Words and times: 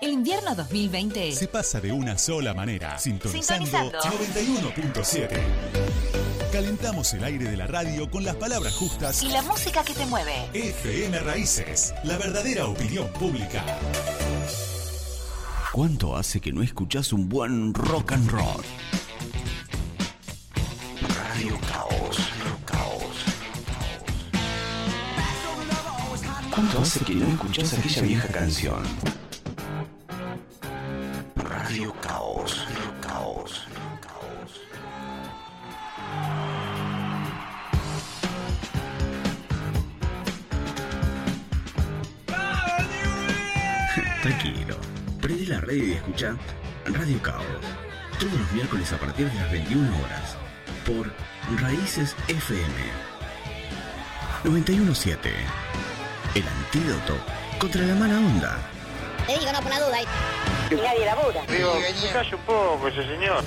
El 0.00 0.12
invierno 0.12 0.54
2020 0.54 1.32
se 1.32 1.48
pasa 1.48 1.80
de 1.80 1.90
una 1.90 2.16
sola 2.18 2.54
manera, 2.54 2.96
sintonizando, 2.98 3.64
Sintonizando. 3.66 3.98
91.7. 4.00 5.40
Calentamos 6.52 7.12
el 7.14 7.24
aire 7.24 7.46
de 7.50 7.56
la 7.56 7.66
radio 7.66 8.08
con 8.08 8.24
las 8.24 8.36
palabras 8.36 8.74
justas. 8.74 9.22
y 9.22 9.28
la 9.28 9.42
música 9.42 9.82
que 9.82 9.94
te 9.94 10.06
mueve. 10.06 10.32
FM 10.54 11.18
Raíces, 11.20 11.94
la 12.04 12.16
verdadera 12.16 12.66
opinión 12.66 13.08
pública. 13.12 13.64
¿Cuánto 15.72 16.16
hace 16.16 16.40
que 16.40 16.52
no 16.52 16.62
escuchás 16.62 17.12
un 17.12 17.28
buen 17.28 17.74
rock 17.74 18.12
and 18.12 18.30
roll? 18.30 18.64
Radio 21.32 21.58
Caos, 21.68 22.18
Radio 22.38 22.58
Caos. 22.64 23.16
¿Cuánto 26.54 26.80
hace 26.80 27.00
que 27.04 27.14
no 27.16 27.26
escuchás 27.26 27.74
aquella 27.74 28.02
vieja 28.02 28.28
canción? 28.28 28.82
Escucha 46.18 46.36
Radio 46.84 47.22
Caos. 47.22 47.44
Todos 48.18 48.32
los 48.32 48.52
miércoles 48.52 48.92
a 48.92 48.98
partir 48.98 49.30
de 49.30 49.34
las 49.38 49.52
21 49.52 49.88
horas. 50.04 50.36
Por 50.84 51.12
Raíces 51.60 52.16
FM 52.26 52.74
917. 54.44 55.30
El 56.34 56.48
antídoto 56.48 57.16
contra 57.58 57.82
la 57.82 57.94
mala 57.94 58.16
onda. 58.16 58.58
Te 59.26 59.38
digo, 59.38 59.52
no 59.52 59.60
por 59.60 59.70
la 59.70 59.80
duda. 59.80 59.98
Y 60.70 60.74
nadie 60.74 61.06
labura. 61.06 61.42
Digo, 61.46 61.72
calle 62.12 62.34
un 62.34 62.42
poco 62.42 62.88
ese 62.88 63.06
señor. 63.06 63.44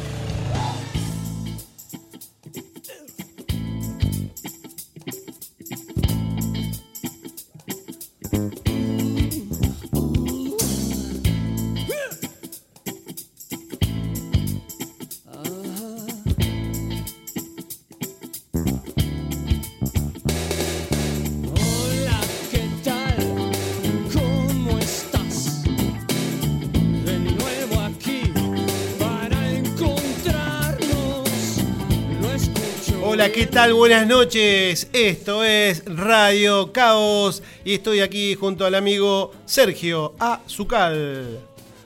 ¿Qué 33.33 33.47
tal? 33.47 33.73
Buenas 33.73 34.07
noches. 34.07 34.87
Esto 34.93 35.43
es 35.43 35.83
Radio 35.85 36.71
Caos 36.71 37.41
y 37.63 37.75
estoy 37.75 38.01
aquí 38.01 38.35
junto 38.35 38.65
al 38.65 38.75
amigo 38.75 39.31
Sergio 39.45 40.13
Azucal. 40.19 41.39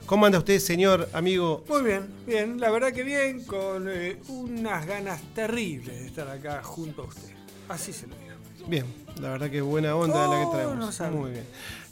¿Cómo 0.06 0.26
anda 0.26 0.38
usted, 0.40 0.60
señor 0.60 1.10
amigo? 1.14 1.64
Muy 1.68 1.82
bien, 1.84 2.08
bien, 2.28 2.60
la 2.60 2.70
verdad 2.70 2.94
que 2.94 3.04
bien, 3.04 3.44
con 3.46 3.88
eh, 3.90 4.18
unas 4.28 4.86
ganas 4.86 5.22
terribles 5.34 6.00
de 6.00 6.06
estar 6.08 6.30
acá 6.30 6.62
junto 6.64 7.04
a 7.04 7.06
usted. 7.06 7.32
Así 7.70 7.92
se 7.92 8.08
lo 8.08 8.16
digo. 8.16 8.36
Bien, 8.68 8.86
la 9.20 9.30
verdad 9.32 9.50
que 9.50 9.62
buena 9.62 9.96
onda 9.96 10.28
la 10.28 10.40
que 10.40 10.46
Oh, 10.46 10.52
traemos. 10.52 11.00
no. 11.00 11.12
Muy 11.12 11.32
bien. 11.32 11.46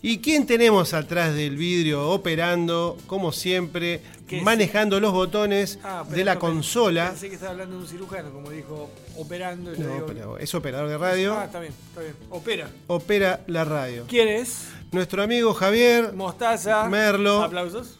¿Y 0.06 0.20
quién 0.20 0.46
tenemos 0.46 0.94
atrás 0.94 1.34
del 1.34 1.56
vidrio 1.56 2.10
operando, 2.10 2.98
como 3.08 3.32
siempre, 3.32 4.02
manejando 4.42 5.00
los 5.00 5.14
botones 5.14 5.80
Ah, 5.82 6.04
de 6.10 6.26
la 6.26 6.38
consola? 6.38 7.12
Pensé 7.12 7.30
que 7.30 7.36
estaba 7.36 7.52
hablando 7.54 7.78
de 7.78 7.84
un 7.84 7.88
cirujano, 7.88 8.30
como 8.32 8.50
dijo, 8.50 8.90
operando. 9.16 9.74
y 9.74 9.80
No, 9.80 9.94
digo- 9.94 10.06
pero 10.06 10.38
es 10.38 10.54
operador 10.54 10.90
de 10.90 10.98
radio, 10.98 11.36
Ah, 11.40 11.46
está 11.46 11.62
bien, 11.62 11.74
está 11.88 12.02
bien. 12.02 12.16
Opera. 12.32 12.70
opera 12.88 13.40
la 13.48 13.64
radio. 13.64 14.04
¿Quién 14.10 14.28
es? 14.28 14.68
Nuestro 14.92 15.24
amigo 15.24 15.54
Javier 15.54 16.12
Mostaza. 16.12 16.84
Merlo. 16.90 17.42
Aplausos. 17.42 17.98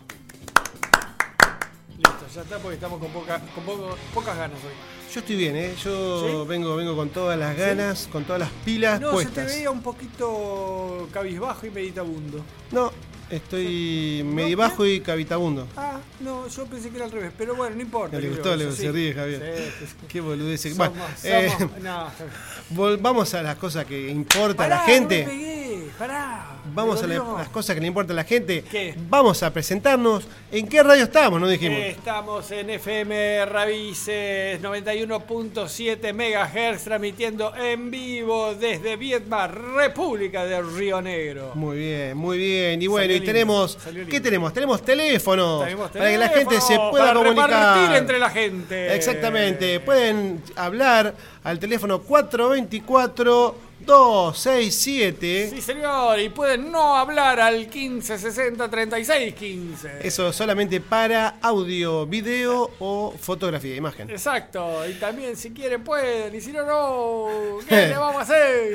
Listo, 1.98 2.26
ya 2.36 2.42
está 2.42 2.60
porque 2.60 2.76
estamos 2.76 3.00
con, 3.00 3.12
poca- 3.14 3.40
con 3.56 3.64
poco- 3.64 3.96
pocas 4.14 4.36
ganas 4.38 4.60
hoy. 4.62 4.93
Yo 5.14 5.20
estoy 5.20 5.36
bien, 5.36 5.56
¿eh? 5.56 5.76
Yo 5.84 6.44
¿Sí? 6.44 6.48
vengo, 6.50 6.76
vengo 6.76 6.96
con 6.96 7.10
todas 7.10 7.38
las 7.38 7.56
ganas, 7.56 8.08
con 8.12 8.24
todas 8.24 8.40
las 8.40 8.50
pilas 8.66 9.00
No, 9.00 9.12
puestas. 9.12 9.36
se 9.36 9.42
te 9.42 9.58
veía 9.58 9.70
un 9.70 9.82
poquito 9.84 11.08
cabizbajo 11.12 11.68
y 11.68 11.70
meditabundo. 11.70 12.44
No, 12.72 12.92
estoy 13.30 14.24
medibajo 14.26 14.88
y 14.88 15.02
cavitabundo. 15.02 15.68
Ah, 15.78 16.00
no, 16.20 16.48
yo 16.48 16.66
pensé 16.66 16.90
que 16.90 16.96
era 16.96 17.06
al 17.06 17.12
revés, 17.12 17.32
pero 17.38 17.56
bueno, 17.56 17.76
no 17.76 17.82
importa. 17.84 18.16
No 18.16 18.22
le 18.22 18.30
gustó, 18.30 18.56
le- 18.56 18.72
se 18.72 18.78
sí. 18.84 18.90
ríe, 18.92 19.14
Javier. 19.14 19.54
Sí, 19.56 19.64
sí, 19.82 19.86
sí. 19.88 20.06
Qué 20.08 20.20
boludez. 20.22 20.76
Bueno, 20.78 20.94
eh, 21.24 21.52
no, 21.84 22.08
volvamos 22.72 23.32
a 23.36 23.44
las 23.44 23.58
cosas 23.58 23.86
que 23.86 24.10
importa 24.10 24.66
a 24.66 24.68
la 24.68 24.80
gente. 24.80 25.63
Pará. 25.98 26.48
Vamos 26.74 27.04
a 27.04 27.08
la- 27.08 27.24
las 27.38 27.50
cosas 27.50 27.76
que 27.76 27.82
le 27.82 27.88
importan 27.88 28.16
a 28.18 28.22
la 28.22 28.24
gente. 28.24 28.64
¿Qué? 28.64 28.96
Vamos 29.10 29.44
a 29.44 29.54
presentarnos. 29.54 30.24
¿En 30.52 30.68
qué 30.68 30.82
radio 30.82 31.04
estamos? 31.04 31.40
No 31.40 31.48
dijimos. 31.48 31.78
Estamos 31.80 32.50
en 32.52 32.70
FM 32.72 33.46
Ravices 33.46 34.60
91.7 34.62 36.12
MHz 36.14 36.84
transmitiendo 36.84 37.56
en 37.56 37.92
vivo 37.92 38.56
desde 38.56 38.96
Vietnam, 38.96 39.52
República 39.76 40.46
de 40.46 40.62
Río 40.64 41.00
Negro. 41.02 41.52
Muy 41.54 41.78
bien, 41.78 42.18
muy 42.18 42.38
bien. 42.38 42.82
Y 42.82 42.88
bueno, 42.88 43.04
Salió 43.04 43.16
y 43.16 43.20
lindo, 43.20 43.32
tenemos. 43.34 43.72
salió 43.80 44.00
lindo. 44.00 44.12
¿Qué 44.12 44.20
tenemos? 44.22 44.54
Tenemos 44.54 44.82
teléfono. 44.84 45.60
Tenemos 45.64 45.92
para 45.92 46.10
que 46.10 46.18
la 46.18 46.30
gente 46.30 46.56
se 46.56 46.68
teléfono 46.70 46.92
pueda 46.92 47.06
para 47.06 47.20
comunicar. 47.20 47.50
repartir 47.50 47.96
entre 47.98 48.20
la 48.20 48.30
gente. 48.32 48.96
Exactamente. 48.96 49.80
Pueden 49.80 50.42
hablar 50.56 51.14
al 51.44 51.60
teléfono 51.60 52.00
424 52.02 53.56
267. 53.86 55.50
Sí, 55.50 55.62
señor, 55.62 56.20
y 56.20 56.30
pueden 56.30 56.72
no 56.72 56.96
hablar 56.96 57.40
al 57.40 57.60
1560 57.68 58.70
36 58.70 59.34
15. 59.34 59.90
Eso 60.08 60.32
solamente 60.34 60.80
para 60.82 61.36
audio, 61.42 62.06
video 62.06 62.72
o 62.80 63.14
fotografía, 63.20 63.76
imagen. 63.76 64.10
Exacto, 64.10 64.88
y 64.88 64.94
también 64.96 65.36
si 65.38 65.52
quieren 65.52 65.84
pueden, 65.84 66.34
y 66.36 66.42
si 66.42 66.52
no, 66.52 66.66
no, 66.66 67.58
¿qué 67.68 67.76
le 67.90 67.98
vamos 67.98 68.18
a 68.18 68.22
hacer? 68.24 68.74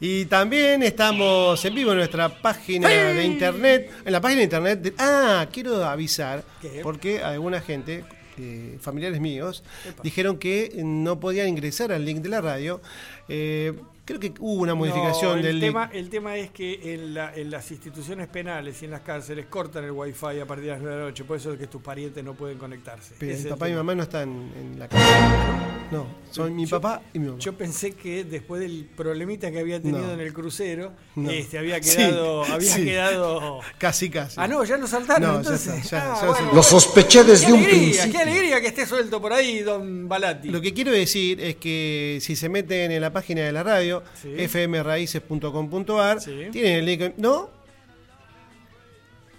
Y 0.00 0.24
también 0.26 0.82
estamos 0.82 1.64
en 1.64 1.74
vivo 1.74 1.92
en 1.92 1.98
nuestra 1.98 2.28
página 2.28 2.88
Sí. 2.88 2.94
de 2.94 3.24
internet. 3.24 3.90
En 4.04 4.12
la 4.12 4.20
página 4.20 4.38
de 4.38 4.44
internet. 4.44 4.80
de- 4.80 4.94
ah, 4.98 5.46
quiero 5.52 5.84
avisar, 5.84 6.42
¿Qué? 6.60 6.80
porque 6.82 7.22
alguna 7.22 7.60
gente, 7.60 8.04
eh, 8.38 8.78
familiares 8.80 9.20
míos, 9.20 9.62
dijeron 10.02 10.38
que 10.38 10.72
no 10.76 11.20
podían 11.20 11.48
ingresar 11.48 11.92
al 11.92 12.04
link 12.04 12.18
de 12.18 12.28
la 12.28 12.40
radio. 12.40 12.80
Eh, 13.28 13.74
creo 14.18 14.20
que 14.34 14.40
hubo 14.40 14.62
una 14.62 14.74
modificación 14.74 15.32
No, 15.32 15.36
el 15.38 15.42
del 15.42 15.60
tema, 15.60 15.90
el 15.92 16.08
tema 16.10 16.36
es 16.36 16.50
que 16.50 16.94
en, 16.94 17.14
la- 17.14 17.34
en 17.34 17.50
las 17.50 17.70
instituciones 17.70 18.28
penales 18.28 18.80
y 18.82 18.84
en 18.86 18.90
las 18.92 19.00
cárceles 19.00 19.46
cortan 19.46 19.84
el 19.84 19.90
wifi 19.92 20.40
a 20.40 20.46
partir 20.46 20.66
de 20.66 20.70
las 20.72 20.80
9 20.80 20.94
de 20.94 21.00
la 21.02 21.06
noche, 21.08 21.24
por 21.24 21.36
eso 21.36 21.52
es 21.52 21.58
que 21.58 21.66
tus 21.66 21.82
parientes 21.82 22.22
no 22.24 22.34
pueden 22.34 22.58
conectarse. 22.58 23.14
Pero 23.18 23.36
mi 23.38 23.44
papá 23.44 23.68
y 23.68 23.70
mi 23.72 23.76
mamá 23.78 23.94
no 23.94 24.02
están 24.02 24.28
en 24.58 24.78
la 24.78 24.88
casa. 24.88 25.66
No, 25.90 26.06
son 26.30 26.54
mi 26.54 26.66
Yo- 26.66 26.80
papá 26.80 27.02
y 27.12 27.18
mi 27.18 27.26
mamá. 27.26 27.38
Yo 27.40 27.52
pensé 27.54 27.92
que 27.92 28.22
después 28.24 28.60
del 28.60 28.88
problemita 28.96 29.50
que 29.50 29.58
había 29.58 29.80
tenido 29.82 30.06
No. 30.06 30.12
en 30.12 30.20
el 30.20 30.32
crucero, 30.32 30.92
No. 31.16 31.28
este 31.30 31.58
había 31.58 31.82
Sí, 31.82 31.96
quedado, 31.96 32.44
había 32.44 32.74
sí. 32.74 32.84
quedado. 32.84 33.60
Casi, 33.78 34.08
casi. 34.08 34.36
Ah, 34.38 34.46
no, 34.46 34.62
ya 34.64 34.76
lo 34.76 34.86
saltaron 34.86 35.22
No, 35.22 35.32
ya 35.34 35.38
entonces. 35.40 35.74
está, 35.84 35.90
ya- 35.98 36.12
Ah, 36.12 36.18
ya 36.20 36.26
bueno. 36.28 36.52
Lo 36.54 36.62
sospeché 36.62 37.24
desde 37.24 37.46
qué 37.46 37.52
un 37.52 37.58
alegría, 37.58 37.80
principio. 37.80 38.12
qué 38.12 38.18
alegría 38.18 38.60
que 38.60 38.66
esté 38.68 38.86
suelto 38.86 39.20
por 39.20 39.32
ahí, 39.32 39.60
don 39.60 40.08
Balati. 40.08 40.48
Lo 40.50 40.60
que 40.60 40.72
quiero 40.72 40.92
decir 40.92 41.40
es 41.40 41.56
que 41.56 42.18
si 42.20 42.36
se 42.36 42.48
meten 42.48 42.92
en 42.92 43.00
la 43.00 43.12
página 43.12 43.42
de 43.42 43.50
la 43.52 43.62
radio, 43.64 43.99
Sí. 44.20 44.34
fmraíces.com.ar, 44.48 46.20
Sí. 46.20 46.48
tienen 46.52 46.72
el 46.78 46.86
link, 46.86 47.14
¿no? 47.16 47.48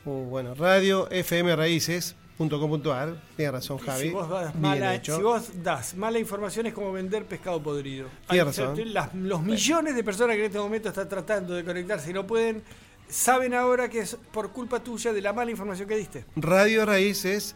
Uh, 0.05 0.23
bueno, 0.25 0.55
radio 0.55 1.07
fmraíces.com.ar, 1.11 3.21
tiene 3.35 3.51
razón 3.51 3.77
Javi, 3.77 4.07
Si 4.07 4.09
vos, 4.09 4.27
das 4.29 4.55
mala, 4.55 4.95
hecho. 4.95 5.15
si 5.15 5.21
vos 5.21 5.63
das 5.63 5.93
mala 5.95 6.17
información 6.17 6.65
es 6.65 6.73
como 6.73 6.91
vender 6.91 7.25
pescado 7.25 7.61
podrido. 7.61 8.07
Tiene 8.29 8.45
razón. 8.45 8.93
las- 8.93 9.13
los 9.13 9.43
millones 9.43 9.95
de 9.95 10.03
personas 10.03 10.35
que 10.35 10.39
en 10.41 10.45
este 10.47 10.57
momento 10.59 10.89
están 10.89 11.07
tratando 11.07 11.53
de 11.53 11.63
conectarse 11.63 12.09
y 12.09 12.13
no 12.13 12.25
pueden, 12.25 12.63
saben 13.07 13.53
ahora 13.53 13.89
que 13.89 13.99
es 13.99 14.17
por 14.31 14.51
culpa 14.51 14.79
tuya 14.83 15.13
de 15.13 15.21
la 15.21 15.33
mala 15.33 15.51
información 15.51 15.87
que 15.87 15.95
diste. 15.97 16.25
Radio 16.35 16.83
Raíces, 16.85 17.55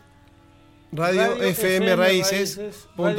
radio, 0.95 1.35
FM 1.41 1.95
Raíces 1.95 2.59
No 2.97 3.09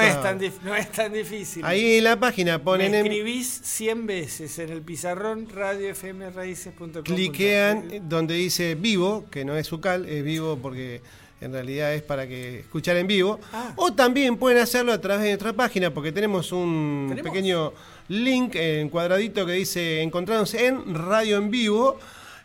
es, 0.00 0.22
tan 0.22 0.38
dif- 0.40 0.60
no 0.62 0.74
es 0.74 0.90
tan 0.92 1.12
difícil. 1.12 1.64
Ahí 1.64 1.96
en 1.98 2.04
la 2.04 2.18
página 2.18 2.58
Me 2.58 2.64
ponen 2.64 2.94
en, 2.94 3.06
escribís 3.06 3.60
100 3.64 4.06
veces 4.06 4.58
en 4.58 4.70
el 4.70 4.82
pizarrón 4.82 5.48
radiofmraíces.com. 5.48 7.02
cliquean 7.02 8.08
donde 8.08 8.34
dice 8.34 8.74
vivo, 8.74 9.24
que 9.30 9.44
no 9.44 9.56
es 9.56 9.66
sucal, 9.66 10.08
es 10.08 10.22
vivo 10.24 10.58
porque 10.60 11.00
en 11.40 11.52
realidad 11.52 11.92
es 11.94 12.02
para 12.02 12.26
que 12.28 12.60
escuchar 12.60 12.96
en 12.96 13.06
vivo. 13.06 13.40
Ah. 13.52 13.72
O 13.76 13.92
también 13.92 14.36
pueden 14.36 14.58
hacerlo 14.62 14.92
a 14.92 15.00
través 15.00 15.24
de 15.24 15.30
nuestra 15.30 15.52
página 15.52 15.92
porque 15.92 16.12
tenemos 16.12 16.52
un 16.52 17.06
¿Tenemos? 17.08 17.30
pequeño 17.32 17.72
link 18.08 18.54
en 18.54 18.88
cuadradito 18.88 19.44
que 19.44 19.52
dice 19.52 20.02
encontrarnos 20.02 20.54
en 20.54 20.94
radio 20.94 21.38
en 21.38 21.50
vivo. 21.50 21.98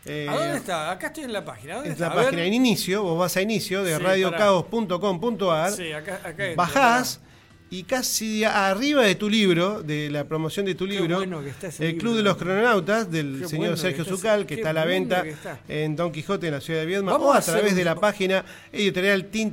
Eh, 0.07 0.27
¿A 0.29 0.33
dónde 0.35 0.57
está? 0.57 0.91
Acá 0.91 1.07
estoy 1.07 1.23
en 1.25 1.33
la 1.33 1.43
página. 1.45 1.75
¿Dónde 1.75 1.91
está? 1.91 2.07
la 2.07 2.11
A 2.11 2.15
ver. 2.15 2.25
página 2.25 2.43
en 2.43 2.53
inicio, 2.53 3.03
vos 3.03 3.19
vas 3.19 3.35
a 3.37 3.41
inicio 3.41 3.83
de 3.83 3.95
Sí, 3.97 4.01
radiocaos.com.ar, 4.03 5.71
Sí, 5.71 5.91
acá, 5.91 6.21
acá 6.23 6.43
bajás 6.55 7.19
y 7.69 7.83
casi 7.83 8.43
arriba 8.43 9.03
de 9.03 9.15
tu 9.15 9.29
libro, 9.29 9.83
de 9.83 10.09
la 10.09 10.23
promoción 10.23 10.65
de 10.65 10.75
tu 10.75 10.85
Qué 10.85 10.91
libro, 10.93 11.17
bueno 11.17 11.39
El 11.41 11.87
libro. 11.87 11.99
Club 11.99 12.15
de 12.15 12.23
los 12.23 12.37
Crononautas, 12.37 13.11
del 13.11 13.45
señor 13.47 13.57
bueno 13.57 13.77
Sergio 13.77 14.03
que 14.05 14.09
Zucal, 14.09 14.45
que 14.45 14.55
está 14.55 14.69
a 14.69 14.73
la 14.73 14.83
bueno 14.85 14.99
venta 15.01 15.25
está. 15.27 15.59
en 15.67 15.95
Don 15.95 16.11
Quijote, 16.11 16.47
en 16.47 16.53
la 16.53 16.61
ciudad 16.61 16.79
de 16.81 16.85
Viedma, 16.85 17.11
Vamos 17.13 17.27
o 17.27 17.33
a 17.33 17.41
través 17.41 17.71
un- 17.71 17.77
de 17.77 17.83
la 17.85 17.95
página 17.95 18.45
editorial 18.71 19.27
Sí, 19.31 19.49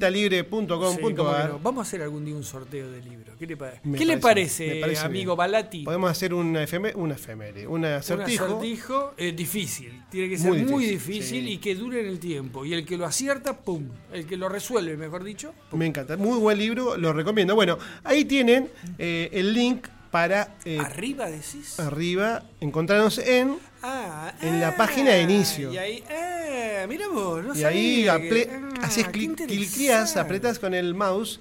no. 1.49 1.59
Vamos 1.63 1.79
a 1.79 1.83
hacer 1.83 2.03
algún 2.03 2.25
día 2.25 2.35
un 2.35 2.45
sorteo 2.45 2.91
de 2.91 3.01
libros. 3.03 3.37
¿Qué 3.39 3.47
le, 3.47 3.57
Me 3.85 3.99
¿Qué 3.99 4.05
le 4.05 4.19
parece- 4.19 4.21
parece, 4.65 4.75
me 4.75 4.81
parece 4.81 5.05
amigo. 5.05 5.37
Balati? 5.37 5.85
Podemos 5.85 6.11
hacer 6.11 6.33
una 6.35 6.63
efeméride, 6.63 6.99
una 7.01 7.15
efeméride, 7.15 7.67
un 7.67 7.85
acertijo. 7.85 8.45
Un 8.45 8.51
acertijo 8.53 9.15
eh, 9.17 9.33
difícil. 9.33 10.03
Tiene 10.11 10.29
que 10.29 10.39
ser 10.39 10.49
Muy 10.51 10.63
muy, 10.65 10.87
difícil, 10.87 11.15
difícil, 11.15 11.45
sí. 11.47 11.51
y 11.53 11.59
que 11.59 11.75
dure 11.75 12.01
en 12.01 12.07
el 12.07 12.19
tiempo. 12.21 12.65
Y 12.65 12.75
el 12.75 12.85
que 12.87 12.97
lo 12.97 13.07
acierta, 13.07 13.59
¡pum! 13.59 13.89
El 14.13 14.27
que 14.27 14.37
lo 14.37 14.49
resuelve, 14.49 14.97
mejor 14.97 15.25
dicho. 15.25 15.53
pum. 15.71 15.79
Me 15.81 15.87
encanta, 15.87 16.17
muy 16.17 16.39
buen 16.39 16.59
libro, 16.59 16.97
lo 16.97 17.13
recomiendo. 17.13 17.55
Bueno, 17.55 17.79
ahí 18.05 18.25
tienen 18.25 18.69
eh, 18.99 19.31
el 19.33 19.53
link 19.53 19.87
para 20.15 20.55
eh, 20.65 20.79
Arriba 20.79 21.29
decís. 21.29 21.81
arriba 21.81 22.45
encontrarnos 22.61 23.19
en 23.19 23.57
Ah, 23.87 24.33
en 24.41 24.61
la 24.61 24.69
ah, 24.69 24.77
página 24.79 25.11
de 25.11 25.21
inicio. 25.23 25.71
Y 25.71 25.77
ahí, 25.77 26.03
ah, 26.09 26.87
mira 26.89 27.07
vos, 27.09 27.45
no 27.45 27.55
y 27.55 27.65
ahí 27.65 28.05
que- 28.05 28.49
ah, 28.51 28.85
haces 28.87 29.09
clic, 29.09 29.35
cliqueas, 29.47 30.17
apretás 30.17 30.59
con 30.59 30.73
el 30.73 30.95
mouse 30.95 31.39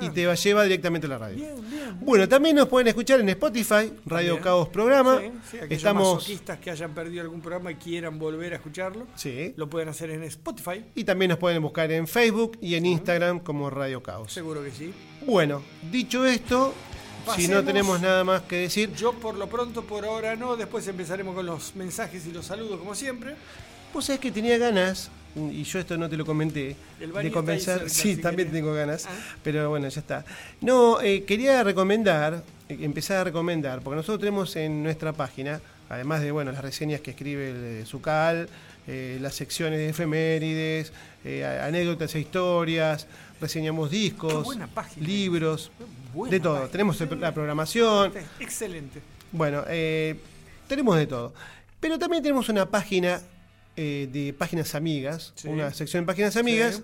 y 0.00 0.08
te 0.08 0.24
va- 0.26 0.34
lleva 0.34 0.62
directamente 0.62 1.06
a 1.08 1.10
la 1.10 1.18
radio. 1.18 1.36
Bien, 1.36 1.70
bien. 1.70 1.96
Bueno, 2.00 2.26
también 2.26 2.56
nos 2.56 2.68
pueden 2.68 2.86
escuchar 2.88 3.20
en 3.20 3.28
Spotify, 3.28 3.92
Radio. 4.06 4.40
Caos 4.40 4.68
Programa. 4.68 5.20
Sí, 5.20 5.30
sí, 5.50 5.58
Estamos 5.68 6.14
masoquistas 6.14 6.58
que 6.58 6.70
hayan 6.70 6.94
perdido 6.94 7.20
algún 7.20 7.42
programa 7.42 7.72
y 7.72 7.74
quieran 7.74 8.18
volver 8.18 8.52
a 8.54 8.56
escucharlo, 8.56 9.06
Sí. 9.16 9.52
lo 9.58 9.68
pueden 9.68 9.88
hacer 9.90 10.08
en 10.10 10.22
Spotify. 10.22 10.84
Y 10.94 11.04
también 11.04 11.30
nos 11.30 11.38
pueden 11.38 11.60
buscar 11.60 11.90
en 11.92 12.06
Facebook 12.06 12.56
y 12.62 12.76
en 12.76 12.86
Instagram 12.86 13.40
como 13.40 13.68
Radio 13.68 14.02
Caos. 14.02 14.32
Seguro 14.32 14.62
que 14.64 14.70
sí. 14.70 14.90
Bueno, 15.26 15.62
dicho 15.90 16.24
esto, 16.24 16.72
si 17.36 17.48
no 17.48 17.64
tenemos 17.64 18.00
nada 18.00 18.24
más 18.24 18.42
que 18.42 18.56
decir, 18.56 18.92
Yo 18.94 19.12
por 19.12 19.34
lo 19.36 19.48
pronto, 19.48 19.82
por 19.84 20.04
ahora 20.04 20.36
no, 20.36 20.56
después 20.56 20.86
empezaremos 20.88 21.34
con 21.34 21.46
los 21.46 21.74
mensajes 21.76 22.26
y 22.26 22.32
los 22.32 22.46
saludos 22.46 22.78
como 22.78 22.94
siempre. 22.94 23.34
Vos 23.92 24.04
sabés 24.06 24.20
que 24.20 24.32
tenía 24.32 24.58
ganas, 24.58 25.10
y 25.36 25.62
yo 25.62 25.78
esto 25.78 25.96
no 25.96 26.08
te 26.08 26.16
lo 26.16 26.26
comenté, 26.26 26.74
El 27.00 27.12
de 27.12 27.30
comenzar. 27.30 27.78
cerca, 27.78 27.88
sí, 27.88 28.14
si 28.16 28.20
también 28.20 28.48
querés. 28.48 28.62
tengo 28.62 28.74
ganas, 28.74 29.06
Ah. 29.06 29.10
pero 29.42 29.68
bueno, 29.70 29.88
ya 29.88 30.00
está. 30.00 30.24
No, 30.60 31.00
eh, 31.00 31.24
quería 31.24 31.62
recomendar, 31.62 32.42
eh, 32.68 32.78
empezar 32.80 33.18
a 33.18 33.24
recomendar, 33.24 33.80
porque 33.82 33.96
nosotros 33.96 34.18
tenemos 34.20 34.56
en 34.56 34.82
nuestra 34.82 35.12
página, 35.12 35.60
además 35.88 36.22
de 36.22 36.32
bueno 36.32 36.50
las 36.50 36.62
reseñas 36.62 37.00
que 37.02 37.12
escribe 37.12 37.50
el 37.50 37.56
eh, 37.82 37.84
Zucal, 37.86 38.48
eh, 38.88 39.18
las 39.20 39.34
secciones 39.36 39.78
de 39.78 39.88
efemérides, 39.90 40.92
anécdotas 41.62 42.14
e 42.16 42.20
historias, 42.20 43.06
reseñamos 43.48 43.90
discos, 43.90 44.48
libros, 44.98 45.70
de 46.30 46.40
todo. 46.40 46.54
página. 46.54 46.70
Tenemos 46.72 47.00
la 47.20 47.32
programación, 47.34 48.12
Excelente. 48.40 49.00
bueno, 49.32 49.64
eh, 49.68 50.16
tenemos 50.66 50.96
de 50.96 51.06
todo. 51.06 51.34
Pero 51.80 51.98
también 51.98 52.22
tenemos 52.22 52.48
una 52.48 52.64
página 52.70 53.20
eh, 53.76 54.08
de 54.10 54.32
páginas 54.32 54.74
amigas, 54.74 55.32
Sí. 55.36 55.48
una 55.48 55.72
sección 55.74 56.04
de 56.04 56.06
páginas 56.06 56.36
amigas. 56.36 56.76
Sí. 56.76 56.82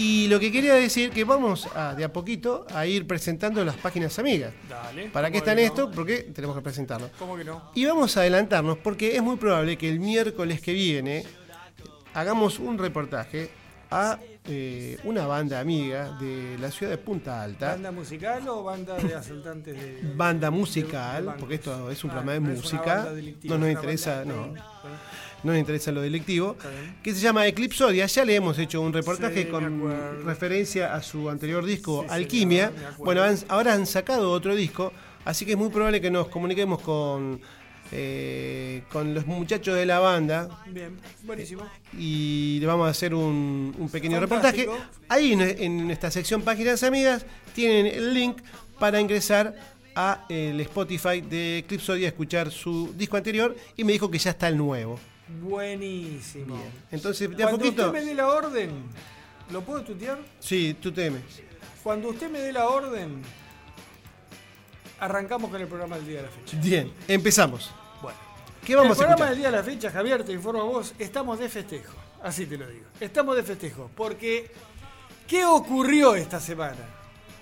Y 0.00 0.28
lo 0.28 0.38
que 0.38 0.50
quería 0.52 0.74
decir 0.74 1.10
que 1.10 1.24
vamos 1.24 1.66
a, 1.74 1.94
de 1.94 2.04
a 2.04 2.12
poquito 2.12 2.64
a 2.72 2.86
ir 2.86 3.06
presentando 3.06 3.64
las 3.64 3.76
páginas 3.76 4.16
amigas. 4.18 4.52
Dale. 4.68 5.08
¿Para 5.10 5.28
qué 5.30 5.38
¿Cómo 5.40 5.50
están 5.50 5.56
no? 5.56 5.62
esto? 5.62 5.90
Porque 5.90 6.18
tenemos 6.34 6.54
que 6.56 6.62
presentarlo. 6.62 7.10
¿Cómo 7.18 7.36
que 7.36 7.44
no? 7.44 7.70
Y 7.74 7.84
vamos 7.84 8.16
a 8.16 8.20
adelantarnos 8.20 8.78
porque 8.78 9.16
es 9.16 9.22
muy 9.22 9.36
probable 9.36 9.76
que 9.76 9.88
el 9.88 9.98
miércoles 10.00 10.60
que 10.60 10.72
viene 10.72 11.24
hagamos 12.14 12.58
un 12.60 12.78
reportaje 12.78 13.50
a 13.90 14.18
eh, 14.48 14.98
una 15.04 15.26
banda 15.26 15.60
amiga 15.60 16.16
de 16.18 16.56
la 16.58 16.70
ciudad 16.70 16.90
de 16.92 16.98
Punta 16.98 17.42
Alta. 17.42 17.72
¿Banda 17.72 17.90
musical 17.92 18.48
o 18.48 18.62
banda 18.64 18.96
de 18.96 19.14
asaltantes 19.14 19.74
de.? 19.76 20.12
banda 20.16 20.50
de 20.50 20.56
musical, 20.56 21.34
porque 21.38 21.56
esto 21.56 21.90
es 21.90 22.02
un 22.04 22.10
Ah, 22.10 22.12
programa 22.14 22.32
de 22.32 22.40
no 22.40 22.56
música, 22.56 23.08
no 23.44 23.58
nos 23.58 23.68
interesa, 23.70 24.16
banda- 24.24 24.34
no, 24.34 24.46
no 25.44 25.52
nos 25.52 25.58
interesa 25.58 25.92
lo 25.92 26.00
delictivo, 26.00 26.56
que 27.02 27.14
se 27.14 27.20
llama 27.20 27.46
Eclipsodia. 27.46 28.06
Ya 28.06 28.24
le 28.24 28.34
hemos 28.36 28.58
hecho 28.58 28.80
un 28.80 28.92
reportaje 28.92 29.42
Sí, 29.44 29.48
con 29.48 30.24
referencia 30.24 30.94
a 30.94 31.02
su 31.02 31.28
anterior 31.30 31.64
disco, 31.64 32.02
Sí, 32.02 32.08
Alquimia. 32.10 32.72
bueno, 32.98 33.22
han- 33.22 33.38
ahora 33.48 33.74
han 33.74 33.86
sacado 33.86 34.30
otro 34.32 34.54
disco, 34.54 34.92
así 35.24 35.44
que 35.44 35.52
es 35.52 35.58
muy 35.58 35.68
probable 35.68 36.00
que 36.00 36.10
nos 36.10 36.28
comuniquemos 36.28 36.80
con, 36.80 37.40
eh, 37.92 38.82
con 38.92 39.14
los 39.14 39.26
muchachos 39.26 39.74
de 39.76 39.86
la 39.86 39.98
banda 39.98 40.62
Bien, 40.66 40.98
buenísimo. 41.22 41.66
y 41.96 42.58
le 42.60 42.66
vamos 42.66 42.86
a 42.86 42.90
hacer 42.90 43.14
un, 43.14 43.74
un 43.78 43.88
pequeño 43.88 44.18
Fantástico. 44.26 44.72
reportaje. 44.72 45.00
Ahí 45.08 45.32
en, 45.32 45.40
en 45.42 45.90
esta 45.90 46.10
sección 46.10 46.42
Páginas 46.42 46.82
Amigas 46.82 47.24
tienen 47.54 47.86
el 47.86 48.12
link 48.14 48.38
para 48.78 49.00
ingresar 49.00 49.54
a 49.94 50.24
el 50.28 50.60
Spotify 50.60 51.20
de 51.22 51.58
Eclipsodia 51.58 52.06
a 52.06 52.10
escuchar 52.10 52.50
su 52.52 52.92
disco 52.96 53.16
anterior 53.16 53.56
y 53.76 53.84
me 53.84 53.92
dijo 53.92 54.10
que 54.10 54.18
ya 54.18 54.30
está 54.30 54.48
el 54.48 54.56
nuevo. 54.56 54.98
Buenísimo. 55.42 56.56
Entonces, 56.90 57.28
de 57.36 57.42
a 57.42 57.48
Cuando 57.48 57.58
poquito. 57.64 57.86
usted 57.86 58.00
me 58.00 58.06
dé 58.06 58.14
la 58.14 58.28
orden, 58.28 58.70
¿lo 59.50 59.60
puedo 59.62 59.82
tutear? 59.82 60.18
Sí, 60.40 60.76
tú 60.80 60.92
temes. 60.92 61.22
Cuando 61.82 62.08
usted 62.10 62.30
me 62.30 62.38
dé 62.40 62.52
la 62.52 62.66
orden, 62.68 63.22
arrancamos 65.00 65.50
con 65.50 65.60
el 65.60 65.66
programa 65.68 65.96
del 65.96 66.06
día 66.06 66.16
de 66.18 66.22
la 66.24 66.28
fecha. 66.28 66.56
Bien, 66.62 66.92
empezamos. 67.08 67.70
¿Qué 68.68 68.76
vamos 68.76 68.98
el 68.98 69.04
a 69.04 69.06
programa 69.08 69.30
del 69.30 69.38
día 69.38 69.50
de 69.50 69.56
la 69.56 69.62
fecha, 69.62 69.90
Javier, 69.90 70.22
te 70.24 70.32
informo 70.32 70.60
a 70.60 70.64
vos, 70.64 70.92
estamos 70.98 71.38
de 71.38 71.48
festejo. 71.48 71.94
Así 72.22 72.44
te 72.44 72.58
lo 72.58 72.66
digo. 72.68 72.84
Estamos 73.00 73.34
de 73.34 73.42
festejo. 73.42 73.90
Porque, 73.96 74.50
¿qué 75.26 75.42
ocurrió 75.46 76.14
esta 76.14 76.38
semana? 76.38 76.76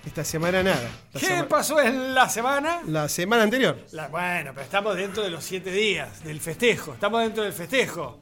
Esta 0.05 0.23
semana 0.23 0.63
nada. 0.63 0.89
La, 1.11 1.19
¿Qué 1.19 1.25
sema- 1.25 1.47
pasó 1.49 1.81
en 1.81 2.15
la 2.15 2.29
semana? 2.29 2.79
la 2.87 3.09
semana 3.09 3.43
anterior. 3.43 3.77
La- 3.91 4.07
bueno, 4.07 4.51
pero 4.53 4.61
estamos 4.63 4.95
dentro 4.95 5.21
de 5.21 5.29
los 5.29 5.43
siete 5.43 5.69
días 5.69 6.23
del 6.23 6.39
festejo. 6.39 6.93
Estamos 6.93 7.19
dentro 7.21 7.43
del 7.43 7.51
festejo. 7.51 8.19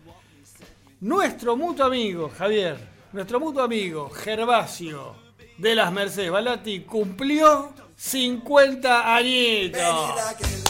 Nuestro 1.02 1.56
mutuo 1.56 1.86
amigo, 1.86 2.32
Javier, 2.36 2.76
nuestro 3.14 3.40
mutuo 3.40 3.62
amigo, 3.62 4.10
Gervasio 4.10 5.16
de 5.60 5.76
las 5.76 5.92
Mercedes 5.92 6.32
Balati, 6.32 6.80
cumplió 6.80 7.72
50 7.96 9.16
añitos. 9.16 10.16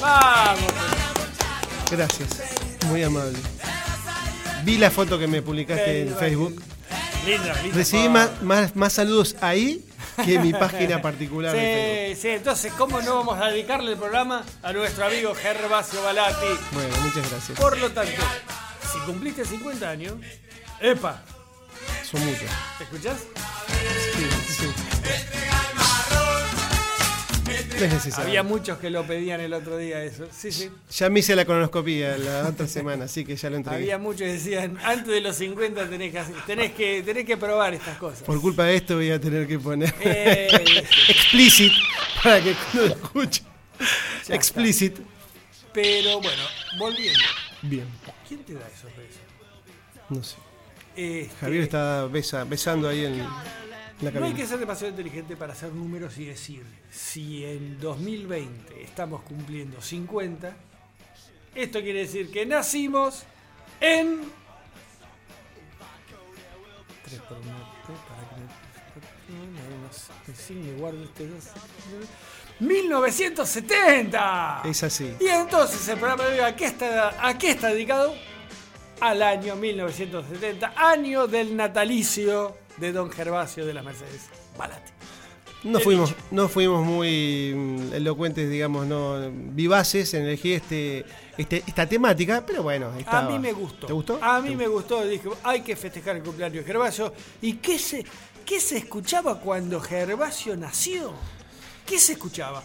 Vamos. 0.02 0.74
Gracias. 1.92 2.30
Muy 2.88 3.04
amable. 3.04 3.38
Vi 4.64 4.78
la 4.78 4.90
foto 4.90 5.20
que 5.20 5.28
me 5.28 5.42
publicaste 5.42 6.02
en 6.02 6.16
Facebook. 6.16 6.62
Linda, 7.26 7.54
linda. 7.62 7.78
Recibí 7.78 8.10
más, 8.10 8.42
más, 8.42 8.76
más 8.76 8.94
saludos 8.94 9.36
ahí 9.42 9.84
que 10.24 10.36
en 10.36 10.42
mi 10.44 10.54
página 10.54 11.02
particular 11.02 11.56
de. 11.56 12.14
Sí, 12.16 12.22
sí, 12.22 12.28
entonces, 12.30 12.74
¿cómo 12.74 13.02
no 13.02 13.16
vamos 13.16 13.40
a 13.40 13.48
dedicarle 13.48 13.92
el 13.92 13.98
programa 13.98 14.44
a 14.64 14.74
nuestro 14.74 15.06
amigo 15.06 15.34
Gervasio 15.36 16.02
Balati? 16.04 16.46
Bueno, 16.72 16.96
muchas 17.04 17.30
gracias. 17.30 17.60
Por 17.60 17.78
lo 17.78 17.92
tanto, 17.92 18.22
si 18.92 19.00
cumpliste 19.06 19.46
50 19.46 19.90
años, 19.90 20.14
¡epa! 20.80 21.24
Son 22.10 22.24
muchos. 22.26 22.50
¿Escuchás? 22.80 23.18
No 27.80 27.86
es 27.86 27.94
necesario. 27.94 28.26
Había 28.28 28.44
muchos 28.44 28.78
que 28.80 28.90
lo 28.90 29.06
pedían 29.06 29.42
el 29.42 29.54
otro 29.54 29.78
día 29.78 30.04
eso. 30.04 30.28
Sí, 30.32 30.52
sí. 30.52 30.70
Ya 30.92 31.10
me 31.10 31.20
hice 31.20 31.36
la 31.36 31.46
colonoscopía 31.46 32.18
la 32.18 32.48
otra 32.50 32.68
semana, 32.68 33.06
así 33.06 33.26
que 33.26 33.36
ya 33.36 33.50
lo 33.50 33.58
entregué. 33.58 33.78
Había 33.84 33.98
muchos 33.98 34.22
que 34.22 34.34
decían, 34.34 34.78
antes 34.84 35.08
de 35.08 35.22
los 35.22 35.36
50 35.36 35.90
tenés 35.90 36.12
que, 36.12 36.20
hacer- 36.20 36.36
tenés 36.46 36.72
que, 36.74 37.02
tenés 37.04 37.26
que 37.26 37.38
probar 37.38 37.74
estas 37.74 37.98
cosas. 37.98 38.24
Por 38.24 38.40
culpa 38.42 38.64
de 38.66 38.76
esto 38.76 38.96
voy 38.96 39.12
a 39.12 39.20
tener 39.20 39.48
que 39.48 39.60
poner 39.60 39.94
Eh, 40.02 40.48
explicit 41.10 41.72
para 42.24 42.42
que 42.44 42.54
cuando 42.54 42.82
lo 42.90 42.96
escuche. 43.04 43.44
Ya 44.28 44.36
Explicit. 44.36 44.98
Pero 45.74 46.22
bueno, 46.22 46.42
volviendo. 46.80 47.20
Bien, 47.62 47.86
¿Quién 48.28 48.44
te 48.44 48.54
da 48.54 48.62
esos 48.68 48.92
besos? 48.96 49.22
no 50.10 50.24
sé. 50.24 50.36
Este, 50.96 51.36
Javier 51.42 51.64
está 51.64 52.06
besa- 52.08 52.46
besando 52.46 52.88
ahí 52.88 53.04
en 53.06 53.20
No 54.02 54.26
hay 54.26 54.34
que 54.34 54.46
ser 54.46 54.60
demasiado 54.60 54.90
inteligente 54.92 55.38
para 55.38 55.54
hacer 55.54 55.72
números 55.72 56.18
y 56.18 56.26
decir, 56.26 56.66
si 56.92 57.46
en 57.46 57.80
2020 57.80 58.84
estamos 58.84 59.22
cumpliendo 59.22 59.82
50, 59.82 60.54
esto 61.56 61.82
quiere 61.82 62.00
decir 62.00 62.30
que 62.30 62.46
nacimos 62.46 63.24
en... 63.80 64.20
Tres 67.06 67.22
por 67.22 67.38
uno, 67.38 67.70
tres, 67.86 67.98
para 68.10 68.22
que 68.30 68.36
me- 70.54 70.60
me 70.72 70.78
guardo 70.80 71.04
este 71.04 71.28
dos. 71.28 71.44
1970. 72.60 74.62
Es 74.66 74.84
así. 74.84 75.16
Y 75.20 75.28
entonces 75.28 75.88
el 75.88 75.98
programa 76.00 76.24
de 76.26 76.34
hoy, 76.34 76.40
¿a 76.40 76.56
qué 76.56 76.66
está, 76.66 77.28
a 77.28 77.38
qué 77.38 77.52
está 77.52 77.68
dedicado? 77.70 78.16
Al 79.02 79.22
año 79.22 79.56
1970, 79.56 80.74
año 80.76 81.28
del 81.28 81.56
natalicio 81.56 82.58
de 82.78 82.92
don 82.92 83.10
Gervasio 83.12 83.66
de 83.66 83.74
las 83.74 83.84
Mercedes 83.84 84.30
Balati. 84.58 84.92
No 85.64 85.80
fuimos, 85.80 86.10
dicho. 86.10 86.22
no 86.30 86.48
fuimos 86.48 86.86
muy 86.86 87.54
mm, 87.56 87.94
elocuentes, 87.94 88.48
digamos, 88.50 88.86
no 88.86 89.32
vivaces 89.32 90.14
en 90.14 90.24
elegir 90.24 90.58
este, 90.58 91.04
este- 91.38 91.64
esta 91.66 91.88
temática, 91.88 92.44
pero 92.46 92.62
bueno, 92.62 92.92
A 93.08 93.22
mí 93.24 93.40
me 93.40 93.52
gustó. 93.52 93.88
¿Te 93.88 93.94
gustó? 93.94 94.20
A 94.22 94.42
mí 94.42 94.56
me 94.56 94.68
gustó. 94.68 95.04
Dije, 95.04 95.28
hay 95.44 95.62
que 95.62 95.76
festejar 95.76 96.18
el 96.18 96.24
cumpleaños 96.24 96.58
de 96.64 96.64
Gervasio. 96.66 97.12
¿Y 97.42 97.54
qué 97.54 97.80
se, 97.80 98.06
qué 98.46 98.60
se 98.60 98.78
escuchaba 98.78 99.40
cuando 99.40 99.82
Gervasio 99.82 100.56
nació? 100.56 101.14
¿Qué 101.84 101.98
se 101.98 102.14
escuchaba? 102.14 102.62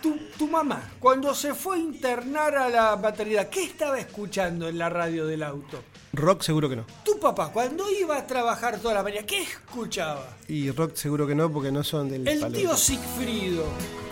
Tu, 0.00 0.16
tu 0.38 0.48
mamá, 0.48 0.92
cuando 1.00 1.34
se 1.34 1.54
fue 1.54 1.76
a 1.76 1.80
internar 1.80 2.54
a 2.56 2.68
la 2.70 2.96
maternidad, 2.96 3.48
¿qué 3.50 3.64
estaba 3.64 3.98
escuchando 3.98 4.66
en 4.68 4.78
la 4.78 4.88
radio 4.88 5.26
del 5.26 5.42
auto? 5.42 5.82
Rock 6.16 6.42
seguro 6.42 6.68
que 6.68 6.76
no. 6.76 6.84
Tu 7.04 7.18
papá, 7.18 7.50
cuando 7.52 7.84
iba 7.90 8.16
a 8.16 8.26
trabajar 8.26 8.78
toda 8.78 8.94
la 8.94 9.02
mañana, 9.02 9.26
¿qué 9.26 9.42
escuchaba? 9.42 10.26
Y 10.48 10.70
rock 10.70 10.94
seguro 10.96 11.26
que 11.26 11.34
no, 11.34 11.50
porque 11.50 11.70
no 11.72 11.82
son 11.84 12.08
del 12.08 12.26
El 12.28 12.40
palo. 12.40 12.56
tío 12.56 12.76
Sigfrido, 12.76 13.64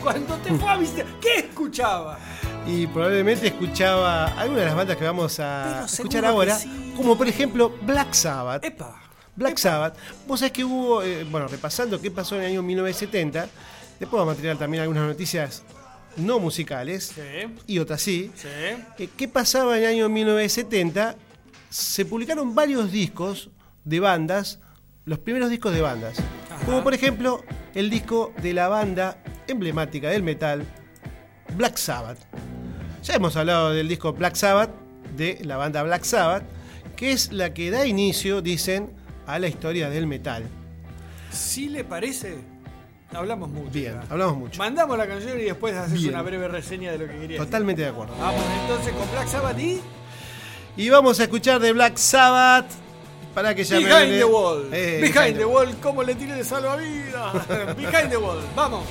cuando 0.02 0.34
te 0.36 0.54
fue 0.54 0.68
a 0.70 0.76
visitar, 0.76 1.06
¿qué 1.20 1.36
escuchaba? 1.40 2.18
Y 2.66 2.86
probablemente 2.86 3.48
escuchaba 3.48 4.26
algunas 4.38 4.60
de 4.60 4.66
las 4.66 4.74
bandas 4.76 4.96
que 4.96 5.04
vamos 5.04 5.38
a 5.40 5.84
escuchar 5.84 6.24
ahora, 6.24 6.56
sí. 6.56 6.92
como 6.96 7.16
por 7.18 7.26
ejemplo 7.28 7.74
Black 7.82 8.12
Sabbath. 8.14 8.64
Epa. 8.64 9.00
Black 9.34 9.52
epa. 9.52 9.60
Sabbath. 9.60 9.96
Vos 10.26 10.40
sabés 10.40 10.52
que 10.52 10.64
hubo, 10.64 11.02
eh, 11.02 11.24
bueno, 11.24 11.48
repasando 11.48 12.00
qué 12.00 12.10
pasó 12.10 12.36
en 12.36 12.42
el 12.42 12.46
año 12.52 12.62
1970, 12.62 13.48
después 13.98 14.18
vamos 14.20 14.36
a 14.36 14.40
tirar 14.40 14.56
también 14.58 14.82
algunas 14.82 15.06
noticias 15.06 15.62
no 16.16 16.38
musicales 16.38 17.12
Sí, 17.14 17.20
y 17.66 17.78
otras 17.78 18.02
sí. 18.02 18.30
sí. 18.36 18.46
Eh, 18.48 19.08
¿Qué 19.16 19.28
pasaba 19.28 19.76
en 19.78 19.84
el 19.84 19.88
año 19.90 20.08
1970? 20.08 21.16
Se 21.72 22.04
publicaron 22.04 22.54
varios 22.54 22.92
discos 22.92 23.48
de 23.84 23.98
bandas, 23.98 24.60
los 25.06 25.18
primeros 25.18 25.48
discos 25.48 25.72
de 25.72 25.80
bandas. 25.80 26.18
Ajá. 26.50 26.66
Como 26.66 26.82
por 26.82 26.92
ejemplo 26.92 27.42
el 27.74 27.88
disco 27.88 28.34
de 28.42 28.52
la 28.52 28.68
banda 28.68 29.16
emblemática 29.48 30.10
del 30.10 30.22
metal, 30.22 30.66
Black 31.56 31.78
Sabbath. 31.78 32.18
Ya 33.02 33.14
hemos 33.14 33.34
hablado 33.36 33.70
del 33.70 33.88
disco 33.88 34.12
Black 34.12 34.34
Sabbath, 34.34 34.68
de 35.16 35.38
la 35.44 35.56
banda 35.56 35.82
Black 35.82 36.04
Sabbath, 36.04 36.42
que 36.94 37.12
es 37.12 37.32
la 37.32 37.54
que 37.54 37.70
da 37.70 37.86
inicio, 37.86 38.42
dicen, 38.42 38.92
a 39.26 39.38
la 39.38 39.48
historia 39.48 39.88
del 39.88 40.06
metal. 40.06 40.44
Si 41.30 41.70
le 41.70 41.84
parece, 41.84 42.36
hablamos 43.14 43.48
mucho. 43.48 43.70
Bien, 43.70 43.98
hablamos 44.10 44.36
mucho. 44.36 44.58
Mandamos 44.58 44.98
la 44.98 45.06
canción 45.06 45.40
y 45.40 45.44
después 45.44 45.74
haces 45.74 45.94
Bien. 45.94 46.10
una 46.10 46.20
breve 46.20 46.48
reseña 46.48 46.92
de 46.92 46.98
lo 46.98 47.06
que 47.06 47.18
querías. 47.18 47.42
Totalmente 47.42 47.80
de 47.80 47.88
acuerdo. 47.88 48.14
Vamos 48.20 48.44
entonces 48.60 48.92
con 48.92 49.10
Black 49.10 49.28
Sabbath 49.28 49.58
y 49.58 49.80
Y 50.76 50.88
vamos 50.88 51.20
a 51.20 51.24
escuchar 51.24 51.60
de 51.60 51.72
Black 51.72 51.96
Sabbath 51.96 52.66
para 53.34 53.54
que 53.54 53.64
ya 53.64 53.78
me 53.78 53.84
Behind 53.86 54.10
ven, 54.10 54.18
the. 54.18 54.24
Wall. 54.24 54.68
Eh, 54.72 54.98
Behind 55.00 55.38
the 55.38 55.44
Wall, 55.44 55.76
¿cómo 55.82 56.02
le 56.02 56.14
tiré 56.14 56.34
de 56.34 56.44
salvavidas? 56.44 57.46
Behind 57.76 58.10
the 58.10 58.16
Wall, 58.16 58.38
vamos. 58.54 58.84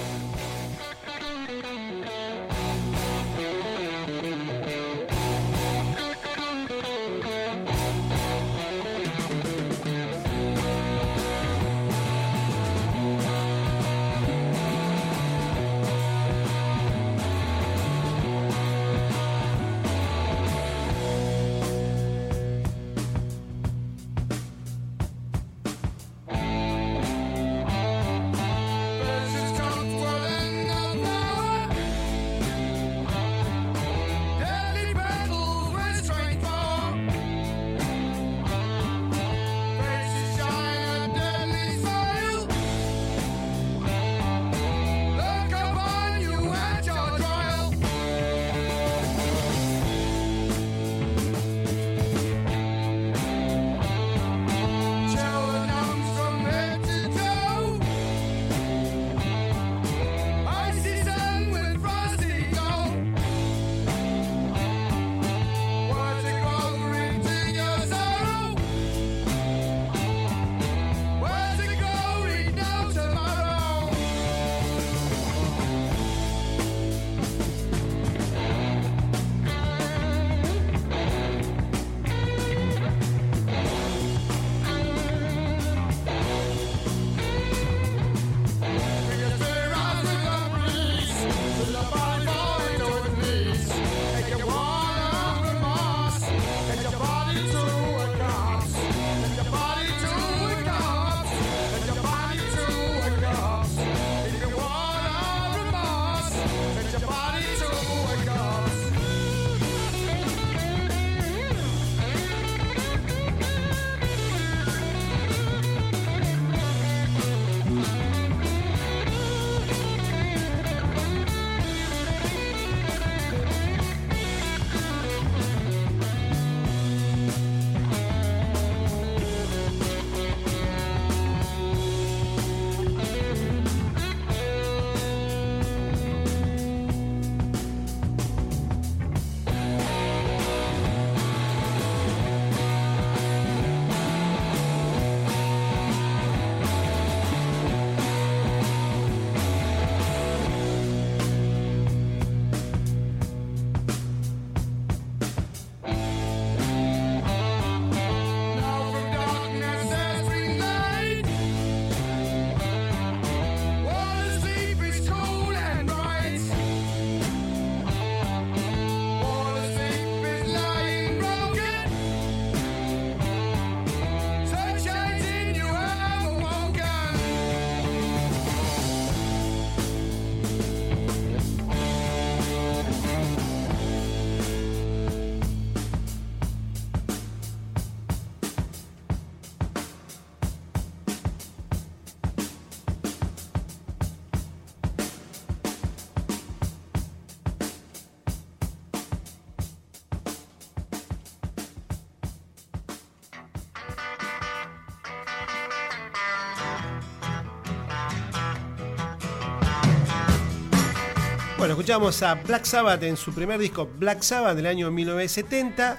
Bueno, 211.71 211.83
escuchamos 211.83 212.21
a 212.21 212.35
Black 212.35 212.65
Sabbath 212.65 213.01
en 213.03 213.15
su 213.15 213.31
primer 213.33 213.57
disco 213.57 213.89
Black 213.97 214.23
Sabbath 214.23 214.57
del 214.57 214.65
año 214.65 214.91
1970. 214.91 215.97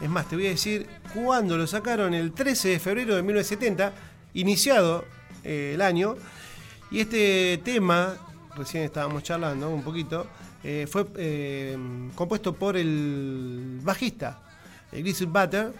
Es 0.00 0.08
más, 0.08 0.26
te 0.26 0.34
voy 0.34 0.46
a 0.46 0.48
decir 0.48 0.86
cuándo 1.12 1.58
lo 1.58 1.66
sacaron, 1.66 2.14
el 2.14 2.32
13 2.32 2.70
de 2.70 2.80
febrero 2.80 3.14
de 3.16 3.22
1970, 3.22 3.92
iniciado 4.32 5.04
eh, 5.44 5.72
el 5.74 5.82
año. 5.82 6.16
Y 6.90 7.00
este 7.00 7.60
tema, 7.62 8.16
recién 8.56 8.84
estábamos 8.84 9.22
charlando 9.22 9.68
un 9.68 9.82
poquito, 9.82 10.26
eh, 10.64 10.86
fue 10.90 11.04
eh, 11.16 11.76
compuesto 12.14 12.54
por 12.54 12.78
el 12.78 13.78
bajista, 13.82 14.40
el 14.90 15.02
Grizzly 15.02 15.26
Butter, 15.26 15.74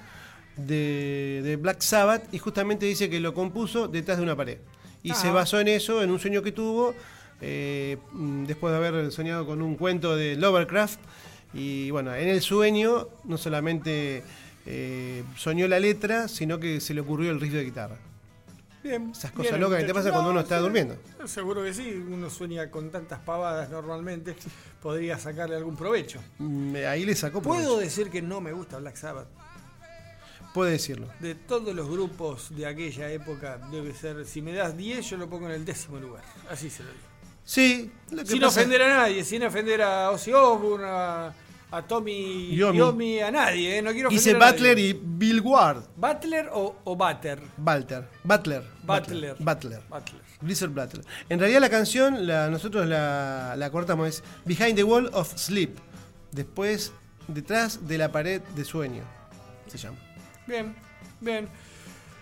de, 0.55 1.41
de 1.43 1.57
Black 1.57 1.81
Sabbath, 1.81 2.25
y 2.35 2.37
justamente 2.37 2.85
dice 2.85 3.09
que 3.09 3.19
lo 3.21 3.33
compuso 3.33 3.89
detrás 3.89 4.19
de 4.19 4.23
una 4.23 4.37
pared. 4.37 4.59
Y 5.03 5.15
se 5.15 5.29
Ah. 5.29 5.33
basó 5.33 5.59
en 5.61 5.69
eso, 5.69 6.03
en 6.03 6.11
un 6.11 6.19
sueño 6.19 6.43
que 6.43 6.53
tuvo, 6.53 6.95
eh, 7.41 7.99
mm, 8.13 8.45
después 8.45 8.73
de 8.73 8.77
haber 8.79 9.13
soñado 9.13 9.47
con 9.47 9.63
un 9.63 9.77
cuento 9.77 10.17
de 10.17 10.37
Lovecraft. 10.37 11.01
Y 11.53 11.91
bueno, 11.91 12.15
en 12.15 12.29
el 12.29 12.41
sueño 12.43 13.09
no 13.25 13.37
solamente 13.37 14.23
eh, 14.67 15.25
soñó 15.37 15.67
la 15.69 15.81
letra, 15.81 16.29
sino 16.29 16.61
que 16.61 16.81
se 16.81 16.95
le 16.95 17.01
ocurrió 17.01 17.31
el 17.31 17.41
riff 17.41 17.53
de 17.53 17.65
guitarra. 17.65 17.97
Bien. 18.83 19.11
Esas 19.11 19.33
cosas 19.33 19.53
bien, 19.53 19.61
locas 19.61 19.81
que 19.81 19.87
te 19.87 19.93
pasan 19.93 20.13
cuando 20.13 20.31
uno 20.31 20.41
está 20.41 20.57
sí, 20.57 20.63
durmiendo. 20.63 20.97
Seguro 21.27 21.63
que 21.63 21.75
sí, 21.75 22.03
uno 22.09 22.31
sueña 22.31 22.71
con 22.71 22.91
tantas 22.91 23.19
pavadas 23.21 23.69
normalmente, 23.69 24.35
podría 24.81 25.19
sacarle 25.19 25.57
algún 25.57 25.77
provecho. 25.77 26.19
Mm, 26.39 26.77
Ahí 26.89 27.05
le 27.05 27.15
sacó 27.15 27.43
Puedo 27.43 27.63
provecho. 27.63 27.81
decir 27.81 28.11
que 28.11 28.23
no 28.23 28.41
me 28.41 28.53
gusta 28.53 28.79
Black 28.79 28.97
Sabbath. 28.97 29.29
Puede 30.55 30.73
decirlo. 30.73 31.09
De 31.21 31.35
todos 31.35 31.75
los 31.75 31.89
grupos 31.89 32.57
de 32.57 32.67
aquella 32.67 33.11
época, 33.13 33.59
debe 33.71 33.95
ser, 33.95 34.25
si 34.25 34.41
me 34.41 34.53
das 34.53 34.77
10, 34.77 35.11
yo 35.11 35.17
lo 35.17 35.29
pongo 35.29 35.47
en 35.47 35.53
el 35.53 35.65
décimo 35.65 35.99
lugar. 35.99 36.25
Así 36.51 36.71
se 36.71 36.83
lo 36.83 36.89
digo. 36.91 37.10
Sí, 37.51 37.91
lo 38.13 38.23
que 38.23 38.29
Sin 38.31 38.41
pasa- 38.41 38.61
ofender 38.61 38.81
a 38.83 38.89
nadie, 38.99 39.25
sin 39.25 39.43
ofender 39.43 39.83
a 39.83 40.11
Ozzy 40.13 40.33
Osbourne, 40.33 40.85
a, 40.87 41.35
a 41.73 41.83
Tommy 41.83 42.55
Yomi. 42.55 42.79
Yomi, 42.79 43.19
a 43.21 43.31
nadie. 43.33 43.79
¿eh? 43.79 43.83
No 43.83 43.91
quiero 43.91 44.09
Hice 44.13 44.31
a 44.31 44.35
Butler 44.35 44.77
nadie. 44.77 44.89
y 44.91 45.01
Bill 45.03 45.41
Ward. 45.41 45.83
¿Butler 45.97 46.49
o, 46.53 46.77
o 46.85 46.95
Butter? 46.95 47.41
Butler. 47.57 48.05
Butler. 48.23 48.63
Butler. 48.85 49.35
Butler. 49.41 49.83
Butler. 49.89 50.21
Blizzard 50.41 50.71
Butler. 50.71 51.05
En 51.29 51.41
realidad 51.41 51.61
la 51.61 51.71
canción, 51.71 52.25
la, 52.25 52.49
nosotros 52.51 52.87
la, 52.87 53.55
la 53.59 53.71
cortamos, 53.71 54.09
es 54.09 54.23
Behind 54.45 54.77
the 54.77 54.85
Wall 54.85 55.11
of 55.13 55.37
Sleep. 55.37 55.77
Después, 56.31 56.93
detrás 57.27 57.89
de 57.89 57.99
la 57.99 58.13
pared 58.13 58.43
de 58.55 58.65
sueño. 58.65 59.03
Se 59.67 59.77
llama. 59.77 59.99
Bien, 60.47 60.73
bien. 61.21 61.49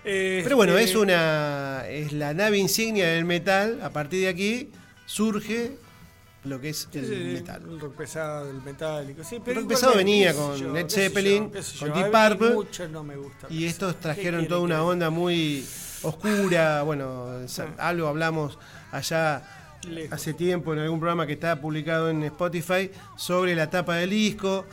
Eh, 0.07 0.41
Pero 0.43 0.57
bueno, 0.57 0.79
este, 0.79 0.93
es 0.93 0.97
una. 0.97 1.85
es 1.87 2.13
la 2.15 2.33
nave 2.33 2.57
insignia 2.57 3.09
del 3.09 3.27
metal. 3.27 3.81
A 3.83 3.91
partir 3.91 4.23
de 4.23 4.29
aquí 4.29 4.71
surge 5.09 5.77
lo 6.45 6.61
que 6.61 6.69
es 6.69 6.89
el 6.93 7.07
sí, 7.07 7.15
metal. 7.35 7.63
El 7.69 7.81
rock 7.81 7.95
pesado, 7.97 8.49
el 8.51 8.63
metálico. 8.63 9.25
Sí, 9.25 9.39
pero 9.45 9.61
rock 9.61 9.71
pesado 9.71 9.95
venía 9.97 10.35
con 10.35 10.57
yo, 10.57 10.73
Led 10.73 10.89
Zeppelin, 10.89 11.51
yo, 11.53 11.79
con. 11.81 11.93
Deep 11.95 12.13
Purple, 12.13 12.89
no 12.91 13.03
me 13.03 13.17
gusta 13.17 13.47
Y 13.51 13.65
estos 13.65 13.93
Sabbath. 13.93 13.97
¿Qué 13.97 14.03
trajeron 14.03 14.47
toda 14.47 14.61
una 14.61 14.83
onda 14.85 15.11
muy 15.11 15.67
oscura. 16.03 16.83
Bueno, 16.83 17.27
Ah. 17.59 17.89
algo 17.89 18.07
hablamos 18.07 18.59
allá 18.93 19.43
Lejos. 19.89 20.13
hace 20.13 20.35
tiempo 20.35 20.73
en 20.75 20.81
algún 20.81 21.01
programa 21.01 21.27
que 21.27 21.33
está 21.33 21.61
publicado 21.61 22.11
en 22.11 22.23
Spotify 22.25 22.91
sobre 23.17 23.55
la 23.57 23.69
tapa 23.71 23.97
del 23.97 24.11
disco. 24.11 24.65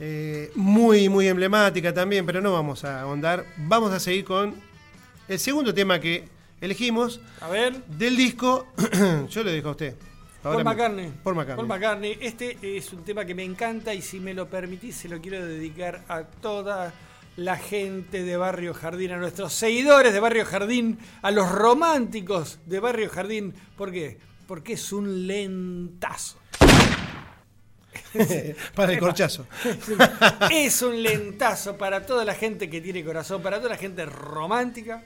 eh, 0.00 0.52
muy, 0.54 1.08
muy 1.08 1.26
emblemática 1.26 1.92
también, 1.92 2.24
pero 2.24 2.40
no 2.40 2.52
vamos 2.52 2.84
a 2.84 3.00
ahondar. 3.00 3.44
Vamos 3.56 3.92
a 3.92 3.98
seguir 3.98 4.24
con 4.24 4.54
el 5.26 5.38
segundo 5.40 5.74
tema 5.74 5.98
que 5.98 6.28
elegimos 6.60 7.20
A 7.40 7.48
ver, 7.48 7.84
del 7.86 8.16
disco. 8.16 8.68
Yo 9.28 9.42
lo 9.44 9.50
dejo 9.50 9.68
a 9.68 9.70
usted. 9.72 9.94
Paul 10.42 10.54
Ahora 10.54 10.64
me- 10.64 10.70
McCartney. 10.70 11.12
Paul 11.22 11.34
McCartney. 11.34 11.56
Paul 11.56 11.66
McCartney. 11.68 12.18
Este 12.20 12.58
es 12.76 12.92
un 12.92 13.04
tema 13.04 13.24
que 13.24 13.34
me 13.34 13.44
encanta 13.44 13.92
y 13.94 14.02
si 14.02 14.20
me 14.20 14.34
lo 14.34 14.48
permitís 14.48 14.96
se 14.96 15.08
lo 15.08 15.20
quiero 15.20 15.44
dedicar 15.44 16.04
a 16.08 16.22
toda 16.24 16.92
la 17.36 17.56
gente 17.56 18.22
de 18.24 18.36
Barrio 18.36 18.74
Jardín, 18.74 19.12
a 19.12 19.16
nuestros 19.16 19.52
seguidores 19.52 20.12
de 20.12 20.20
Barrio 20.20 20.44
Jardín, 20.44 20.98
a 21.22 21.30
los 21.30 21.50
románticos 21.50 22.58
de 22.66 22.80
Barrio 22.80 23.08
Jardín. 23.10 23.54
¿Por 23.76 23.92
qué? 23.92 24.18
Porque 24.46 24.72
es 24.74 24.92
un 24.92 25.26
lentazo. 25.26 26.38
Para 28.74 28.92
el 28.92 28.98
corchazo. 28.98 29.46
es 30.50 30.82
un 30.82 31.02
lentazo 31.02 31.76
para 31.76 32.06
toda 32.06 32.24
la 32.24 32.34
gente 32.34 32.70
que 32.70 32.80
tiene 32.80 33.04
corazón, 33.04 33.42
para 33.42 33.58
toda 33.58 33.70
la 33.70 33.76
gente 33.76 34.04
romántica. 34.06 35.04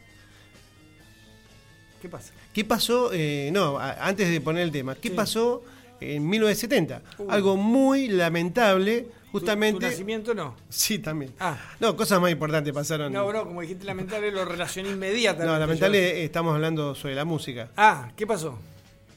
¿Qué 2.03 2.09
pasa? 2.09 2.33
¿Qué 2.53 2.65
pasó? 2.65 3.11
eh, 3.13 3.51
no, 3.53 3.79
a- 3.79 3.93
antes 4.09 4.29
de 4.29 4.41
poner 4.41 4.65
el 4.65 4.73
tema, 4.73 4.97
¿qué 4.97 5.09
Sí. 5.11 5.15
pasó 5.15 5.63
en 6.01 6.29
1970? 6.29 7.01
Uh. 7.19 7.31
Algo 7.31 7.57
muy 7.57 8.09
lamentable, 8.09 9.03
¿Tu- 9.03 9.09
justamente. 9.31 9.81
¿Tu, 9.87 9.87
nacimiento 9.93 10.35
no? 10.35 10.57
Sí, 10.69 10.99
también. 10.99 11.33
Ah. 11.39 11.57
No, 11.79 11.97
cosas 11.97 12.21
más 12.21 12.33
importantes 12.33 12.73
pasaron. 12.73 13.13
No, 13.13 13.25
bro, 13.29 13.45
como 13.47 13.61
dijiste 13.63 13.85
lamentable, 13.85 14.33
lo 14.33 14.45
relacioné 14.45 14.91
inmediatamente. 14.91 15.53
No, 15.53 15.59
lamentable, 15.59 16.01
yo. 16.01 16.17
estamos 16.25 16.55
hablando 16.57 16.95
sobre 16.97 17.15
la 17.15 17.25
música. 17.25 17.71
Ah, 17.77 18.11
¿qué 18.17 18.27
pasó? 18.27 18.59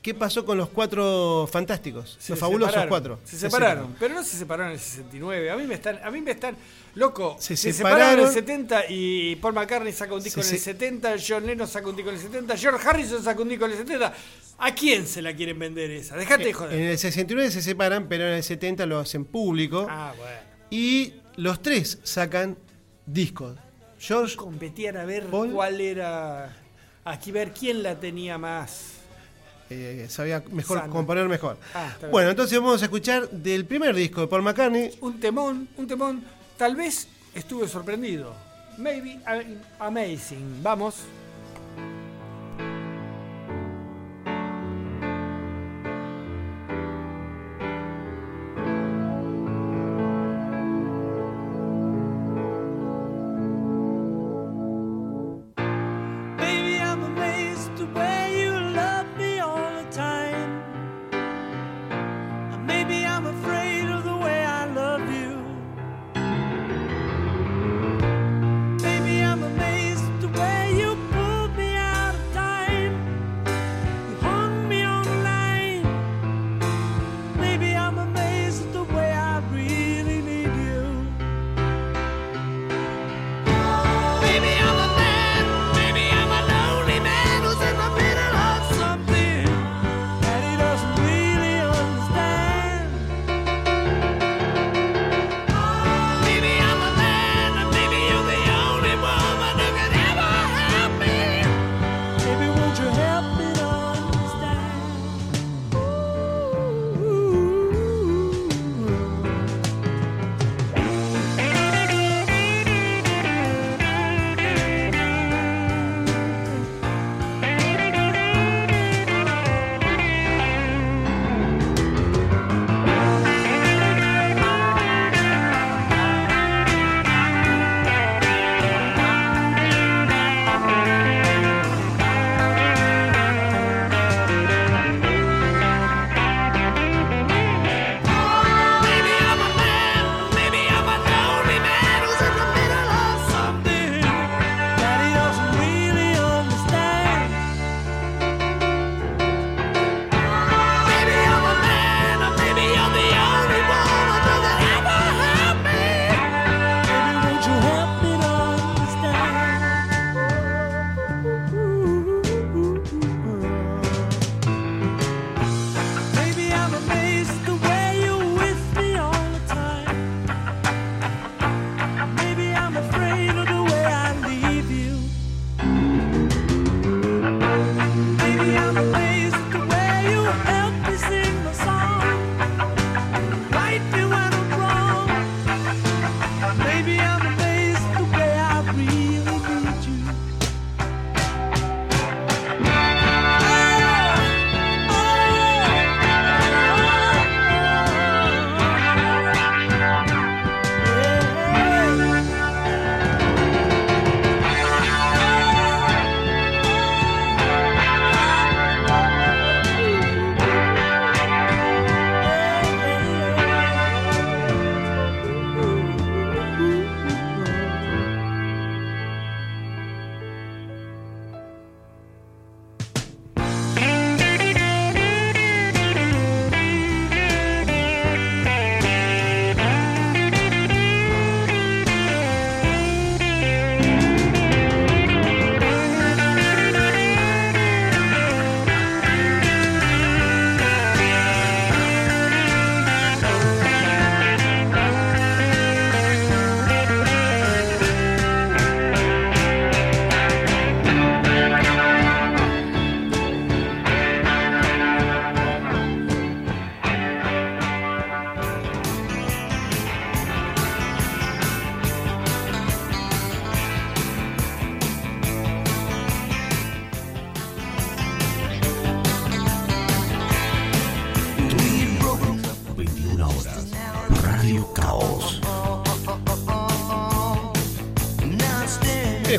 ¿Qué 0.06 0.14
pasó 0.14 0.46
con 0.46 0.56
los 0.56 0.70
cuatro 0.70 1.50
fantásticos? 1.52 2.16
Se 2.20 2.34
los 2.34 2.40
fabulosos 2.40 2.86
cuatro. 2.88 3.20
Se 3.24 3.40
separaron, 3.40 3.96
pero 4.00 4.14
no 4.14 4.24
se 4.24 4.38
separaron 4.38 4.68
en 4.68 4.74
el 4.78 4.80
69. 4.80 5.50
A 5.50 5.58
mí 5.58 5.64
me 5.64 5.74
están, 5.74 6.00
a 6.04 6.12
mí 6.12 6.22
me 6.22 6.30
están, 6.30 6.56
loco. 6.94 7.38
Se 7.40 7.58
Se, 7.58 7.74
separaron. 7.74 8.20
en 8.20 8.28
el 8.28 8.32
70 8.32 8.84
y 8.90 9.36
Paul 9.38 9.56
McCartney 9.56 9.92
saca 9.92 10.14
un 10.14 10.22
disco 10.22 10.42
en 10.42 10.46
el 10.46 10.52
se- 10.52 10.60
70, 10.60 11.16
John 11.28 11.48
Lennon 11.48 11.68
saca 11.68 11.90
un 11.90 11.96
disco 11.96 12.12
en 12.12 12.18
el 12.18 12.22
70, 12.22 12.56
George 12.56 12.88
Harrison 12.88 13.24
saca 13.24 13.42
un 13.42 13.50
disco 13.50 13.66
en 13.66 13.72
el 13.72 13.78
70. 13.80 14.14
¿A 14.60 14.76
quién 14.76 15.08
se 15.08 15.24
la 15.24 15.36
quieren 15.36 15.58
vender 15.58 15.90
esa? 15.90 16.16
Dejate 16.16 16.44
de 16.44 16.50
En 16.52 16.56
joder. 16.56 16.80
el 16.80 16.98
69 17.00 17.50
se 17.50 17.64
separan, 17.64 18.08
pero 18.08 18.28
en 18.28 18.34
el 18.36 18.44
70 18.44 18.86
lo 18.86 19.00
hacen 19.00 19.26
público. 19.26 19.88
Ah, 19.90 20.14
bueno. 20.16 20.38
Y 20.70 21.16
los 21.38 21.64
tres 21.64 21.98
sacan 22.04 22.60
discos. 23.08 23.58
George 23.98 24.36
Competían 24.36 24.98
a 24.98 25.06
ver 25.06 25.26
Paul. 25.32 25.52
cuál 25.52 25.82
era. 25.82 26.56
Aquí 27.06 27.32
ver 27.32 27.54
quién 27.54 27.82
la 27.82 28.00
tenía 28.00 28.38
más. 28.38 28.95
Eh, 29.70 30.06
sabía 30.10 30.44
mejor 30.52 30.80
Sana. 30.80 30.92
componer 30.92 31.28
mejor. 31.28 31.58
Ah, 31.74 31.94
bien. 32.00 32.12
bueno, 32.12 32.30
entonces 32.30 32.60
vamos 32.60 32.82
a 32.82 32.86
escuchar 32.86 33.30
del 33.30 33.66
primer 33.66 33.96
disco 33.96 34.22
de 34.22 34.28
Paul 34.28 34.42
McCartney, 34.44 34.92
Un 35.02 35.20
temón, 35.20 35.68
un 35.78 35.88
temón. 35.88 36.24
Tal 36.58 36.76
vez 36.76 37.08
estuve 37.34 37.68
sorprendido. 37.68 38.34
Maybe 38.78 39.20
a- 39.26 39.86
amazing. 39.88 40.62
Vamos. 40.62 40.96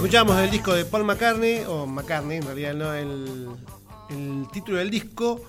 Escuchamos 0.07 0.39
el 0.39 0.51
disco 0.53 0.73
de 0.73 0.85
Paul 0.85 1.03
McCartney, 1.03 1.65
o 1.67 1.85
McCartney 1.85 2.37
en 2.37 2.45
realidad, 2.45 2.75
¿no? 2.75 2.95
el, 2.95 3.49
el 4.11 4.47
título 4.53 4.79
del 4.79 4.89
disco. 4.89 5.41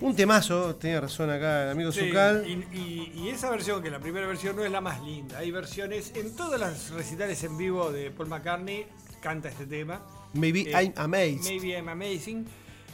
Un 0.00 0.16
temazo, 0.16 0.74
tenía 0.74 1.00
razón 1.00 1.30
acá 1.30 1.62
el 1.66 1.70
amigo 1.70 1.92
Sí, 1.92 2.08
Zucal. 2.08 2.44
y, 2.44 2.76
y- 2.76 3.12
y 3.22 3.28
esa 3.28 3.50
versión, 3.50 3.80
que 3.80 3.88
la 3.88 4.00
primera 4.00 4.26
versión 4.26 4.56
no 4.56 4.64
es 4.64 4.70
la 4.72 4.80
más 4.80 5.00
linda, 5.02 5.38
hay 5.38 5.52
versiones 5.52 6.10
en 6.16 6.34
todas 6.34 6.58
las 6.58 6.90
recitales 6.90 7.44
en 7.44 7.56
vivo 7.56 7.92
de 7.92 8.10
Paul 8.10 8.28
McCartney, 8.30 8.84
canta 9.20 9.48
este 9.48 9.66
tema. 9.66 10.02
Maybe 10.32 10.62
Eh, 10.62 10.72
I'm 10.72 10.92
amazed. 10.96 11.44
Maybe 11.44 11.68
I'm 11.76 11.88
Amazing, 11.88 12.44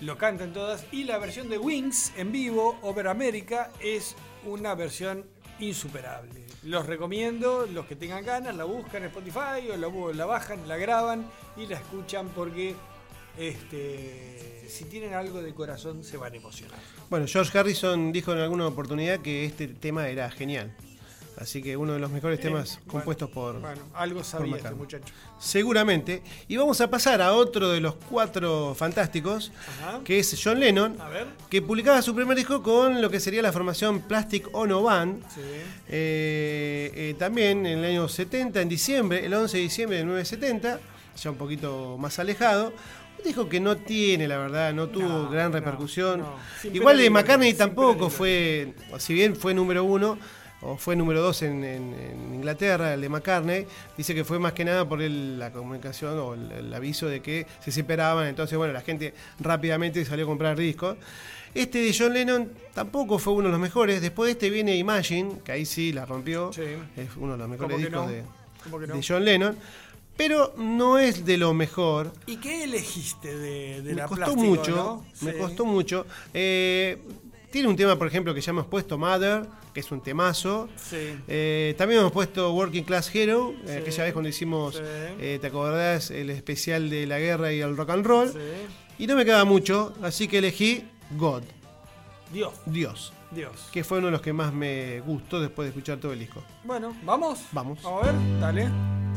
lo 0.02 0.18
cantan 0.18 0.52
todas. 0.52 0.84
Y 0.92 1.04
la 1.04 1.16
versión 1.16 1.48
de 1.48 1.56
Wings 1.56 2.12
en 2.18 2.30
vivo, 2.30 2.78
Over 2.82 3.08
America, 3.08 3.70
es 3.80 4.14
una 4.44 4.74
versión 4.74 5.24
insuperable. 5.60 6.44
Los 6.64 6.86
recomiendo, 6.86 7.66
los 7.66 7.86
que 7.86 7.94
tengan 7.94 8.24
ganas, 8.24 8.54
la 8.56 8.64
buscan 8.64 9.02
en 9.02 9.08
Spotify 9.08 9.70
o 9.72 10.12
la, 10.12 10.26
bajan, 10.26 10.66
la 10.66 10.76
graban 10.76 11.24
y 11.56 11.66
la 11.66 11.76
escuchan 11.76 12.28
porque 12.34 12.74
este, 13.38 14.66
si 14.68 14.84
tienen 14.86 15.14
algo 15.14 15.40
de 15.40 15.54
corazón 15.54 16.02
se 16.02 16.16
van 16.16 16.32
a 16.32 16.36
emocionar. 16.36 16.78
Bueno, 17.10 17.26
George 17.28 17.56
Harrison 17.56 18.10
dijo 18.12 18.32
en 18.32 18.38
alguna 18.38 18.66
oportunidad 18.66 19.20
que 19.20 19.44
este 19.44 19.68
tema 19.68 20.08
era 20.08 20.30
genial. 20.30 20.74
Así 21.40 21.62
que 21.62 21.76
uno 21.76 21.92
de 21.92 22.00
los 22.00 22.10
mejores 22.10 22.40
temas 22.40 22.72
Eh, 22.72 22.76
bueno, 22.78 22.92
compuestos 22.92 23.30
por, 23.30 23.60
Bueno, 23.60 23.82
algo 23.94 24.24
sabía 24.24 24.56
este 24.56 24.70
muchacho. 24.72 25.14
Seguramente. 25.38 26.22
Y 26.48 26.56
vamos 26.56 26.80
a 26.80 26.90
pasar 26.90 27.22
a 27.22 27.32
otro 27.32 27.70
de 27.70 27.80
los 27.80 27.94
cuatro 27.94 28.74
fantásticos, 28.76 29.52
Ajá. 29.80 30.00
que 30.04 30.18
es 30.18 30.40
John 30.42 30.58
Lennon, 30.58 31.00
A 31.00 31.08
ver. 31.08 31.26
que 31.48 31.62
publicaba 31.62 32.02
su 32.02 32.12
primer 32.14 32.36
disco 32.36 32.60
con 32.62 33.00
lo 33.00 33.08
que 33.08 33.20
sería 33.20 33.40
la 33.40 33.52
formación 33.52 34.00
Plastic 34.02 34.48
Ono 34.52 34.82
Band. 34.82 35.22
Sí. 35.32 35.40
Eh, 35.88 36.90
eh, 36.94 37.14
también 37.18 37.64
en 37.66 37.78
el 37.78 37.84
año 37.84 38.08
70, 38.08 38.60
en 38.60 38.68
diciembre, 38.68 39.24
el 39.24 39.32
11 39.32 39.56
de 39.56 39.62
diciembre 39.62 39.98
de 39.98 40.04
1970, 40.04 40.80
ya 41.22 41.30
un 41.30 41.36
poquito 41.36 41.96
más 41.98 42.18
alejado. 42.18 42.72
Un 43.18 43.24
disco 43.24 43.48
que 43.48 43.58
no 43.58 43.76
tiene, 43.76 44.28
la 44.28 44.38
verdad, 44.38 44.72
no 44.72 44.88
tuvo 44.88 45.08
No, 45.08 45.28
gran 45.30 45.52
repercusión. 45.52 46.20
no. 46.20 46.36
Igual 46.72 46.98
de 46.98 47.10
McCartney 47.10 47.54
tampoco 47.54 48.10
fue, 48.10 48.74
si 48.98 49.12
bien 49.14 49.34
fue 49.34 49.54
número 49.54 49.82
uno, 49.82 50.18
o 50.62 50.76
fue 50.76 50.96
número 50.96 51.22
dos 51.22 51.42
en, 51.42 51.62
en- 51.64 51.94
en 51.94 52.34
Inglaterra, 52.34 52.94
el 52.94 53.00
de 53.00 53.08
McCartney, 53.08 53.66
dice 53.96 54.14
que 54.14 54.24
fue 54.24 54.38
más 54.38 54.52
que 54.54 54.64
nada 54.64 54.88
por 54.88 55.00
el- 55.02 55.38
la 55.38 55.52
comunicación 55.52 56.18
o 56.18 56.34
el, 56.34 56.50
el 56.50 56.74
aviso 56.74 57.06
de 57.06 57.20
que 57.20 57.46
se 57.64 57.70
separaban, 57.70 58.26
entonces 58.26 58.58
bueno, 58.58 58.72
la 58.72 58.80
gente 58.80 59.14
rápidamente 59.40 60.04
salió 60.04 60.24
a 60.24 60.28
comprar 60.28 60.56
discos. 60.56 60.96
Este 61.54 61.78
de 61.80 61.94
John 61.98 62.12
Lennon 62.12 62.50
tampoco 62.74 63.18
fue 63.18 63.32
uno 63.32 63.44
de 63.46 63.52
los 63.52 63.60
mejores, 63.60 64.00
después 64.02 64.26
de 64.28 64.32
este 64.32 64.50
viene 64.50 64.76
Imagine, 64.76 65.36
que 65.44 65.52
ahí 65.52 65.64
sí 65.64 65.92
la 65.92 66.04
rompió, 66.04 66.52
Sí. 66.52 66.62
es 66.96 67.08
uno 67.16 67.32
de 67.32 67.38
los 67.38 67.46
¿Cómo 67.46 67.68
mejores 67.68 67.78
discos 67.78 68.06
no? 68.06 68.10
de, 68.96 69.02
John 69.06 69.24
Lennon, 69.24 69.56
pero 70.16 70.52
no 70.58 70.98
es 70.98 71.24
de 71.24 71.36
lo 71.38 71.54
mejor. 71.54 72.12
¿Y 72.26 72.36
qué 72.38 72.64
elegiste 72.64 73.34
de, 73.36 73.82
de 73.82 73.90
me 73.94 74.00
la 74.00 74.08
costó 74.08 74.24
plástico, 74.24 74.44
mucho, 74.44 74.76
no? 74.76 75.06
me 75.22 75.32
Sí. 75.32 75.38
costó 75.38 75.64
mucho. 75.64 76.06
Eh, 76.34 76.98
tiene 77.50 77.68
un 77.68 77.76
tema, 77.76 77.96
por 77.96 78.06
ejemplo, 78.06 78.34
que 78.34 78.40
ya 78.40 78.50
hemos 78.50 78.66
puesto 78.66 78.98
Mother, 78.98 79.46
que 79.72 79.80
es 79.80 79.90
un 79.90 80.00
temazo. 80.02 80.68
Sí. 80.76 81.14
Eh, 81.26 81.74
también 81.78 82.00
hemos 82.00 82.12
puesto 82.12 82.52
Working 82.52 82.84
Class 82.84 83.14
Hero, 83.14 83.54
eh, 83.64 83.66
Sí, 83.66 83.72
aquella 83.82 84.04
vez 84.04 84.12
cuando 84.12 84.28
hicimos, 84.28 84.74
sí. 84.76 84.82
eh, 84.84 85.38
¿te 85.40 85.46
acordás? 85.46 86.10
El 86.10 86.30
especial 86.30 86.90
de 86.90 87.06
la 87.06 87.18
guerra 87.18 87.52
y 87.52 87.60
el 87.60 87.76
rock 87.76 87.90
and 87.90 88.06
roll. 88.06 88.28
Sí. 88.32 88.38
Y 88.98 89.06
no 89.06 89.14
me 89.16 89.24
queda 89.24 89.44
mucho, 89.44 89.94
así 90.02 90.28
que 90.28 90.38
elegí 90.38 90.84
God, 91.16 91.42
Dios, 92.32 92.52
Dios, 92.66 93.12
Dios. 93.30 93.68
que 93.72 93.82
fue 93.84 93.98
uno 93.98 94.08
de 94.08 94.12
los 94.12 94.20
que 94.20 94.32
más 94.32 94.52
me 94.52 95.00
gustó 95.00 95.40
después 95.40 95.66
de 95.66 95.70
escuchar 95.70 95.98
todo 95.98 96.12
el 96.12 96.18
disco. 96.18 96.42
Bueno, 96.64 96.94
¿vamos? 97.04 97.40
Vamos. 97.52 97.80
Vamos 97.82 98.04
a 98.04 98.12
ver, 98.12 98.40
dale. 98.40 99.07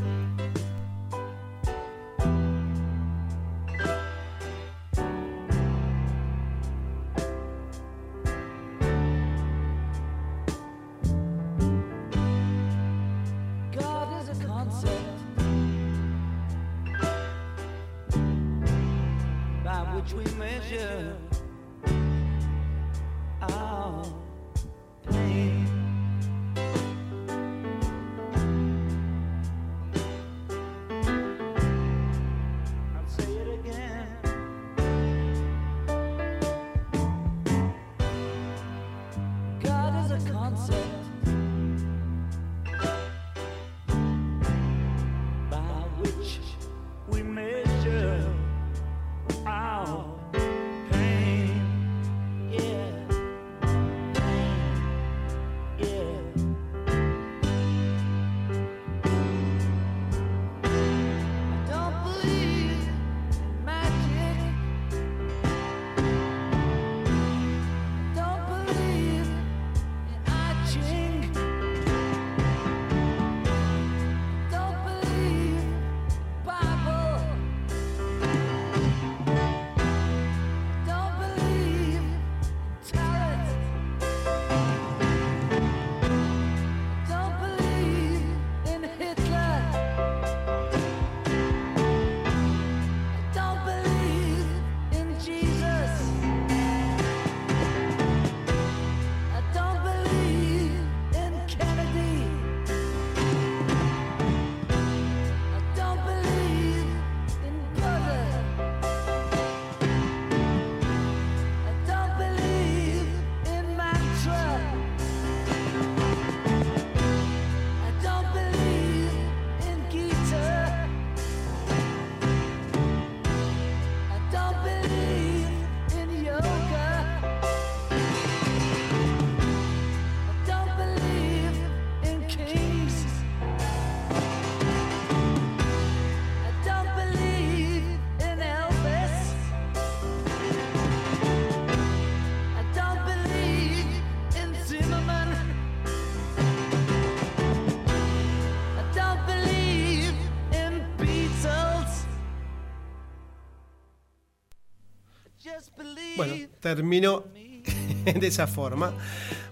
Terminó 156.61 157.25
de 158.05 158.27
esa 158.27 158.47
forma. 158.47 158.93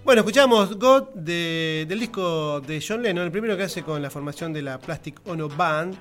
Bueno, 0.04 0.20
escuchamos 0.22 0.78
God 0.78 1.08
de- 1.14 1.84
del 1.86 2.00
disco 2.00 2.60
de 2.60 2.82
John 2.86 3.02
Lennon, 3.02 3.26
el 3.26 3.30
primero 3.32 3.56
que 3.56 3.64
hace 3.64 3.82
con 3.82 4.00
la 4.00 4.08
formación 4.10 4.52
de 4.52 4.62
la 4.62 4.78
Plastic 4.78 5.20
Ono 5.26 5.48
Band. 5.48 5.96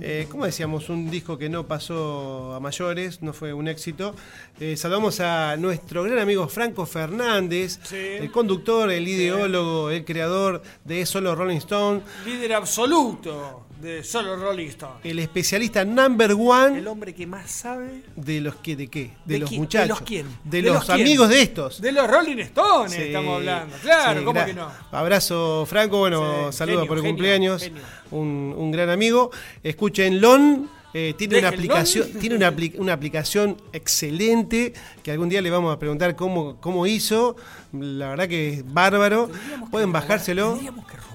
Eh, 0.00 0.28
como 0.30 0.44
decíamos, 0.44 0.88
un 0.90 1.10
disco 1.10 1.36
que 1.36 1.48
no 1.48 1.66
pasó 1.66 2.54
a 2.54 2.60
mayores, 2.60 3.20
no 3.20 3.32
fue 3.32 3.52
un 3.52 3.66
éxito. 3.66 4.14
Eh, 4.60 4.76
saludamos 4.76 5.18
a 5.18 5.56
nuestro 5.56 6.04
gran 6.04 6.20
amigo 6.20 6.46
Franco 6.46 6.86
Fernández, 6.86 7.80
Sí. 7.82 7.96
el 7.96 8.30
conductor, 8.30 8.92
el 8.92 9.08
ideólogo, 9.08 9.90
el 9.90 10.04
creador 10.04 10.62
de 10.84 11.04
Solo 11.04 11.34
Rolling 11.34 11.56
Stone. 11.56 12.02
Líder 12.24 12.52
absoluto 12.52 13.66
de 13.80 14.02
solo 14.02 14.36
Rolling 14.36 14.66
Stone. 14.68 15.00
El 15.04 15.18
especialista 15.20 15.84
number 15.84 16.32
one 16.32 16.78
El 16.78 16.88
hombre 16.88 17.14
que 17.14 17.26
más 17.26 17.50
sabe 17.50 18.02
de 18.16 18.40
los 18.40 18.56
que, 18.56 18.74
¿de 18.76 18.88
qué? 18.88 19.12
De, 19.24 19.34
¿De 19.34 19.38
los 19.40 19.48
quién? 19.48 19.60
muchachos. 19.62 19.84
¿De 19.86 19.88
los 19.88 20.00
quién? 20.02 20.26
De, 20.44 20.62
¿De 20.62 20.62
los, 20.68 20.74
los 20.76 20.84
quién? 20.86 21.00
amigos 21.00 21.28
de 21.28 21.42
estos. 21.42 21.80
de 21.80 21.92
los 21.92 22.08
Rolling 22.08 22.38
Stones 22.38 22.92
Sí, 22.92 23.02
estamos 23.02 23.36
hablando. 23.36 23.76
Claro, 23.82 24.18
sí, 24.20 24.24
¿cómo 24.24 24.40
gra- 24.40 24.46
que 24.46 24.54
no? 24.54 24.70
Abrazo, 24.90 25.64
Franco. 25.66 25.98
Bueno, 25.98 26.50
Sí, 26.50 26.58
saludos 26.58 26.86
por 26.88 26.96
el 26.98 27.02
genio, 27.02 27.14
cumpleaños. 27.16 27.62
genio. 27.62 27.82
Un, 28.10 28.54
un 28.56 28.70
gran 28.72 28.90
amigo. 28.90 29.30
Escuchen 29.62 30.20
LON. 30.20 30.70
eh, 30.94 31.14
tiene 31.18 31.38
una 31.38 31.48
aplicación, 31.48 32.08
tiene 32.20 32.34
una, 32.36 32.50
apli- 32.50 32.74
una 32.78 32.94
aplicación 32.94 33.56
excelente 33.72 34.72
que 35.02 35.10
algún 35.12 35.28
día 35.28 35.40
le 35.42 35.50
vamos 35.50 35.74
a 35.74 35.78
preguntar 35.78 36.16
cómo, 36.16 36.56
cómo 36.60 36.86
hizo. 36.86 37.36
La 37.72 38.08
verdad 38.08 38.26
que 38.28 38.54
es 38.54 38.72
bárbaro. 38.72 39.30
Pueden 39.70 39.92
bajárselo. 39.92 40.58
Que 40.58 40.70
robarle 40.70 40.88
algo. 40.98 41.07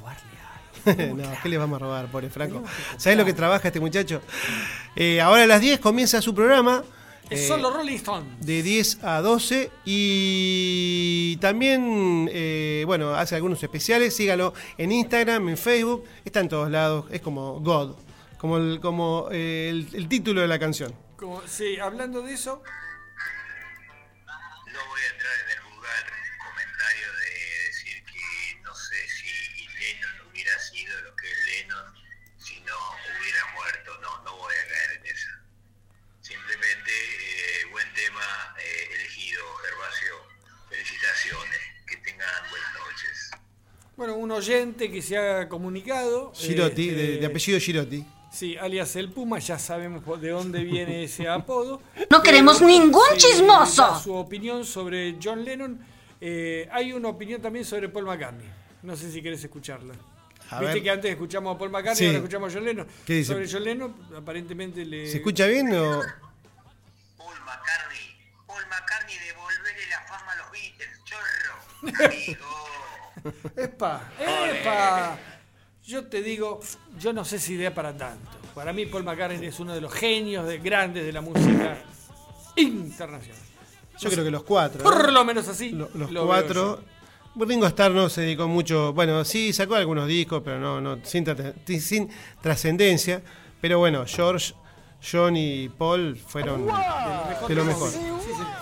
no, 1.15 1.23
¿qué 1.41 1.49
le 1.49 1.57
vamos 1.57 1.77
a 1.77 1.79
robar, 1.79 2.07
pobre 2.11 2.29
Franco? 2.29 2.63
¿Sabes 2.97 3.17
lo 3.17 3.25
que 3.25 3.33
trabaja 3.33 3.67
este 3.67 3.79
muchacho? 3.79 4.21
Eh, 4.95 5.21
ahora 5.21 5.43
a 5.43 5.47
las 5.47 5.61
10 5.61 5.79
comienza 5.79 6.21
su 6.21 6.33
programa. 6.35 6.83
Es 7.29 7.41
eh, 7.41 7.47
solo 7.47 7.71
Rolling 7.71 7.95
Stone. 7.95 8.25
de 8.41 8.61
10 8.61 9.03
a 9.03 9.21
12 9.21 9.71
y 9.85 11.37
también, 11.37 12.29
eh, 12.31 12.83
bueno, 12.85 13.13
hace 13.15 13.35
algunos 13.35 13.63
especiales, 13.63 14.15
sígalo 14.15 14.53
en 14.77 14.91
Instagram, 14.91 15.47
en 15.49 15.57
Facebook, 15.57 16.03
está 16.25 16.41
en 16.41 16.49
todos 16.49 16.69
lados, 16.69 17.05
es 17.11 17.21
como 17.21 17.61
God, 17.61 17.95
como 18.37 18.57
el, 18.57 18.79
como 18.81 19.29
eh, 19.31 19.69
el, 19.69 19.87
el 19.93 20.09
título 20.09 20.41
de 20.41 20.47
la 20.47 20.59
canción. 20.59 20.93
Como, 21.15 21.41
sí, 21.47 21.79
hablando 21.79 22.21
de 22.21 22.33
eso, 22.33 22.61
bueno, 44.03 44.17
un 44.17 44.31
oyente 44.31 44.91
que 44.91 45.01
se 45.01 45.17
ha 45.17 45.47
comunicado. 45.47 46.31
Girotti, 46.35 46.89
este, 46.89 47.01
de, 47.01 47.17
de 47.17 47.25
apellido 47.25 47.59
Girotti. 47.59 48.05
Sí, 48.31 48.57
alias 48.57 48.95
el 48.95 49.11
Puma, 49.11 49.39
ya 49.39 49.57
sabemos 49.59 50.03
de 50.19 50.29
dónde 50.29 50.63
viene 50.63 51.03
ese 51.03 51.27
apodo. 51.29 51.81
No 52.09 52.21
queremos 52.21 52.61
ningún 52.61 53.15
chismoso. 53.15 53.99
Su 54.01 54.13
opinión 54.15 54.65
sobre 54.65 55.17
John 55.23 55.45
Lennon. 55.45 55.79
Eh, 56.19 56.67
hay 56.71 56.91
una 56.93 57.09
opinión 57.09 57.41
también 57.41 57.63
sobre 57.63 57.89
Paul 57.89 58.05
McCartney. 58.05 58.47
No 58.81 58.95
sé 58.97 59.09
si 59.11 59.21
querés 59.21 59.43
escucharla. 59.43 59.93
A 60.49 60.59
Viste 60.59 60.73
ver. 60.75 60.83
que 60.83 60.89
antes 60.89 61.11
escuchamos 61.11 61.55
a 61.55 61.57
Paul 61.57 61.69
McCartney, 61.71 61.95
Sí. 61.95 62.05
ahora 62.07 62.17
escuchamos 62.17 62.51
a 62.51 62.55
John 62.55 62.65
Lennon. 62.65 62.87
¿Qué 63.05 63.13
dice? 63.13 63.31
Sobre 63.33 63.49
John 63.49 63.63
Lennon, 63.63 63.95
aparentemente 64.17 64.83
le. 64.83 65.07
¿Se 65.09 65.17
escucha 65.17 65.47
bien 65.47 65.73
o...? 65.73 66.01
Paul 67.17 67.35
McCartney. 67.45 68.17
Paul 68.47 68.63
McCartney, 68.69 69.15
devolverle 69.19 69.87
la 69.89 70.01
fama 70.01 70.31
a 70.31 70.35
los 70.35 70.51
Beatles, 70.51 71.03
chorro. 71.05 72.05
Amigo. 72.05 72.62
¡Epa! 73.57 74.11
¡Epa! 74.19 75.17
Yo 75.85 76.05
te 76.07 76.21
digo, 76.21 76.59
yo 76.99 77.11
no 77.13 77.25
sé 77.25 77.39
si 77.39 77.53
idea 77.53 77.73
para 77.73 77.95
tanto. 77.95 78.29
Para 78.55 78.71
mí 78.71 78.85
Paul 78.85 79.03
McCartney 79.03 79.45
es 79.47 79.59
uno 79.59 79.73
de 79.73 79.81
los 79.81 79.91
genios 79.93 80.47
de, 80.47 80.59
grandes 80.59 81.05
de 81.05 81.11
la 81.11 81.21
música 81.21 81.77
internacional. 82.55 83.39
Yo 83.99 84.09
creo 84.09 84.23
que 84.23 84.31
los 84.31 84.43
cuatro. 84.43 84.83
¿no? 84.83 84.89
Por 84.89 85.11
lo 85.11 85.25
menos 85.25 85.47
así. 85.47 85.71
Lo- 85.71 85.89
los 85.93 86.11
lo 86.11 86.21
veo 86.21 86.27
cuatro. 86.27 86.79
yo. 87.35 87.45
Ringo 87.45 87.65
Starr 87.65 87.91
no 87.91 88.09
se 88.09 88.21
dedicó 88.21 88.47
mucho, 88.47 88.93
bueno, 88.93 89.25
sí 89.25 89.53
sacó 89.53 89.73
algunos 89.75 90.07
discos, 90.07 90.43
pero 90.45 90.59
no, 90.59 90.79
no 90.79 90.99
sin, 91.03 91.25
tra- 91.25 91.53
sin 91.79 92.09
trascendencia. 92.41 93.23
Pero 93.59 93.79
bueno, 93.79 94.03
George, 94.05 94.53
John 95.11 95.35
y 95.35 95.67
Paul 95.69 96.15
fueron 96.15 96.67
de 97.47 97.55
lo 97.55 97.65
mejor. 97.65 97.89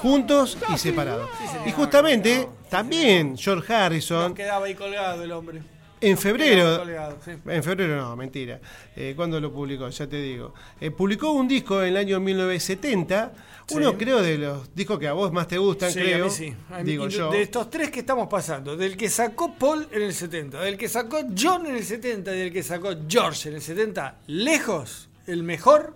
Juntos 0.01 0.57
y 0.73 0.77
separados. 0.77 1.29
Y 1.65 1.71
justamente, 1.71 2.47
también 2.69 3.37
George 3.37 3.71
Harrison, 3.73 4.33
quedaba 4.33 4.65
ahí 4.65 4.75
colgado 4.75 5.23
el 5.23 5.31
hombre. 5.31 5.61
en 6.01 6.17
febrero, 6.17 6.79
colgado, 6.79 7.17
sí. 7.23 7.31
en 7.45 7.63
febrero 7.63 7.95
no, 7.97 8.15
mentira. 8.15 8.59
Eh, 8.95 9.13
¿Cuándo 9.15 9.39
lo 9.39 9.53
publicó? 9.53 9.87
Ya 9.89 10.07
te 10.07 10.19
digo. 10.21 10.53
Eh, 10.79 10.89
publicó 10.91 11.31
un 11.31 11.47
disco 11.47 11.81
en 11.83 11.89
el 11.89 11.97
año 11.97 12.19
1970. 12.19 13.31
Uno 13.73 13.97
creo 13.97 14.21
de 14.21 14.37
los 14.39 14.73
discos 14.75 14.97
que 14.99 15.07
a 15.07 15.13
vos 15.13 15.31
más 15.31 15.47
te 15.47 15.57
gustan, 15.57 15.91
Sí, 15.93 15.99
creo. 15.99 16.25
a 16.25 16.27
mí 16.27 16.33
sí. 16.33 16.53
A 16.71 16.77
mí- 16.79 16.83
Digo 16.83 17.05
y 17.05 17.09
de- 17.09 17.15
yo. 17.17 17.31
De 17.31 17.41
estos 17.43 17.69
tres 17.69 17.89
que 17.91 17.99
estamos 17.99 18.27
pasando, 18.27 18.75
del 18.75 18.97
que 18.97 19.07
sacó 19.09 19.53
Paul 19.53 19.87
en 19.91 20.01
el 20.01 20.13
70, 20.13 20.59
del 20.61 20.77
que 20.77 20.89
sacó 20.89 21.19
John 21.39 21.67
en 21.67 21.75
el 21.77 21.85
70 21.85 22.35
y 22.35 22.39
del 22.39 22.51
que 22.51 22.63
sacó 22.63 22.89
George 23.07 23.49
en 23.49 23.55
el 23.55 23.61
70, 23.61 24.17
lejos, 24.27 25.07
el 25.27 25.43
mejor, 25.43 25.95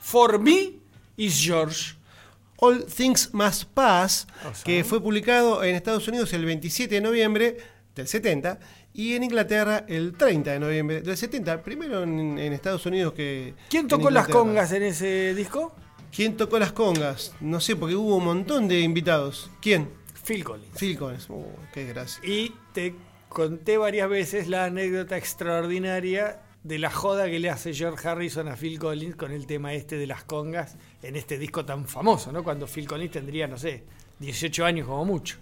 for 0.00 0.38
me, 0.40 0.72
is 1.16 1.40
George. 1.42 1.94
All 2.58 2.84
Things 2.86 3.32
Must 3.34 3.64
Pass, 3.64 4.26
O 4.48 4.54
sea. 4.54 4.64
que 4.64 4.84
fue 4.84 5.00
publicado 5.02 5.62
en 5.62 5.74
Estados 5.74 6.06
Unidos 6.08 6.32
el 6.32 6.44
27 6.44 6.94
de 6.94 7.00
noviembre 7.00 7.56
del 7.94 8.06
70 8.08 8.58
y 8.94 9.14
en 9.14 9.24
Inglaterra 9.24 9.84
el 9.88 10.14
30 10.16 10.52
de 10.52 10.58
noviembre 10.60 11.00
del 11.02 11.16
70. 11.16 11.62
Primero 11.62 12.02
en, 12.02 12.38
en 12.38 12.52
Estados 12.52 12.86
Unidos 12.86 13.12
que. 13.14 13.54
¿Quién 13.68 13.88
tocó 13.88 14.10
las 14.10 14.28
congas 14.28 14.72
en 14.72 14.82
ese 14.84 15.34
disco? 15.34 15.74
¿Quién 16.14 16.36
tocó 16.36 16.58
las 16.58 16.72
congas? 16.72 17.34
No 17.40 17.60
sé, 17.60 17.76
porque 17.76 17.94
hubo 17.94 18.16
un 18.16 18.24
montón 18.24 18.68
de 18.68 18.80
invitados. 18.80 19.50
¿Quién? 19.60 19.90
Phil 20.24 20.42
Collins. 20.44 20.78
Phil 20.78 20.96
Collins. 20.98 21.28
Uh, 21.28 21.44
qué 21.74 21.84
gracia. 21.86 22.20
Y 22.24 22.54
te 22.72 22.94
conté 23.28 23.76
varias 23.76 24.08
veces 24.08 24.48
la 24.48 24.64
anécdota 24.64 25.16
extraordinaria 25.16 26.40
de 26.66 26.80
la 26.80 26.90
joda 26.90 27.26
que 27.26 27.38
le 27.38 27.48
hace 27.48 27.72
George 27.72 28.08
Harrison 28.08 28.48
a 28.48 28.56
Phil 28.56 28.78
Collins 28.78 29.14
con 29.14 29.30
el 29.30 29.46
tema 29.46 29.72
este 29.72 29.96
de 29.96 30.06
las 30.06 30.24
congas 30.24 30.76
en 31.00 31.14
este 31.14 31.38
disco 31.38 31.64
tan 31.64 31.86
famoso, 31.86 32.32
¿no? 32.32 32.42
Cuando 32.42 32.66
Phil 32.66 32.88
Collins 32.88 33.12
tendría, 33.12 33.46
no 33.46 33.56
sé, 33.56 33.84
18 34.18 34.64
años 34.64 34.88
como 34.88 35.04
mucho. 35.04 35.36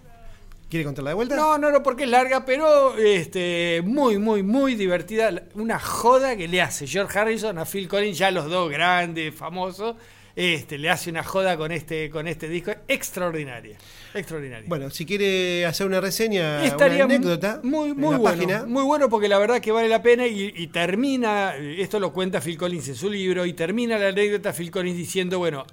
¿Quiere 0.69 0.85
contarla 0.85 1.11
de 1.11 1.15
vuelta? 1.15 1.35
No, 1.35 1.57
no, 1.57 1.71
no, 1.71 1.81
porque 1.81 2.03
es 2.03 2.09
larga, 2.09 2.45
pero 2.45 2.95
este, 2.97 3.81
muy, 3.83 4.19
muy, 4.19 4.43
muy 4.43 4.75
divertida. 4.75 5.31
Una 5.55 5.79
joda 5.79 6.35
que 6.35 6.47
le 6.47 6.61
hace 6.61 6.85
George 6.85 7.17
Harrison 7.17 7.57
a 7.57 7.65
Phil 7.65 7.87
Collins, 7.87 8.19
ya 8.19 8.29
los 8.29 8.47
dos 8.47 8.69
grandes, 8.69 9.33
famosos. 9.33 9.95
Este, 10.35 10.77
le 10.77 10.89
hace 10.89 11.09
una 11.09 11.23
joda 11.23 11.55
con 11.55 11.71
este, 11.71 12.09
con 12.09 12.27
este 12.27 12.49
disco 12.49 12.71
extraordinaria. 12.89 13.77
Extraordinaria. 14.13 14.65
Bueno, 14.67 14.89
si 14.89 15.05
quiere 15.05 15.65
hacer 15.65 15.87
una 15.87 16.01
reseña, 16.01 16.65
Estaría 16.65 17.05
una 17.05 17.15
anécdota, 17.15 17.61
muy, 17.63 17.93
muy 17.93 18.17
bueno. 18.17 18.23
página. 18.23 18.65
Muy 18.65 18.83
bueno 18.83 19.09
porque 19.09 19.29
la 19.29 19.37
verdad 19.39 19.61
que 19.61 19.71
vale 19.71 19.87
la 19.87 20.01
pena 20.01 20.27
y, 20.27 20.53
y 20.53 20.67
termina, 20.67 21.55
esto 21.55 22.01
lo 22.01 22.11
cuenta 22.11 22.41
Phil 22.41 22.57
Collins 22.57 22.89
en 22.89 22.95
su 22.95 23.09
libro, 23.09 23.45
y 23.45 23.53
termina 23.53 23.97
la 23.97 24.09
anécdota 24.09 24.51
Phil 24.51 24.71
Collins 24.71 24.97
diciendo, 24.97 25.39
bueno, 25.39 25.65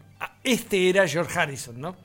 este 0.44 0.88
era 0.88 1.08
George 1.08 1.36
Harrison, 1.36 1.80
¿no? 1.80 1.96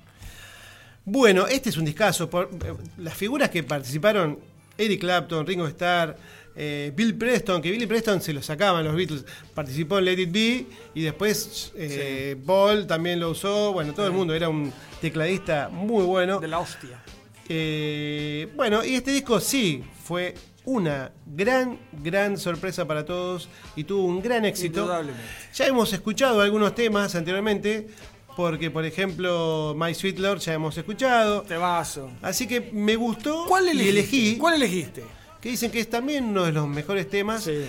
Bueno, 1.06 1.48
este 1.48 1.70
es 1.70 1.78
un 1.78 1.86
discazo. 1.86 2.30
Por, 2.30 2.50
eh, 2.66 2.74
las 2.98 3.14
figuras 3.14 3.50
que 3.50 3.64
participaron, 3.64 4.40
Eric 4.78 5.00
Clapton, 5.00 5.46
Ringo 5.46 5.68
Starr, 5.68 6.18
eh, 6.60 6.92
Bill 6.96 7.16
Preston, 7.16 7.62
que 7.62 7.70
Billy 7.70 7.86
Preston 7.86 8.20
se 8.20 8.34
lo 8.34 8.42
sacaban 8.42 8.84
los 8.84 8.96
Beatles, 8.96 9.24
participó 9.54 10.00
en 10.00 10.06
Let 10.06 10.20
It 10.20 10.32
Be 10.32 10.66
y 10.96 11.04
después 11.04 11.72
eh, 11.76 12.36
Paul 12.46 12.88
también 12.88 13.20
lo 13.20 13.30
usó. 13.30 13.74
Bueno, 13.74 13.94
todo 13.94 14.08
el 14.08 14.12
mundo 14.12 14.34
era 14.34 14.50
un 14.50 14.74
tecladista 15.00 15.70
muy 15.72 16.04
bueno. 16.04 16.40
De 16.40 16.48
la 16.48 16.60
hostia. 16.60 17.00
Eh, 17.48 18.50
bueno, 18.56 18.84
y 18.84 18.96
este 18.96 19.12
disco 19.12 19.40
sí 19.40 19.84
fue 20.04 20.34
una 20.66 21.12
gran, 21.26 21.80
gran 22.04 22.38
sorpresa 22.38 22.86
para 22.86 23.06
todos 23.06 23.48
y 23.76 23.84
tuvo 23.84 24.06
un 24.06 24.22
gran 24.22 24.44
éxito. 24.44 24.82
Indudablemente. 24.82 25.24
Ya 25.54 25.68
hemos 25.68 25.94
escuchado 25.94 26.42
algunos 26.42 26.74
temas 26.74 27.14
anteriormente, 27.16 27.88
porque 28.36 28.70
por 28.72 28.84
ejemplo 28.84 29.76
My 29.78 29.94
Sweet 29.94 30.18
Lord 30.18 30.40
ya 30.40 30.54
hemos 30.54 30.76
escuchado. 30.78 31.44
Temazo. 31.44 32.12
Así 32.22 32.48
que 32.48 32.72
me 32.74 32.96
gustó 32.96 33.46
¿Cuál 33.48 33.68
y 33.68 33.70
elegiste? 33.70 33.90
elegí, 34.00 34.38
¿Cuál 34.38 34.56
elegiste? 34.56 35.04
Que 35.42 35.50
dicen 35.50 35.72
que 35.72 35.80
es 35.80 35.90
también 35.90 36.26
uno 36.26 36.44
de 36.46 36.52
los 36.52 36.68
mejores 36.68 37.10
temas. 37.10 37.44
Sí. 37.44 37.66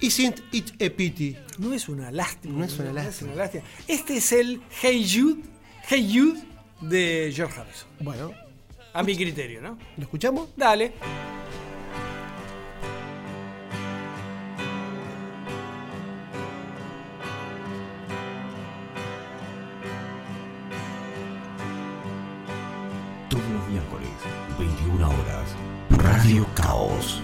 Isn't 0.00 0.40
it 0.52 0.80
a 0.82 0.94
pity? 0.94 1.36
No 1.58 1.72
es 1.74 1.88
una 1.88 2.10
lástima. 2.12 2.58
No 2.58 2.64
es 2.64 2.78
una 2.78 2.92
lástima. 2.92 3.34
lástima. 3.34 3.64
Este 3.88 4.16
es 4.18 4.30
el 4.32 4.60
Hey 4.80 5.04
Jude, 5.12 5.42
Hey 5.88 6.08
Jude 6.14 6.40
de 6.88 7.32
George 7.34 7.60
Harrison. 7.60 7.88
Bueno, 8.00 8.32
A 8.92 9.02
mi 9.02 9.16
criterio, 9.16 9.60
¿no? 9.60 9.76
¿lo 9.96 10.02
escuchamos? 10.04 10.48
Dale. 10.56 10.92
Los 23.52 23.68
miércoles, 23.68 24.08
21 24.58 25.08
horas. 25.08 25.56
Radio 25.90 26.46
Caos. 26.54 27.22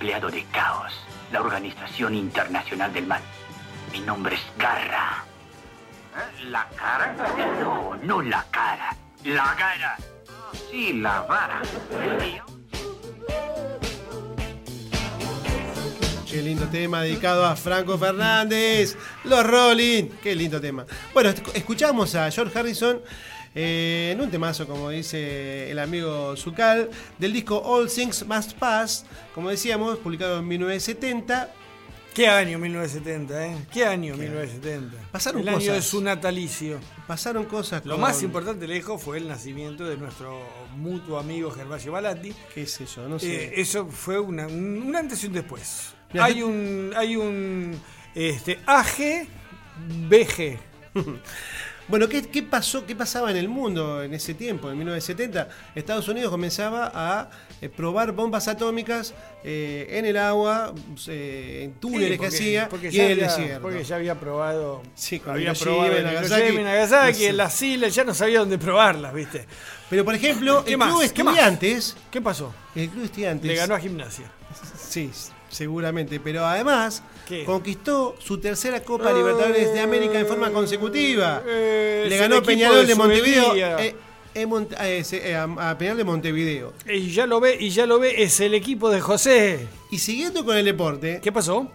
Empleado 0.00 0.30
de 0.30 0.42
Caos, 0.44 0.94
la 1.30 1.42
Organización 1.42 2.14
Internacional 2.14 2.90
del 2.90 3.06
Mal. 3.06 3.20
Mi 3.92 4.00
nombre 4.00 4.34
es 4.34 4.40
Garra. 4.56 5.22
¿Eh? 6.16 6.44
¿La 6.46 6.66
cara? 6.74 7.14
No, 7.60 7.96
no 8.02 8.22
la 8.22 8.46
cara. 8.50 8.96
La 9.24 9.54
cara. 9.58 9.98
Sí, 10.70 10.94
la 10.94 11.20
vara. 11.20 11.60
Qué 16.30 16.40
lindo 16.40 16.66
tema 16.68 17.02
dedicado 17.02 17.44
a 17.44 17.54
Franco 17.54 17.98
Fernández, 17.98 18.96
los 19.24 19.44
Rolling. 19.46 20.04
Qué 20.22 20.34
lindo 20.34 20.62
tema. 20.62 20.86
Bueno, 21.12 21.28
esc- 21.28 21.50
escuchamos 21.54 22.14
a 22.14 22.30
George 22.30 22.58
Harrison 22.58 23.02
eh, 23.54 24.10
en 24.12 24.20
un 24.20 24.30
temazo, 24.30 24.66
como 24.66 24.90
dice 24.90 25.70
el 25.70 25.78
amigo 25.78 26.36
Zucal, 26.36 26.90
del 27.18 27.32
disco 27.32 27.58
All 27.58 27.88
Things 27.90 28.24
Must 28.26 28.52
Pass, 28.54 29.06
como 29.34 29.50
decíamos, 29.50 29.98
publicado 29.98 30.38
en 30.38 30.48
1970. 30.48 31.54
¿Qué 32.14 32.26
año 32.26 32.58
1970, 32.58 33.46
eh? 33.46 33.56
¿Qué 33.72 33.84
año 33.86 34.16
1970? 34.16 34.96
Pasaron 35.12 35.42
el 35.42 35.48
año 35.48 35.72
de 35.72 35.80
su 35.80 36.00
natalicio. 36.02 36.80
Pasaron 37.06 37.44
cosas 37.44 37.84
Lo 37.86 37.92
con- 37.94 38.00
más 38.02 38.20
importante 38.24 38.66
lejos 38.66 39.00
fue 39.00 39.18
el 39.18 39.28
nacimiento 39.28 39.84
de 39.84 39.96
nuestro 39.96 40.40
mutuo 40.76 41.18
amigo 41.20 41.52
Gervasio 41.52 41.92
Balatti. 41.92 42.32
¿Qué 42.52 42.66
sé 42.66 42.84
yo? 42.86 43.08
No 43.08 43.20
sé. 43.20 43.44
Eh, 43.44 43.52
eso 43.60 43.86
fue 43.86 44.18
una- 44.18 44.48
un, 44.48 44.82
un 44.82 44.96
antes 44.96 45.22
y 45.22 45.28
un 45.28 45.34
después. 45.34 45.92
Hay 46.18 46.42
un 46.42 46.92
hay 46.96 47.14
un 47.14 47.80
este 48.16 48.58
AG 48.66 49.28
BG. 50.08 50.58
Bueno, 51.90 52.08
¿qué, 52.08 52.22
qué 52.22 52.44
pasó, 52.44 52.86
¿qué 52.86 52.94
pasaba 52.94 53.32
en 53.32 53.36
el 53.36 53.48
mundo 53.48 54.02
en 54.04 54.14
ese 54.14 54.34
tiempo, 54.34 54.70
en 54.70 54.78
1970? 54.78 55.48
Estados 55.74 56.06
Unidos 56.06 56.30
comenzaba 56.30 56.92
a 56.94 57.30
eh, 57.60 57.68
probar 57.68 58.12
bombas 58.12 58.46
atómicas 58.46 59.12
eh, 59.42 59.88
en 59.90 60.06
el 60.06 60.16
agua, 60.16 60.72
eh, 61.08 61.62
en 61.64 61.72
túneles 61.80 62.12
Sí, 62.12 62.18
que 62.18 62.26
hacía 62.26 62.68
porque 62.68 62.90
y 62.92 63.00
en 63.00 63.10
el 63.10 63.18
desierto. 63.18 63.62
Porque 63.62 63.82
ya 63.82 63.96
había 63.96 64.14
probado. 64.20 64.82
Sí, 64.94 65.20
había 65.26 65.52
probado 65.52 65.96
en 65.96 66.04
Nagasaki. 66.04 66.48
Y 66.54 66.62
Nagasaki, 66.62 67.24
en 67.24 67.36
las 67.36 67.60
islas, 67.60 67.92
ya 67.92 68.04
no 68.04 68.14
sabía 68.14 68.38
dónde 68.38 68.56
probarlas, 68.58 69.12
¿viste? 69.12 69.46
Pero 69.88 70.04
por 70.04 70.14
ejemplo, 70.14 70.64
¿Qué 70.64 70.72
el 70.72 70.78
más? 70.78 70.90
Club. 70.90 71.02
Estudiantes, 71.02 71.96
¿Qué 72.08 72.20
pasó? 72.20 72.54
el 72.76 72.88
Club 72.88 73.04
Estudiantes, 73.04 73.48
Le 73.50 73.56
ganó 73.56 73.74
a 73.74 73.80
Gimnasia. 73.80 74.30
sí, 74.88 75.10
seguramente, 75.50 76.20
pero 76.20 76.46
además 76.46 77.02
¿Qué? 77.28 77.44
conquistó 77.44 78.16
su 78.18 78.38
tercera 78.38 78.82
Copa 78.82 79.12
Libertadores 79.12 79.72
de 79.74 79.80
América 79.80 80.18
en 80.18 80.26
forma 80.26 80.50
consecutiva. 80.50 81.42
Eh, 81.46 82.06
Le 82.08 82.16
ganó 82.16 82.42
Peñarol 82.42 82.86
de, 82.86 82.94
Montevideo. 82.94 83.54
Eh, 83.78 83.94
eh, 84.34 85.34
a, 85.36 85.70
a 85.70 85.76
Peñarol 85.78 85.98
de 85.98 86.04
Montevideo. 86.04 86.72
Y 86.88 87.10
ya 87.10 87.26
lo 87.26 87.40
ve, 87.40 87.56
y 87.60 87.70
ya 87.70 87.84
lo 87.84 87.98
ve, 87.98 88.22
es 88.22 88.40
el 88.40 88.54
equipo 88.54 88.88
de 88.90 89.00
José. 89.00 89.66
Y 89.90 89.98
siguiendo 89.98 90.44
con 90.44 90.56
el 90.56 90.64
deporte, 90.64 91.20
¿Qué 91.22 91.32
pasó? 91.32 91.70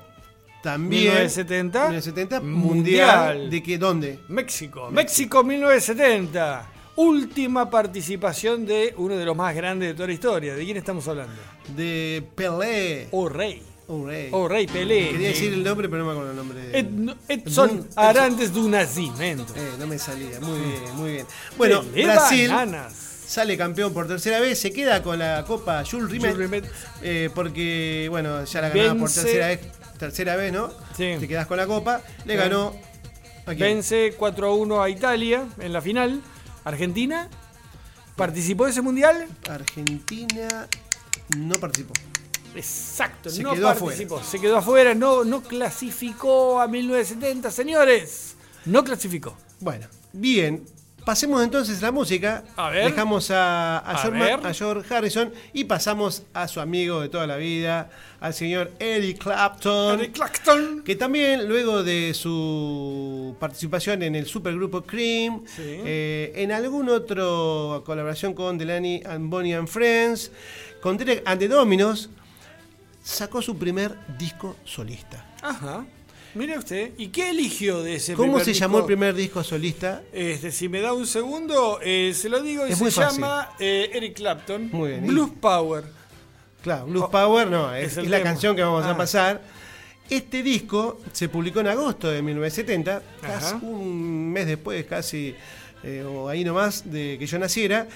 también 0.63 1.13
1970, 1.13 1.79
1970 1.89 2.41
Mundial. 2.41 3.35
mundial. 3.35 3.49
¿De 3.51 3.61
qué? 3.61 3.77
¿Dónde? 3.77 4.19
México. 4.29 4.89
México 4.91 5.43
1970. 5.43 6.69
Última 6.97 7.69
participación 7.69 8.65
de 8.65 8.93
uno 8.97 9.15
de 9.17 9.25
los 9.25 9.35
más 9.35 9.53
grandes 9.55 9.89
de 9.89 9.93
toda 9.95 10.07
la 10.07 10.13
historia. 10.13 10.55
¿De 10.55 10.63
quién 10.63 10.77
estamos 10.77 11.07
hablando? 11.07 11.33
De 11.75 12.23
Pelé. 12.35 13.07
Oh 13.11 13.27
Rey. 13.27 13.61
Oh, 13.87 14.03
rey. 14.07 14.29
Oh 14.31 14.47
Rey 14.47 14.65
Pelé. 14.65 15.09
Quería 15.11 15.27
decir 15.27 15.53
el 15.53 15.63
nombre, 15.63 15.87
pero 15.89 15.99
no 16.03 16.05
me 16.07 16.11
acuerdo 16.13 16.31
el 16.31 16.37
nombre 16.37 16.59
de 16.59 16.79
Ed- 16.79 17.15
Edson 17.27 17.87
Arantes 17.95 18.51
do 18.53 18.67
Nascimento. 18.67 19.53
Eh, 19.55 19.73
no 19.77 19.85
me 19.87 19.99
salía. 19.99 20.39
Muy 20.39 20.59
bien, 20.59 20.95
muy 20.95 21.11
bien. 21.11 21.25
Bueno, 21.57 21.83
Pelé 21.83 22.05
Brasil 22.07 22.49
Bananas. 22.49 22.93
sale 23.27 23.55
campeón 23.57 23.93
por 23.93 24.07
tercera 24.07 24.39
vez, 24.39 24.57
se 24.59 24.71
queda 24.73 25.03
con 25.03 25.19
la 25.19 25.43
Copa 25.45 25.83
Jules 25.85 26.09
Rimet, 26.09 26.31
Jules 26.31 26.49
Rimet. 26.49 26.71
eh, 27.03 27.29
porque, 27.35 28.07
bueno, 28.09 28.43
ya 28.45 28.61
la 28.61 28.69
ganaba 28.69 28.99
por 29.01 29.11
tercera 29.11 29.47
vez, 29.49 29.59
tercera 29.99 30.35
vez, 30.35 30.51
¿no? 30.53 30.69
Sí. 30.97 31.15
Te 31.19 31.27
quedas 31.27 31.45
con 31.45 31.57
la 31.57 31.67
Copa, 31.67 32.01
le 32.25 32.33
Sí. 32.33 32.39
ganó 32.39 32.73
aquí. 33.45 33.59
Vence 33.61 34.15
4 34.17 34.47
a 34.47 34.55
1 34.55 34.81
a 34.81 34.89
Italia 34.89 35.43
en 35.59 35.73
la 35.73 35.81
final. 35.81 36.21
Argentina. 36.65 37.29
¿Participó 38.15 38.65
de 38.65 38.71
ese 38.71 38.81
mundial? 38.81 39.27
Argentina 39.49 40.67
no 41.37 41.55
participó. 41.55 41.93
Exacto, 42.55 43.29
Se 43.29 43.43
no 43.43 43.53
quedó 43.53 43.67
participó. 43.73 44.23
Se 44.23 44.39
quedó 44.39 44.57
afuera, 44.57 44.93
no, 44.93 45.23
no 45.25 45.41
clasificó 45.41 46.61
a 46.61 46.67
1970, 46.67 47.51
señores. 47.51 48.35
No 48.65 48.83
clasificó. 48.83 49.37
Bueno, 49.59 49.87
bien. 50.13 50.65
Pasemos 51.05 51.43
entonces 51.43 51.81
la 51.83 51.91
música. 51.91 52.43
A 52.55 52.69
ver. 52.71 52.85
Dejamos 52.89 53.29
a, 53.29 53.77
a 53.77 53.91
A 53.91 53.97
George, 53.97 54.19
ver. 54.19 54.41
Ma- 54.41 54.49
a 54.49 54.53
George 54.53 54.93
Harrison 54.93 55.31
y 55.53 55.63
pasamos 55.65 56.23
a 56.33 56.47
su 56.47 56.59
amigo 56.59 56.99
de 57.01 57.09
toda 57.09 57.27
la 57.27 57.37
vida, 57.37 57.91
al 58.19 58.33
señor 58.33 58.71
Eric 58.79 59.19
Clapton. 59.19 59.99
Eric 59.99 60.13
Clapton. 60.13 60.81
Que 60.83 60.95
también, 60.95 61.47
luego 61.47 61.83
de 61.83 62.13
su 62.15 63.35
participación 63.39 64.01
en 64.01 64.15
el 64.15 64.25
supergrupo 64.25 64.81
Cream, 64.81 65.43
Sí. 65.45 65.61
eh, 65.85 66.33
en 66.37 66.51
algún 66.51 66.89
otro 66.89 67.83
colaboración 67.85 68.33
con 68.33 68.57
Delaney 68.57 69.03
and 69.05 69.29
Bonnie 69.29 69.53
and 69.53 69.67
Friends, 69.67 70.31
con 70.81 70.97
Derek 70.97 71.21
and 71.25 71.39
the 71.39 71.47
Dominos, 71.47 72.09
sacó 73.03 73.41
su 73.43 73.57
primer 73.57 73.95
disco 74.17 74.55
solista. 74.65 75.23
Ajá. 75.43 75.85
Mire 76.35 76.57
usted. 76.57 76.91
¿Y 76.97 77.07
qué 77.07 77.29
eligió 77.29 77.81
de 77.81 77.95
ese 77.95 78.13
¿Cómo 78.13 78.33
primer 78.33 78.45
se 78.45 78.53
llamó 78.53 78.79
el 78.79 78.85
primer 78.85 79.15
disco 79.15 79.43
solista? 79.43 80.03
Este, 80.11 80.51
si 80.51 80.67
me 80.67 80.81
da 80.81 80.91
un 80.93 81.07
segundo, 81.07 81.79
eh, 81.81 82.13
se 82.13 82.27
lo 82.29 82.41
digo 82.43 82.67
y 82.67 82.71
Es 82.73 82.77
se 82.77 82.91
llama 82.91 83.51
eh, 83.59 83.89
Eric 83.93 84.15
Clapton. 84.17 84.69
Muy 84.71 84.89
bien. 84.91 85.07
Blues 85.07 85.31
Power. 85.39 85.85
Claro, 86.61 86.87
Blues 86.87 87.05
Oh, 87.07 87.11
Power 87.11 87.47
no, 87.47 87.73
es, 87.73 87.91
es 87.93 87.97
el 87.97 88.05
es 88.05 88.11
la 88.11 88.21
canción 88.21 88.55
que 88.55 88.61
vamos 88.63 88.83
Ah. 88.85 88.91
a 88.91 88.97
pasar. 88.97 89.41
Este 90.09 90.43
disco 90.43 90.99
se 91.13 91.29
publicó 91.29 91.61
en 91.61 91.67
agosto 91.67 92.11
de 92.11 92.21
1970, 92.21 93.01
casi 93.21 93.55
un 93.65 94.31
mes 94.31 94.45
después, 94.45 94.85
casi, 94.85 95.33
eh, 95.83 96.03
o 96.07 96.27
ahí 96.27 96.43
nomás, 96.43 96.91
de 96.91 97.15
que 97.17 97.25
yo 97.25 97.39
naciera. 97.39 97.87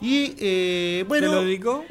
Y 0.00 1.02
bueno. 1.04 1.28
¿Te 1.28 1.34
lo 1.34 1.42
dedicó? 1.44 1.84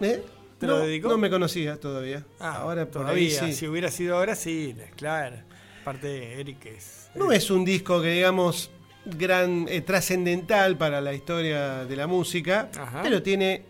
¿eh? 0.00 0.22
¿Te 0.58 0.66
no, 0.66 0.72
lo 0.74 0.78
dedicó? 0.80 1.08
no 1.08 1.18
me 1.18 1.30
conocía 1.30 1.76
todavía. 1.78 2.24
Ah, 2.40 2.56
ahora 2.62 2.84
por 2.86 3.02
todavía. 3.02 3.42
ahí 3.42 3.52
sí. 3.52 3.56
Si 3.58 3.68
hubiera 3.68 3.90
sido 3.90 4.16
ahora, 4.16 4.34
sí, 4.34 4.74
claro. 4.96 5.36
Aparte, 5.82 6.40
Eric 6.40 6.66
es. 6.66 7.10
No 7.14 7.32
es 7.32 7.50
un 7.50 7.64
disco 7.64 8.02
que 8.02 8.08
digamos 8.10 8.70
gran 9.04 9.66
eh, 9.68 9.80
trascendental 9.80 10.76
para 10.76 11.00
la 11.00 11.14
historia 11.14 11.84
de 11.84 11.96
la 11.96 12.06
música, 12.06 12.68
Ajá. 12.76 13.00
pero 13.02 13.22
tiene 13.22 13.62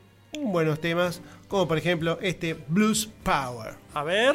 buenos 0.43 0.81
temas, 0.81 1.21
como 1.47 1.69
por 1.69 1.79
ejemplo 1.79 2.19
este 2.21 2.55
Blues 2.69 3.09
Power. 3.23 3.75
A 3.95 4.03
ver. 4.03 4.35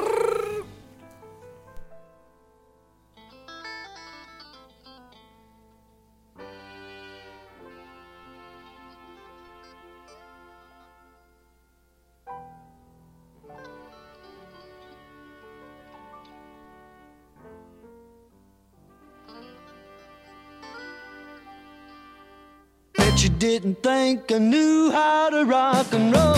Didn't 23.60 23.84
think 23.84 24.32
I 24.32 24.40
knew 24.40 24.90
how 24.90 25.30
to 25.30 25.46
rock 25.46 25.86
and 25.94 26.12
roll. 26.12 26.34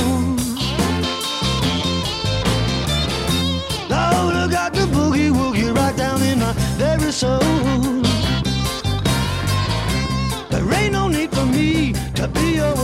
Lord, 3.90 4.36
I 4.44 4.48
got 4.52 4.74
the 4.74 4.86
boogie 4.96 5.32
woogie 5.32 5.74
right 5.74 5.96
down 5.96 6.22
in 6.24 6.40
my 6.40 6.52
very 6.78 7.14
soul. 7.14 7.40
There 10.50 10.74
ain't 10.74 10.92
no 10.92 11.08
need 11.08 11.32
for 11.32 11.46
me 11.46 11.94
to 12.16 12.28
be 12.28 12.58
a 12.58 12.76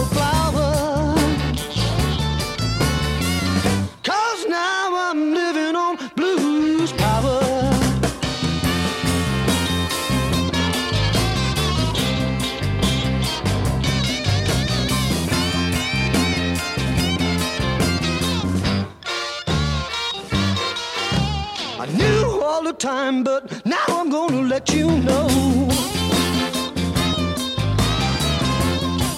time, 22.82 23.24
but 23.24 23.64
now 23.64 23.86
I'm 23.90 24.10
gonna 24.10 24.42
let 24.42 24.74
you 24.74 24.90
know. 24.90 25.28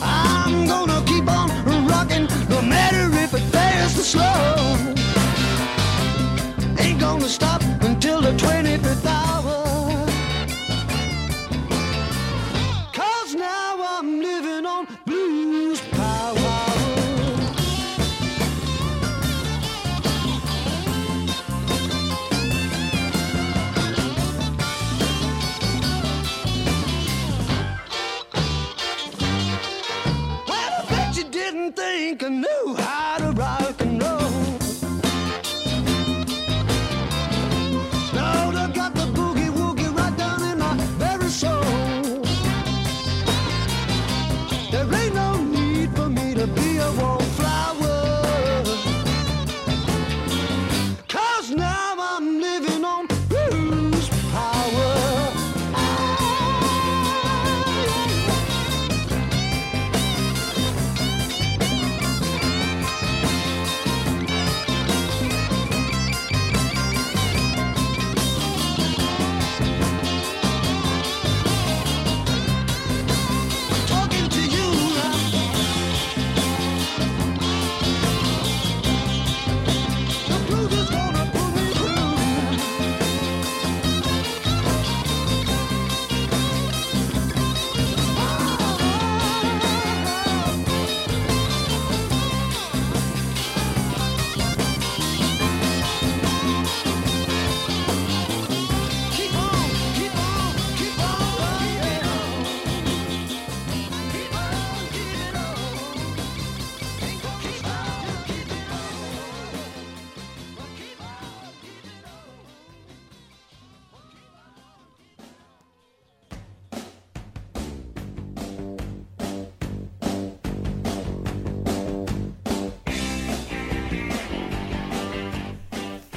I'm 0.01 0.67
gonna 0.67 1.01
keep 1.05 1.25
on 1.29 1.47
rocking, 1.87 2.27
no 2.49 2.61
matter 2.61 3.05
if 3.23 3.33
it 3.33 3.45
fast 3.53 3.97
or 3.97 4.03
slow. 4.03 4.93
Ain't 6.77 6.99
gonna 6.99 7.29
stop 7.29 7.62
think 32.23 32.79
I 32.79 32.82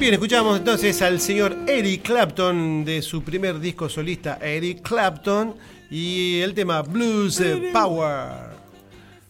Bien, 0.07 0.14
escuchamos 0.14 0.59
entonces 0.59 1.02
al 1.02 1.18
señor 1.18 1.57
Eric 1.66 2.02
Clapton 2.02 2.84
de 2.84 3.02
su 3.02 3.24
primer 3.24 3.59
disco 3.59 3.88
solista, 3.88 4.38
Eric 4.40 4.80
Clapton, 4.82 5.57
y 5.90 6.38
el 6.42 6.54
tema 6.54 6.80
Blues 6.82 7.42
Power. 7.72 8.54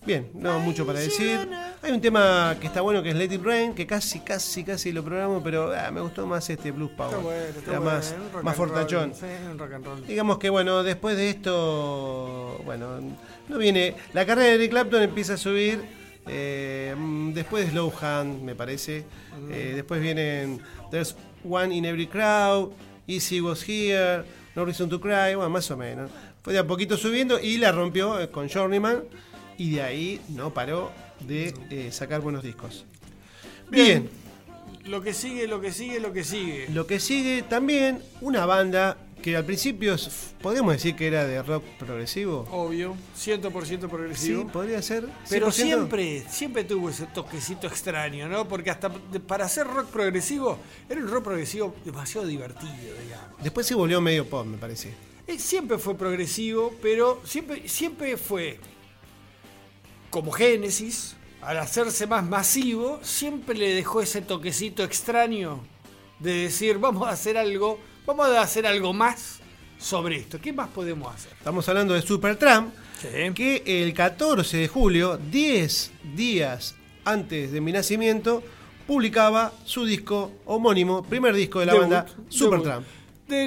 Bien, 0.05 0.29
no 0.35 0.59
mucho 0.61 0.85
para 0.85 0.99
decir. 1.01 1.49
Hay 1.81 1.93
un 1.93 2.01
tema 2.03 2.55
que 2.61 2.67
está 2.67 2.83
bueno 2.83 3.03
que 3.03 3.09
es 3.09 3.17
Let 3.17 3.33
It 3.33 3.43
Rain, 3.43 3.75
que 3.75 3.87
casi, 3.87 4.21
casi, 4.21 4.65
casi 4.65 4.93
lo 4.93 5.03
programo, 5.03 5.43
pero 5.43 5.73
ah, 5.75 5.91
me 5.91 6.03
gustó 6.03 6.27
más 6.27 6.51
este 6.51 6.73
Blues 6.73 6.91
Power. 6.95 7.15
Está 7.15 7.23
bueno, 7.23 7.59
está 7.59 7.71
Era 7.71 7.81
más, 7.81 8.15
rock 8.35 8.43
más 8.43 8.57
roll, 8.59 8.69
fortachón. 8.69 9.15
sí, 9.15 9.25
un 9.51 9.59
rock 9.59 9.73
and 9.73 9.87
roll. 9.87 10.07
Digamos 10.07 10.37
que 10.37 10.51
bueno, 10.51 10.83
después 10.83 11.17
de 11.17 11.31
esto, 11.31 12.61
bueno, 12.67 13.01
no 13.49 13.57
viene. 13.57 13.95
La 14.13 14.27
carrera 14.27 14.49
de 14.49 14.55
Eric 14.57 14.73
Clapton 14.73 15.03
empieza 15.05 15.33
a 15.33 15.37
subir. 15.39 15.96
Eh, 16.27 16.95
mm, 16.97 17.33
después 17.33 17.65
de 17.65 17.71
Slow 17.73 17.93
Hand, 18.01 18.43
me 18.43 18.55
parece. 18.55 19.05
Eh, 19.51 19.73
después 19.75 20.01
vienen 20.01 20.61
There's 20.91 21.15
One 21.49 21.75
in 21.75 21.85
Every 21.85 22.07
Crowd, 22.07 22.73
Easy 23.07 23.41
Was 23.41 23.67
Here, 23.69 24.25
No 24.55 24.65
Reason 24.65 24.89
to 24.89 25.01
Cry, 25.01 25.35
bueno, 25.35 25.51
más 25.51 25.71
o 25.71 25.77
menos. 25.77 26.11
Fue 26.43 26.53
de 26.53 26.59
a 26.59 26.67
poquito 26.67 26.97
subiendo 26.97 27.41
y 27.41 27.59
la 27.59 27.73
rompió 27.73 28.21
eh, 28.21 28.31
con 28.31 28.49
Journeyman. 28.49 29.03
Y 29.59 29.71
de 29.71 29.83
ahí 29.83 30.21
no 30.29 30.53
paró 30.53 30.93
de 31.21 31.55
eh, 31.71 31.91
sacar 31.91 32.21
buenos 32.21 32.43
discos. 32.43 32.85
Bien. 33.71 34.09
Lo 34.85 35.03
que 35.03 35.13
sigue, 35.13 35.49
lo 35.49 35.61
que 35.61 35.73
sigue, 35.73 35.99
lo 35.99 36.13
que 36.13 36.23
sigue. 36.23 36.69
Lo 36.69 36.87
que 36.87 37.01
sigue 37.01 37.43
también 37.43 38.01
una 38.21 38.47
banda 38.47 38.97
que 39.23 39.37
al 39.37 39.45
principio 39.45 39.95
es- 39.95 40.35
podemos 40.41 40.73
decir 40.75 40.95
que 40.95 41.07
era 41.09 41.25
de 41.27 41.43
rock 41.43 41.65
progresivo. 41.79 42.47
Obvio, 42.53 42.95
100% 43.17 43.89
progresivo. 43.89 44.43
Sí, 44.43 44.49
podría 44.53 44.81
ser. 44.83 45.09
Pero 45.29 45.51
100%. 45.51 45.53
siempre, 45.53 46.25
siempre 46.31 46.65
tuvo 46.65 46.91
ese 46.91 47.07
toquecito 47.07 47.67
extraño, 47.67 48.29
¿no? 48.29 48.47
Porque 48.47 48.71
hasta 48.71 48.91
para 49.27 49.47
hacer 49.47 49.67
rock 49.67 49.89
progresivo, 49.89 50.59
era 50.89 51.01
un 51.01 51.09
rock 51.09 51.25
progresivo 51.25 51.75
demasiado 51.85 52.27
divertido, 52.27 52.73
digamos. 53.03 53.43
Después 53.43 53.67
se 53.67 53.75
volvió 53.75 54.01
medio 54.01 54.27
pop, 54.29 54.47
me 54.47 54.59
parece. 54.59 54.95
Eh, 55.27 55.39
Siempre 55.41 55.77
fue 55.79 55.97
progresivo, 55.97 56.73
pero 56.81 57.21
siempre, 57.25 57.69
siempre 57.69 58.17
fue 58.17 58.61
como 60.11 60.31
Génesis, 60.31 61.17
al 61.43 61.59
hacerse 61.59 62.07
más 62.07 62.25
masivo, 62.25 63.01
siempre 63.03 63.57
le 63.57 63.75
dejó 63.75 64.01
ese 64.01 64.21
toquecito 64.23 64.83
extraño 64.85 65.61
de 66.21 66.33
decir, 66.45 66.79
vamos 66.79 67.07
a 67.07 67.11
hacer 67.11 67.37
algo, 67.37 67.79
vamos 68.07 68.29
a 68.29 68.41
hacer 68.41 68.67
algo 68.67 68.93
más 68.93 69.41
sobre 69.79 70.17
esto. 70.17 70.41
¿Qué 70.41 70.53
más 70.53 70.69
podemos 70.69 71.15
hacer? 71.15 71.33
Estamos 71.33 71.69
hablando 71.69 71.93
de 71.93 72.03
Supertramp, 72.03 72.73
que 73.35 73.63
el 73.67 73.93
14 73.93 74.57
de 74.57 74.69
julio, 74.69 75.19
10 75.31 75.93
días 76.15 76.77
antes 77.05 77.53
de 77.53 77.61
mi 77.61 77.73
nacimiento, 77.73 78.43
publicaba 78.87 79.53
su 79.65 79.85
disco 79.85 80.33
homónimo, 80.47 81.03
primer 81.03 81.35
disco 81.35 81.61
de 81.61 81.67
la 81.67 81.73
Debut, 81.73 81.89
banda. 81.91 82.07
Supertramp. 82.29 82.87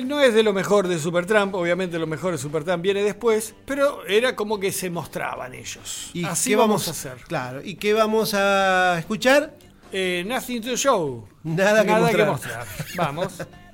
No 0.03 0.19
es 0.19 0.33
de 0.33 0.43
lo 0.43 0.51
mejor 0.51 0.89
de 0.89 0.99
Supertramp, 0.99 1.55
obviamente 1.55 1.97
lo 1.97 2.07
mejor 2.07 2.33
de 2.33 2.37
Supertramp 2.37 2.83
viene 2.83 3.01
después, 3.01 3.55
pero 3.65 4.05
era 4.05 4.35
como 4.35 4.59
que 4.59 4.73
se 4.73 4.89
mostraban 4.89 5.53
ellos. 5.53 6.11
¿Y 6.13 6.25
Así 6.25 6.49
qué 6.49 6.55
vamos 6.57 6.89
a 6.89 6.91
hacer. 6.91 7.15
Claro, 7.27 7.61
¿y 7.63 7.75
qué 7.75 7.93
vamos 7.93 8.33
a 8.33 8.99
escuchar? 8.99 9.55
Eh, 9.91 10.25
nothing 10.27 10.61
to 10.61 10.75
show. 10.75 11.25
Nada 11.43 11.85
que 11.85 11.91
mostrar. 11.93 12.27
mostrar. 12.27 12.67
Vamos. 12.97 13.33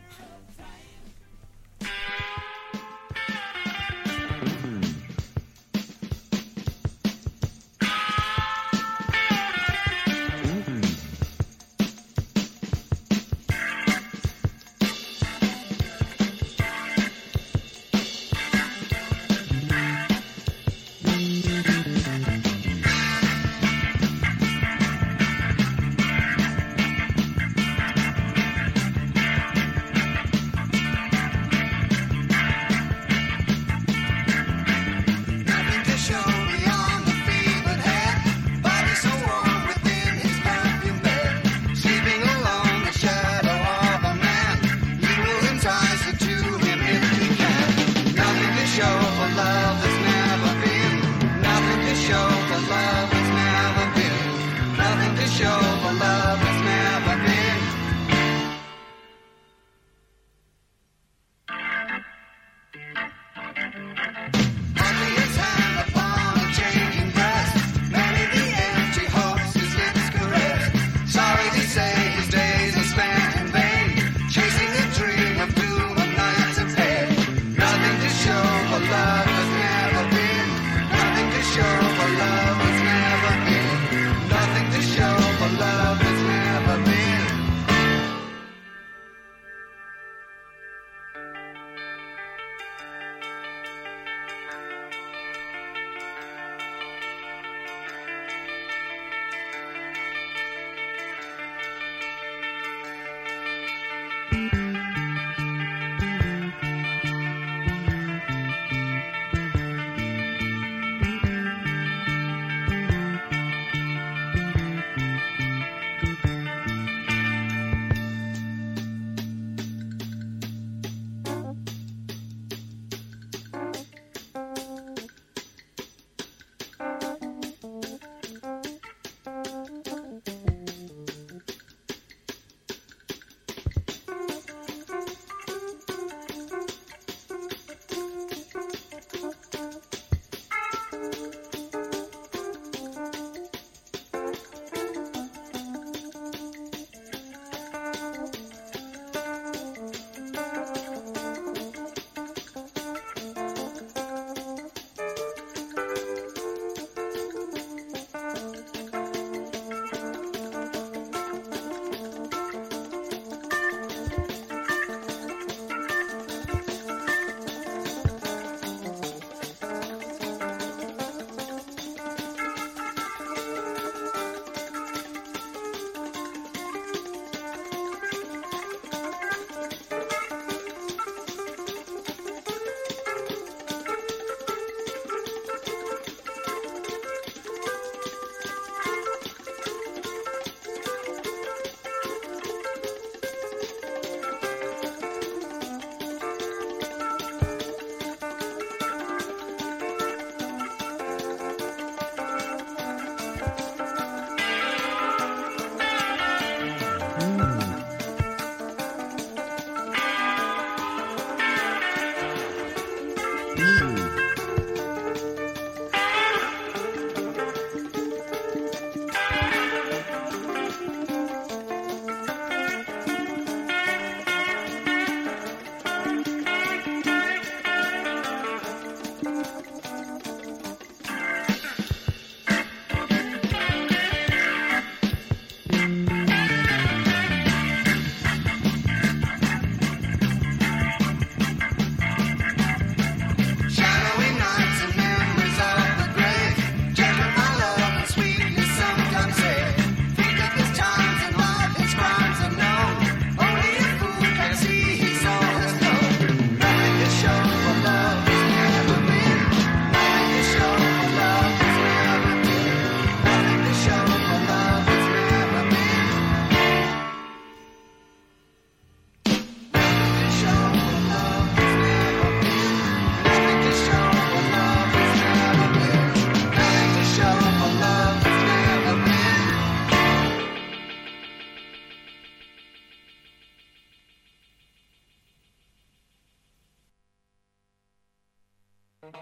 Todos 289.06 289.22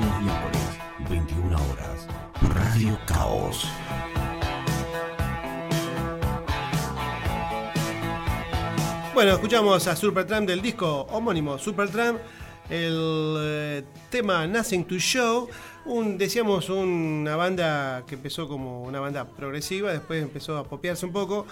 los 0.00 0.20
miércoles, 0.20 0.78
21 1.08 1.56
horas, 1.56 2.08
Radio 2.54 2.98
Caos. 3.06 3.66
Bueno, 9.14 9.32
escuchamos 9.32 9.86
a 9.86 9.94
Supertramp 9.94 10.48
del 10.48 10.60
disco 10.60 11.06
homónimo 11.10 11.58
Supertramp, 11.58 12.18
el 12.68 13.36
eh, 13.40 13.84
tema 14.10 14.46
Nothing 14.46 14.84
to 14.86 14.96
Show 14.96 15.48
un, 15.88 16.18
decíamos 16.18 16.68
una 16.68 17.36
banda 17.36 18.04
que 18.06 18.14
empezó 18.14 18.46
como 18.46 18.82
una 18.82 19.00
banda 19.00 19.24
progresiva, 19.24 19.90
después 19.92 20.22
empezó 20.22 20.56
a 20.58 20.64
popearse 20.64 21.06
un 21.06 21.12
poco, 21.12 21.46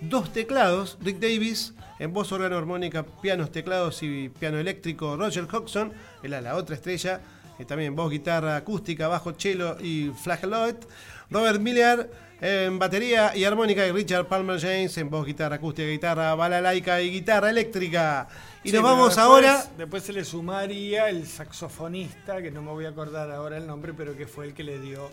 dos 0.00 0.32
teclados, 0.32 0.98
Rick 1.00 1.20
Davis, 1.20 1.74
en 1.98 2.12
voz, 2.12 2.32
órgano, 2.32 2.56
armónica, 2.56 3.04
pianos, 3.04 3.52
teclados 3.52 4.02
y 4.02 4.28
piano 4.30 4.58
eléctrico, 4.58 5.16
Roger 5.16 5.44
Hodgson, 5.44 5.92
era 6.22 6.40
la 6.40 6.56
otra 6.56 6.74
estrella, 6.74 7.20
eh, 7.58 7.64
también 7.64 7.94
voz, 7.94 8.10
guitarra 8.10 8.56
acústica, 8.56 9.08
bajo, 9.08 9.34
cello 9.34 9.76
y 9.80 10.10
flageolet, 10.22 10.86
Robert 11.30 11.60
Miller 11.60 12.10
en 12.44 12.76
batería 12.76 13.36
y 13.36 13.44
armónica 13.44 13.86
y 13.86 13.92
Richard 13.92 14.26
Palmer 14.26 14.60
James 14.60 14.98
en 14.98 15.08
voz, 15.08 15.24
guitarra 15.24 15.56
acústica, 15.56 15.86
guitarra 15.88 16.34
balalaika 16.34 17.00
y 17.00 17.10
guitarra 17.12 17.50
eléctrica. 17.50 18.26
Y 18.64 18.70
Sí, 18.70 18.74
nos 18.74 18.82
vamos 18.84 19.14
después- 19.14 19.24
ahora 19.24 19.64
Después 19.78 20.02
se 20.02 20.12
le 20.12 20.24
sumaría 20.24 21.08
el 21.08 21.24
saxofonista, 21.26 22.42
que 22.42 22.50
no 22.50 22.60
me 22.60 22.72
voy 22.72 22.84
a 22.86 22.88
acordar 22.88 23.30
ahora 23.30 23.56
el 23.58 23.66
nombre, 23.68 23.94
pero 23.96 24.16
que 24.16 24.26
fue 24.26 24.46
el 24.46 24.54
que 24.54 24.64
le 24.64 24.80
dio 24.80 25.08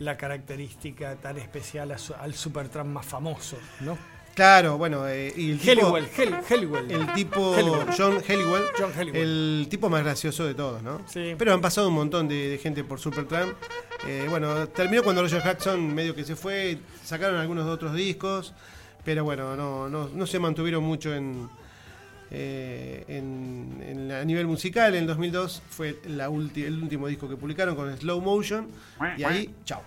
la 0.00 0.18
característica 0.18 1.16
tan 1.16 1.38
especial 1.38 1.98
su- 1.98 2.14
al 2.14 2.34
Supertramp 2.34 2.90
más 2.90 3.06
famoso, 3.06 3.56
¿no? 3.80 3.96
Claro, 4.36 4.76
bueno, 4.76 5.08
eh, 5.08 5.32
y 5.34 5.52
el 5.52 5.58
tipo, 5.58 5.96
Helliwell. 5.96 6.90
el 6.90 7.12
tipo 7.14 7.56
Helliwell. 7.56 7.86
John 7.96 8.18
Helliwell, 8.28 8.64
John 8.78 8.92
Helliwell. 8.94 9.22
el 9.22 9.66
tipo 9.70 9.88
más 9.88 10.04
gracioso 10.04 10.44
de 10.44 10.54
todos, 10.54 10.82
¿no? 10.82 11.00
Sí. 11.08 11.34
Pero 11.38 11.54
han 11.54 11.62
pasado 11.62 11.88
un 11.88 11.94
montón 11.94 12.28
de, 12.28 12.50
de 12.50 12.58
gente 12.58 12.84
por 12.84 13.00
Supertramp. 13.00 13.54
Eh, 14.06 14.26
bueno, 14.28 14.68
terminó 14.68 15.02
cuando 15.02 15.22
Roger 15.22 15.42
Jackson 15.42 15.94
medio 15.94 16.14
que 16.14 16.22
se 16.22 16.36
fue, 16.36 16.76
sacaron 17.02 17.40
algunos 17.40 17.66
otros 17.66 17.94
discos, 17.94 18.52
pero 19.06 19.24
bueno, 19.24 19.56
no, 19.56 19.88
no, 19.88 20.10
no 20.10 20.26
se 20.26 20.38
mantuvieron 20.38 20.84
mucho 20.84 21.14
en, 21.14 21.48
eh, 22.30 23.04
en- 23.08 23.82
en- 23.88 24.12
a 24.12 24.22
nivel 24.22 24.46
musical. 24.46 24.94
En 24.96 25.00
el 25.02 25.06
2002 25.06 25.62
fue 25.70 25.98
la 26.08 26.28
ulti- 26.28 26.64
el 26.66 26.82
último 26.82 27.08
disco 27.08 27.26
que 27.26 27.36
publicaron 27.36 27.74
con 27.74 27.96
Slow 27.96 28.20
Motion 28.20 28.68
y 29.16 29.24
ahí, 29.24 29.54
chao. 29.64 29.82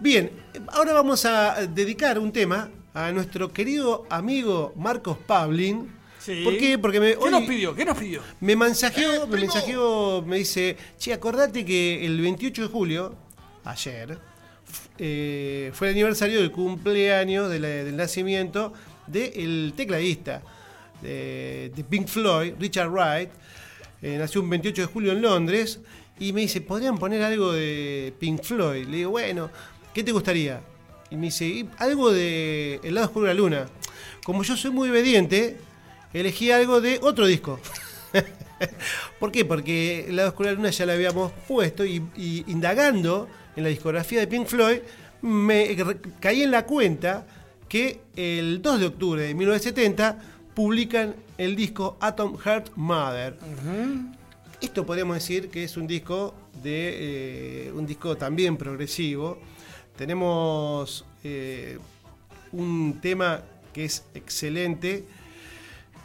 Bien, 0.00 0.30
ahora 0.68 0.94
vamos 0.94 1.26
a 1.26 1.66
dedicar 1.66 2.18
un 2.18 2.32
tema 2.32 2.70
a 2.94 3.12
nuestro 3.12 3.52
querido 3.52 4.06
amigo 4.10 4.72
Marcos 4.76 5.18
Pablin. 5.26 5.90
Sí. 6.18 6.42
¿Por 6.44 6.56
qué? 6.58 6.78
Porque 6.78 7.00
me, 7.00 7.10
¿Qué 7.12 7.16
hoy 7.18 7.30
nos 7.30 7.42
pidió? 7.44 7.74
¿Qué 7.74 7.84
nos 7.84 7.96
pidió? 7.96 8.22
me 8.40 8.56
mensajeó, 8.56 9.26
me 9.26 9.38
mensajeó, 9.40 10.22
me 10.26 10.38
dice, 10.38 10.76
che, 10.98 11.12
acordate 11.12 11.64
que 11.64 12.04
el 12.04 12.20
28 12.20 12.62
de 12.62 12.68
julio, 12.68 13.14
ayer, 13.64 14.18
eh, 14.98 15.70
fue 15.74 15.88
el 15.88 15.94
aniversario 15.94 16.40
del 16.40 16.50
cumpleaños 16.50 17.48
de 17.50 17.60
la- 17.60 17.68
del 17.68 17.96
nacimiento 17.96 18.72
del 19.06 19.72
tecladista 19.76 20.42
de, 21.00 21.72
de 21.74 21.84
Pink 21.84 22.08
Floyd, 22.08 22.54
Richard 22.58 22.90
Wright. 22.90 23.30
Eh, 24.02 24.16
nació 24.18 24.42
un 24.42 24.50
28 24.50 24.82
de 24.82 24.86
julio 24.88 25.12
en 25.12 25.22
Londres 25.22 25.80
y 26.18 26.32
me 26.32 26.42
dice, 26.42 26.60
¿podrían 26.60 26.98
poner 26.98 27.22
algo 27.22 27.52
de 27.52 28.12
Pink 28.18 28.42
Floyd? 28.42 28.86
Le 28.86 28.96
digo, 28.98 29.10
bueno, 29.10 29.50
¿qué 29.94 30.02
te 30.04 30.12
gustaría? 30.12 30.60
Y 31.10 31.16
me 31.16 31.26
dice, 31.26 31.46
"Y 31.46 31.68
algo 31.78 32.12
de 32.12 32.80
El 32.82 32.94
lado 32.94 33.06
oscuro 33.06 33.26
de 33.26 33.34
la 33.34 33.40
luna. 33.40 33.66
Como 34.24 34.42
yo 34.42 34.56
soy 34.56 34.70
muy 34.70 34.90
obediente, 34.90 35.56
elegí 36.12 36.50
algo 36.50 36.80
de 36.80 36.98
otro 37.02 37.26
disco. 37.26 37.60
¿Por 39.20 39.32
qué? 39.32 39.44
Porque 39.44 40.06
El 40.08 40.16
lado 40.16 40.28
oscuro 40.30 40.48
de 40.48 40.54
la 40.54 40.58
luna 40.60 40.70
ya 40.70 40.86
la 40.86 40.92
habíamos 40.94 41.32
puesto 41.46 41.84
y, 41.84 42.02
y 42.16 42.44
indagando 42.48 43.28
en 43.56 43.62
la 43.64 43.68
discografía 43.70 44.20
de 44.20 44.26
Pink 44.26 44.46
Floyd, 44.46 44.78
me 45.22 45.76
caí 46.20 46.42
en 46.42 46.50
la 46.50 46.64
cuenta 46.64 47.26
que 47.68 48.00
el 48.16 48.62
2 48.62 48.80
de 48.80 48.86
octubre 48.86 49.22
de 49.22 49.34
1970 49.34 50.18
publican 50.54 51.14
el 51.36 51.54
disco 51.54 51.96
Atom 52.00 52.36
Heart 52.38 52.70
Mother. 52.76 53.36
Esto 54.60 54.84
podríamos 54.84 55.16
decir 55.16 55.50
que 55.50 55.64
es 55.64 55.76
un 55.76 55.86
disco 55.86 56.34
de 56.62 57.66
eh, 57.68 57.72
un 57.72 57.86
disco 57.86 58.16
también 58.16 58.56
progresivo. 58.56 59.38
Tenemos 59.98 61.04
eh, 61.24 61.76
un 62.52 63.00
tema 63.02 63.42
que 63.74 63.84
es 63.84 64.04
excelente, 64.14 65.04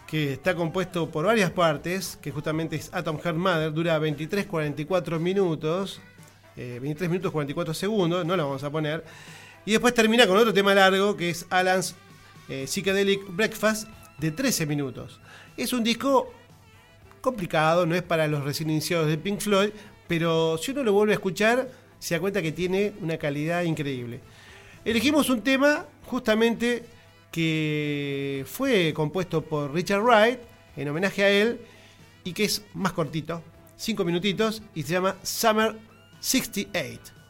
que 0.07 0.33
está 0.33 0.55
compuesto 0.55 1.11
por 1.11 1.27
varias 1.27 1.51
partes, 1.51 2.17
que 2.19 2.31
justamente 2.31 2.75
es 2.75 2.91
Atom 2.91 3.19
Heart 3.19 3.37
Mother, 3.37 3.71
dura 3.71 3.99
23-44 3.99 5.19
minutos, 5.19 6.01
eh, 6.57 6.79
23 6.81 7.07
minutos 7.11 7.31
44 7.31 7.75
segundos, 7.75 8.25
no 8.25 8.35
lo 8.35 8.47
vamos 8.47 8.63
a 8.63 8.71
poner. 8.71 9.03
Y 9.63 9.73
después 9.73 9.93
termina 9.93 10.25
con 10.25 10.37
otro 10.37 10.55
tema 10.55 10.73
largo, 10.73 11.15
que 11.15 11.29
es 11.29 11.45
Alan's 11.51 11.93
eh, 12.49 12.65
Psychedelic 12.65 13.21
Breakfast, 13.29 13.87
de 14.17 14.31
13 14.31 14.65
minutos. 14.65 15.19
Es 15.55 15.71
un 15.71 15.83
disco 15.83 16.33
complicado, 17.21 17.85
no 17.85 17.93
es 17.93 18.01
para 18.01 18.27
los 18.27 18.43
recién 18.43 18.71
iniciados 18.71 19.07
de 19.07 19.19
Pink 19.19 19.39
Floyd, 19.39 19.69
pero 20.07 20.57
si 20.57 20.71
uno 20.71 20.81
lo 20.81 20.93
vuelve 20.93 21.13
a 21.13 21.15
escuchar, 21.15 21.82
se 22.04 22.16
da 22.16 22.20
cuenta 22.20 22.41
que 22.41 22.51
tiene 22.51 22.91
una 22.99 23.18
calidad 23.18 23.64
increíble. 23.64 24.20
Elegimos 24.84 25.30
un 25.30 25.41
tema 25.41 25.86
justamente 26.06 26.84
que 27.32 28.43
fue 28.45 28.91
compuesto 28.93 29.41
por 29.41 29.74
Richard 29.74 30.01
Wright 30.01 30.38
en 30.76 30.89
homenaje 30.89 31.24
a 31.24 31.30
él 31.30 31.62
y 32.26 32.34
que 32.34 32.43
es 32.43 32.66
más 32.74 32.91
cortito, 32.91 33.41
5 33.78 34.04
minutitos, 34.04 34.62
y 34.76 34.84
se 34.84 34.91
llama 34.91 35.16
Summer 35.24 35.78
68. 36.20 37.22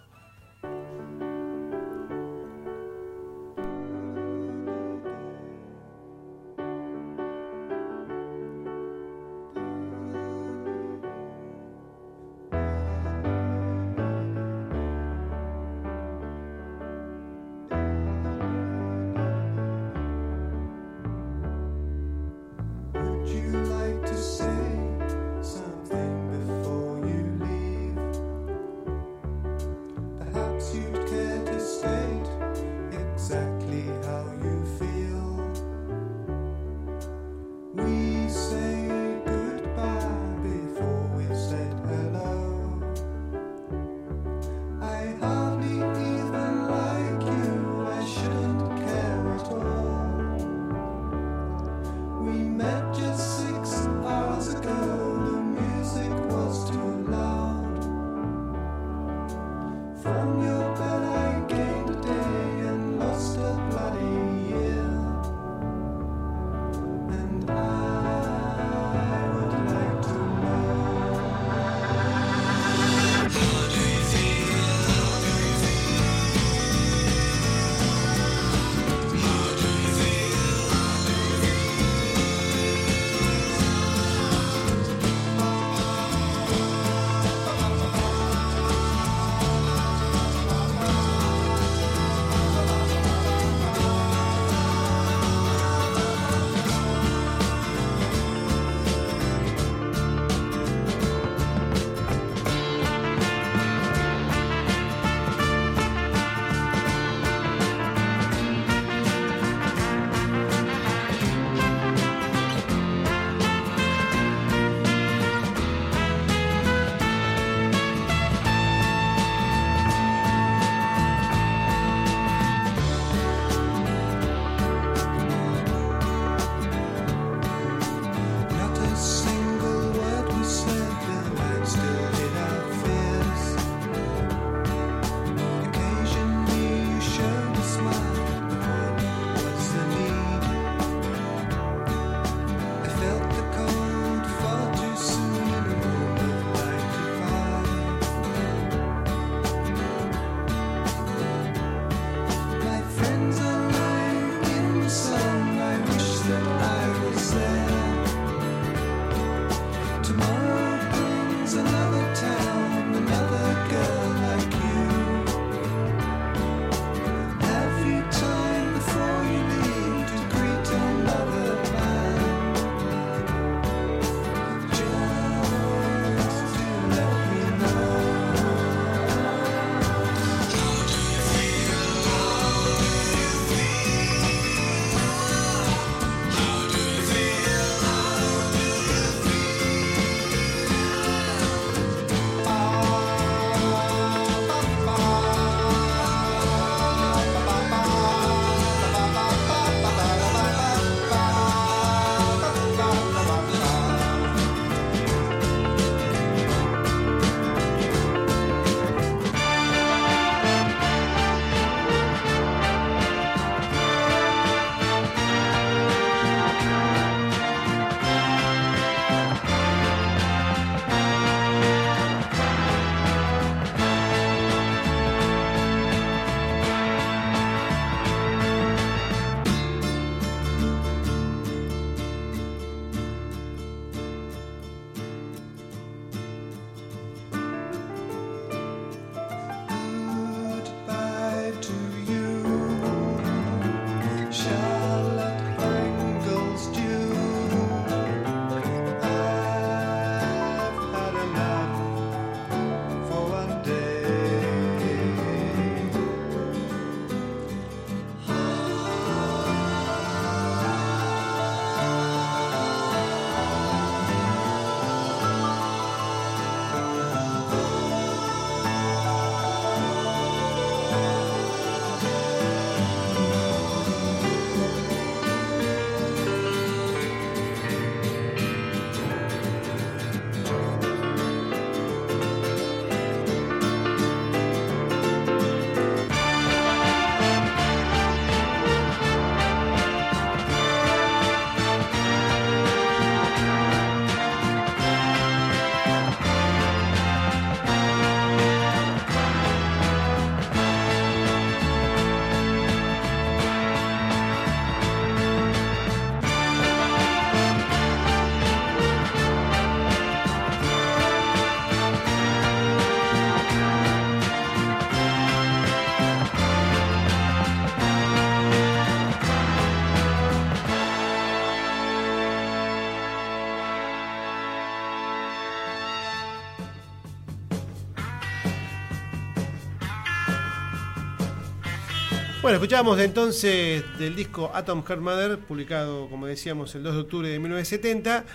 Bueno, 332.43 332.57
escuchábamos 332.57 332.99
entonces 332.99 333.83
del 333.97 334.15
disco 334.15 334.51
Atom 334.53 334.83
Heart 334.83 335.01
Mother, 335.01 335.39
publicado, 335.39 336.09
como 336.09 336.27
decíamos, 336.27 336.75
el 336.75 336.83
2 336.83 336.93
de 336.95 337.01
octubre 337.01 337.29
de 337.29 337.39
1970. 337.39 338.25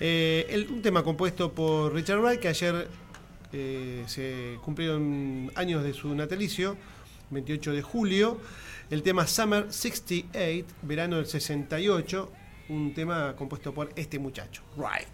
eh, 0.00 0.46
el- 0.50 0.68
un 0.70 0.82
tema 0.82 1.04
compuesto 1.04 1.52
por 1.52 1.94
Richard 1.94 2.18
Wright, 2.20 2.40
que 2.40 2.48
ayer 2.48 2.88
eh, 3.52 4.02
se 4.08 4.58
cumplieron 4.64 5.52
años 5.54 5.84
de 5.84 5.92
su 5.94 6.12
natalicio, 6.16 6.76
28 7.30 7.70
de 7.72 7.80
julio. 7.82 8.40
El 8.90 9.04
tema 9.04 9.24
Summer 9.28 9.72
68, 9.72 10.66
verano 10.82 11.16
del 11.18 11.26
68, 11.26 12.32
un 12.70 12.92
tema 12.92 13.36
compuesto 13.36 13.72
por 13.72 13.90
este 13.94 14.18
muchacho, 14.18 14.62
Wright. 14.76 15.06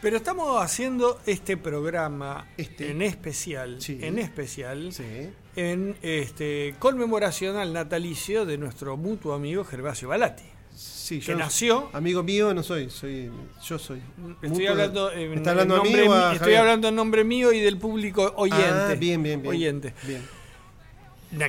Pero 0.00 0.16
estamos 0.16 0.62
haciendo 0.62 1.20
este 1.26 1.58
programa 1.58 2.46
Este. 2.56 2.90
en 2.90 3.02
especial, 3.02 3.82
Sí. 3.82 3.98
en 4.00 4.18
especial, 4.18 4.94
Sí. 4.94 5.28
En 5.56 5.96
este 6.02 6.74
conmemoración 6.78 7.56
al 7.56 7.72
natalicio 7.72 8.44
de 8.46 8.58
nuestro 8.58 8.96
mutuo 8.96 9.34
amigo 9.34 9.64
Gervasio 9.64 10.08
Balati. 10.08 10.44
Sí, 10.74 11.20
Que 11.20 11.34
nació- 11.34 11.90
Amigo 11.92 12.22
mío 12.22 12.52
no 12.54 12.62
soy, 12.62 12.88
soy 12.90 13.30
yo 13.64 13.78
soy. 13.78 14.00
Estoy 14.42 14.66
hablando, 14.66 15.12
en, 15.12 15.30
¿Me 15.30 15.36
está 15.36 15.50
hablando 15.50 15.74
en 15.76 15.80
a 15.80 15.84
mí 15.84 15.90
nombre, 15.92 16.08
o 16.08 16.14
a 16.14 16.32
estoy 16.34 16.54
hablando 16.54 16.88
en 16.88 16.96
nombre 16.96 17.24
mío 17.24 17.52
y 17.52 17.60
del 17.60 17.78
público 17.78 18.32
oyente. 18.36 18.64
Ah, 18.66 18.94
bien, 18.98 19.22
bien, 19.22 19.42
bien. 19.42 19.54
Oyente. 19.54 19.94
Bien. 20.06 20.22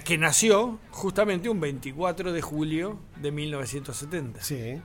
Que 0.03 0.17
nació 0.17 0.79
justamente 0.91 1.47
un 1.47 1.59
24 1.59 2.33
de 2.33 2.41
julio 2.41 2.99
de 3.21 3.31
1970. 3.31 4.41
Sí. 4.43 4.81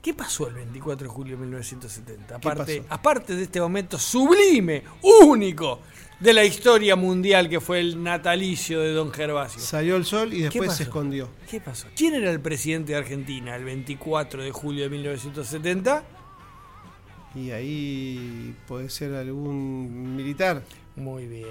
¿Qué 0.00 0.14
pasó 0.14 0.46
el 0.48 0.54
24 0.54 1.08
de 1.08 1.12
julio 1.12 1.36
de 1.36 1.42
1970? 1.42 2.26
¿Qué 2.40 2.48
Aparte, 2.48 2.84
aparte 2.88 3.34
de 3.36 3.42
este 3.42 3.60
momento 3.60 3.98
sublime, 3.98 4.84
único 5.02 5.80
de 6.20 6.32
la 6.32 6.44
historia 6.44 6.96
mundial 6.96 7.48
que 7.48 7.60
fue 7.60 7.80
el 7.80 8.02
natalicio 8.02 8.80
de 8.80 8.92
Don 8.92 9.12
Gervasio. 9.12 9.60
Salió 9.60 9.96
el 9.96 10.04
sol 10.04 10.32
y 10.34 10.42
después 10.42 10.74
se 10.74 10.84
escondió. 10.84 11.28
¿Qué 11.48 11.60
pasó? 11.60 11.88
¿Quién 11.96 12.14
era 12.14 12.30
el 12.30 12.40
presidente 12.40 12.92
de 12.92 12.98
Argentina 12.98 13.54
el 13.56 13.64
24 13.64 14.42
de 14.42 14.50
julio 14.50 14.84
de 14.84 14.90
1970? 14.90 16.04
Y 17.34 17.50
ahí 17.50 18.54
puede 18.66 18.88
ser 18.90 19.14
algún 19.14 20.16
militar. 20.16 20.62
Muy 20.96 21.26
bien. 21.26 21.46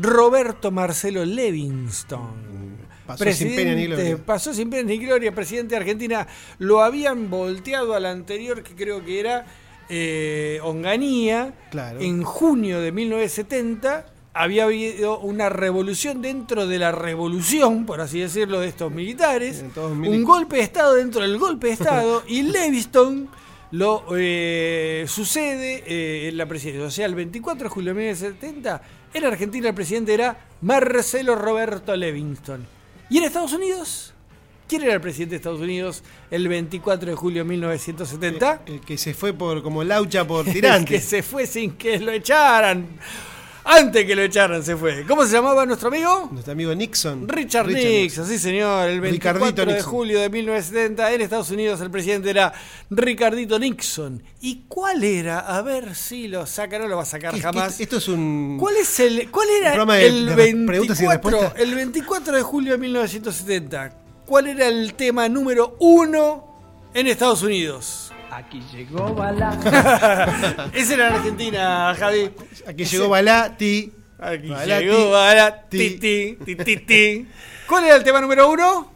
Roberto 0.00 0.70
Marcelo 0.70 1.24
Levingston. 1.24 2.74
Pasó 3.06 3.32
sin 3.32 3.54
pena 3.54 3.74
ni 3.74 3.86
gloria. 3.86 4.18
Pasó 4.18 4.54
sin 4.54 4.70
pena 4.70 4.88
ni 4.88 4.98
gloria, 4.98 5.34
presidente 5.34 5.74
de 5.74 5.80
Argentina. 5.80 6.26
Lo 6.58 6.82
habían 6.82 7.30
volteado 7.30 7.94
al 7.94 8.06
anterior, 8.06 8.62
que 8.62 8.74
creo 8.74 9.04
que 9.04 9.20
era 9.20 9.46
eh, 9.88 10.58
Onganía. 10.62 11.54
Claro. 11.70 12.00
En 12.00 12.22
junio 12.22 12.80
de 12.80 12.92
1970 12.92 14.06
había 14.34 14.64
habido 14.64 15.20
una 15.20 15.48
revolución 15.48 16.20
dentro 16.20 16.66
de 16.66 16.78
la 16.78 16.90
revolución, 16.92 17.86
por 17.86 18.00
así 18.00 18.18
decirlo, 18.20 18.60
de 18.60 18.68
estos 18.68 18.92
militares. 18.92 19.64
Un 19.76 20.24
golpe 20.24 20.56
de 20.56 20.62
Estado 20.62 20.94
dentro 20.94 21.22
del 21.22 21.38
golpe 21.38 21.68
de 21.68 21.72
Estado. 21.74 22.24
y 22.28 22.42
Leviston 22.42 23.28
lo 23.70 24.04
eh, 24.16 25.04
sucede 25.08 25.84
eh, 25.86 26.28
en 26.28 26.36
la 26.36 26.46
presidencia. 26.46 26.86
O 26.86 26.90
sea, 26.90 27.06
el 27.06 27.14
24 27.14 27.64
de 27.64 27.68
julio 27.68 27.94
de 27.94 28.00
1970, 28.00 28.82
en 29.14 29.24
Argentina 29.24 29.68
el 29.68 29.74
presidente 29.74 30.14
era 30.14 30.48
Marcelo 30.60 31.36
Roberto 31.36 31.96
Levingston. 31.96 32.66
¿Y 33.10 33.18
en 33.18 33.24
Estados 33.24 33.52
Unidos? 33.52 34.13
¿Quién 34.66 34.82
era 34.82 34.94
el 34.94 35.00
presidente 35.00 35.32
de 35.32 35.36
Estados 35.36 35.60
Unidos 35.60 36.02
el 36.30 36.48
24 36.48 37.10
de 37.10 37.14
julio 37.16 37.42
de 37.44 37.48
1970? 37.50 38.62
El 38.66 38.80
que 38.80 38.96
se 38.96 39.12
fue 39.14 39.32
por 39.32 39.62
como 39.62 39.84
laucha 39.84 40.26
por 40.26 40.46
El 40.48 40.52
tirante. 40.54 40.86
que 40.94 41.00
se 41.00 41.22
fue 41.22 41.46
sin 41.46 41.72
que 41.72 41.98
lo 41.98 42.12
echaran. 42.12 42.86
Antes 43.66 44.04
que 44.04 44.14
lo 44.14 44.20
echaran 44.22 44.62
se 44.62 44.76
fue. 44.76 45.04
¿Cómo 45.06 45.24
se 45.24 45.32
llamaba 45.32 45.64
nuestro 45.64 45.88
amigo? 45.88 46.28
Nuestro 46.30 46.52
amigo 46.52 46.74
Nixon. 46.74 47.26
Richard, 47.26 47.66
Nixon, 47.68 48.26
sí 48.26 48.38
señor, 48.38 48.88
el 48.90 49.00
24 49.00 49.38
Ricardito 49.38 49.64
de 49.66 49.72
Nixon. 49.78 49.90
julio 49.90 50.20
de 50.20 50.28
1970 50.28 51.12
en 51.14 51.20
Estados 51.22 51.50
Unidos 51.50 51.80
el 51.80 51.90
presidente 51.90 52.28
era 52.28 52.52
Ricardito 52.90 53.58
Nixon. 53.58 54.22
¿Y 54.42 54.64
cuál 54.68 55.02
era? 55.02 55.40
A 55.40 55.62
ver 55.62 55.94
si 55.94 56.28
lo 56.28 56.44
saca, 56.46 56.78
no 56.78 56.88
lo 56.88 56.96
va 56.96 57.04
a 57.04 57.06
sacar 57.06 57.30
¿Qué- 57.32 57.38
qué- 57.38 57.42
jamás. 57.42 57.80
Esto 57.80 57.96
es 57.96 58.08
un. 58.08 58.56
¿Cuál 58.60 58.76
es 58.76 59.00
el 59.00 59.30
cuál 59.30 59.48
era 59.48 59.68
¿Un 59.68 59.74
programa 59.76 59.94
de- 59.96 60.06
el 60.08 60.26
de 60.26 60.34
re- 60.34 60.66
preguntas 60.66 60.98
y 61.00 61.02
24 61.06 61.30
respuestas? 61.40 61.62
el 61.62 61.74
24 61.74 62.36
de 62.36 62.42
julio 62.42 62.72
de 62.72 62.78
1970? 62.78 64.00
¿Cuál 64.26 64.46
era 64.48 64.68
el 64.68 64.94
tema 64.94 65.28
número 65.28 65.76
uno 65.80 66.88
en 66.94 67.06
Estados 67.06 67.42
Unidos? 67.42 68.12
Aquí 68.30 68.60
llegó 68.72 69.14
Bala. 69.14 70.70
Ese 70.72 70.94
era 70.94 71.08
en 71.08 71.14
Argentina, 71.14 71.94
Javi. 71.98 72.30
Aquí 72.66 72.84
llegó 72.84 73.08
Balati. 73.08 73.92
Aquí 74.18 74.48
Balati, 74.48 74.84
llegó 74.84 75.10
Bala, 75.10 75.62
ti. 75.68 75.78
ti, 75.90 75.98
ti, 75.98 76.38
ti, 76.44 76.56
ti, 76.64 76.76
ti. 76.78 77.28
¿Cuál 77.68 77.84
era 77.84 77.96
el 77.96 78.02
tema 78.04 78.20
número 78.20 78.50
uno? 78.50 78.90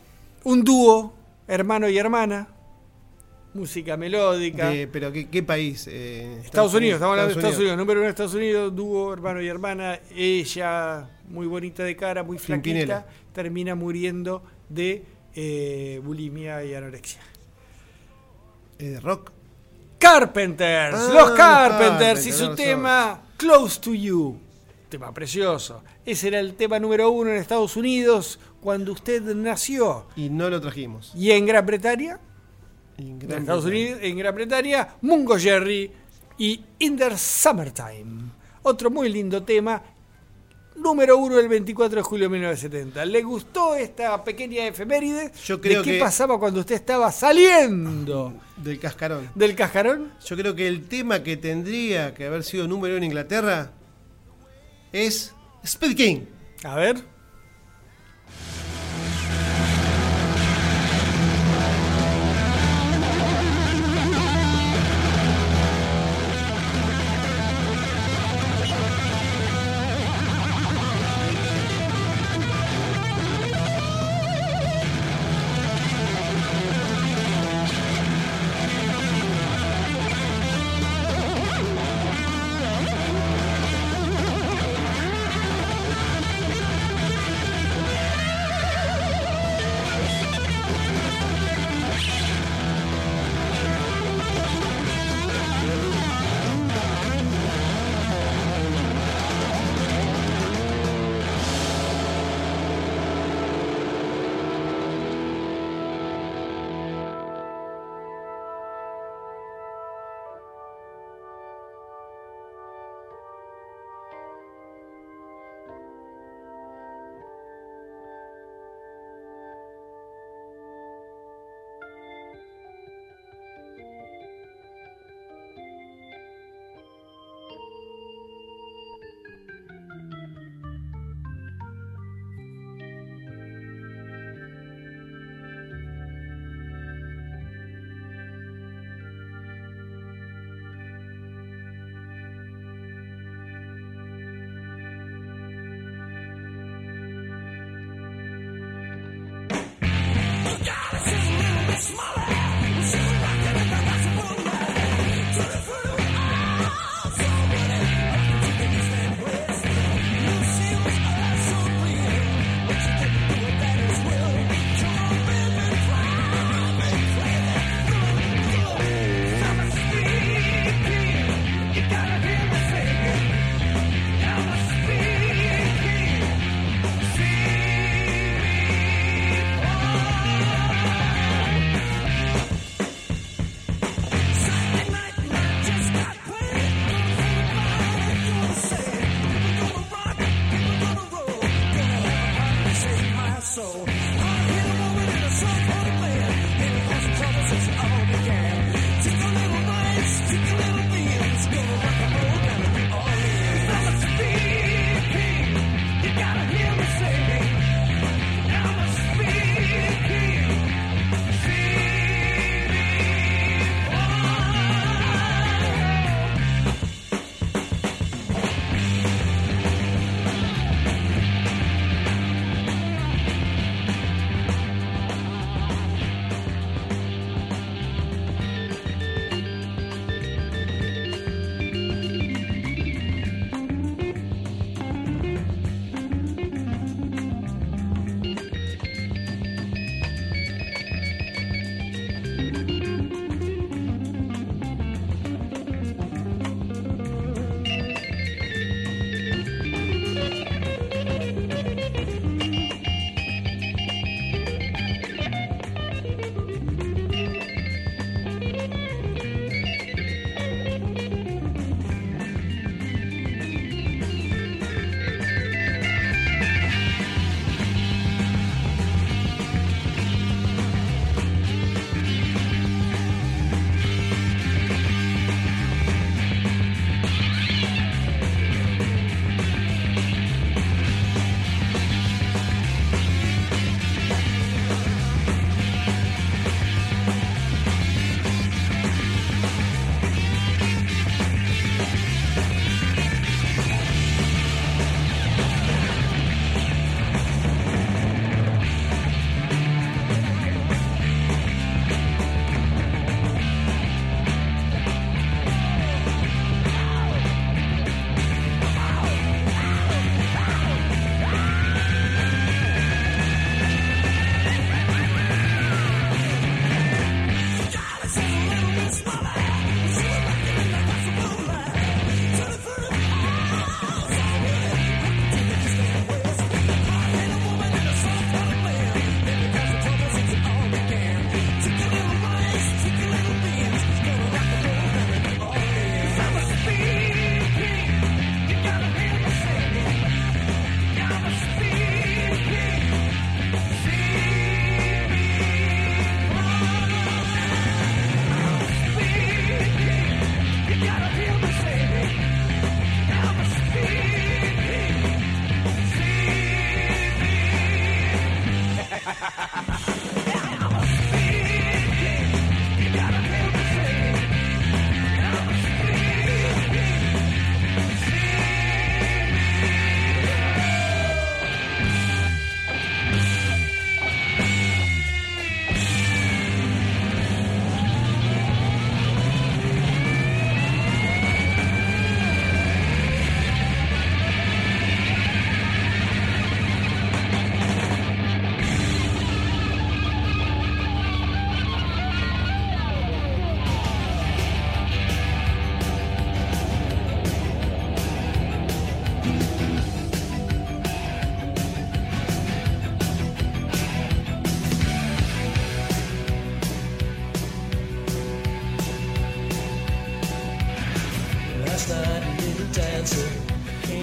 Un 0.45 0.65
dúo, 0.65 1.15
hermano 1.47 1.89
y 1.89 1.99
hermana. 1.99 2.49
Música 3.55 3.97
melódica. 3.97 4.71
De- 4.71 4.89
pero 4.89 5.13
¿qué, 5.13 5.29
qué 5.29 5.43
país? 5.43 5.87
Eh, 5.91 6.41
Estados 6.45 6.75
Unidos, 6.75 6.95
estamos 6.97 7.13
hablando 7.13 7.35
de 7.35 7.41
Estados 7.41 7.59
Unidos. 7.59 7.77
Número 7.77 8.01
uno 8.01 8.05
de 8.07 8.11
Estados 8.11 8.35
Unidos, 8.35 8.75
dúo, 8.75 9.13
hermano 9.13 9.41
y 9.41 9.49
hermana. 9.49 10.01
Ella, 10.15 11.09
muy 11.29 11.47
bonita 11.47 11.83
de 11.85 11.97
cara, 11.97 12.23
muy 12.23 12.39
flaquita, 12.39 13.07
termina 13.33 13.75
muriendo 13.75 14.43
de 14.69 15.05
eh, 15.41 16.01
bulimia 16.03 16.65
y 16.65 16.75
anorexia. 16.75 17.21
Eh, 18.81 18.99
rock. 19.01 19.31
Carpenters, 20.01 20.97
Ah, 20.97 21.11
los 21.13 21.31
Carpenters 21.33 22.27
y 22.27 22.33
su 22.33 22.55
tema 22.57 23.23
Close 23.37 23.81
to 23.81 23.95
You. 23.95 24.37
Tema 24.89 25.13
precioso. 25.15 25.83
Ese 26.05 26.29
era 26.29 26.41
el 26.41 26.55
tema 26.55 26.81
número 26.81 27.11
uno 27.11 27.31
en 27.31 27.37
Estados 27.37 27.77
Unidos 27.77 28.41
cuando 28.61 28.93
usted 28.93 29.23
nació. 29.35 30.07
Y 30.17 30.29
no 30.31 30.49
lo 30.51 30.61
trajimos. 30.61 31.13
Y 31.15 31.31
en 31.31 31.47
Gran 31.47 31.67
Bretaña, 31.67 32.19
En 32.97 33.21
Estados 33.23 33.65
Bretaña. 33.65 33.67
Unidos, 33.67 33.99
en 34.03 34.19
Gran 34.19 34.35
Bretaña, 34.35 34.89
Mungo 35.03 35.39
Jerry 35.39 35.93
y 36.37 36.65
In 36.81 36.97
the 36.97 37.17
Summertime. 37.17 38.31
Otro 38.63 38.91
muy 38.91 39.09
lindo 39.09 39.43
tema. 39.45 39.83
Número 40.83 41.17
uno 41.19 41.39
el 41.39 41.49
24 41.49 41.97
de 41.97 42.03
julio 42.03 42.27
de 42.27 42.31
1970. 42.31 43.05
¿Le 43.05 43.23
gustó 43.23 43.75
esta 43.75 44.23
pequeña 44.25 44.67
efeméride? 44.67 45.33
Yo 45.45 45.61
creo 45.61 45.81
¿De 45.81 45.85
qué 45.85 45.93
que- 45.95 46.01
pasaba 46.01 46.39
cuando 46.39 46.61
usted 46.61 46.77
estaba 46.77 47.11
saliendo 47.13 48.33
Del 48.57 48.79
cascarón. 48.79 49.29
del 49.35 49.55
cascarón? 49.55 50.13
Yo 50.25 50.37
creo 50.37 50.55
que 50.55 50.69
el 50.69 50.87
tema 50.89 51.23
que 51.23 51.37
tendría 51.37 52.15
que 52.15 52.27
haber 52.27 52.45
sido 52.45 52.67
número 52.69 52.95
uno 52.95 52.99
en 52.99 53.05
Inglaterra 53.05 53.73
es 54.93 55.35
Speed 55.65 55.97
King. 55.97 56.21
A 56.65 56.75
ver. 56.77 56.97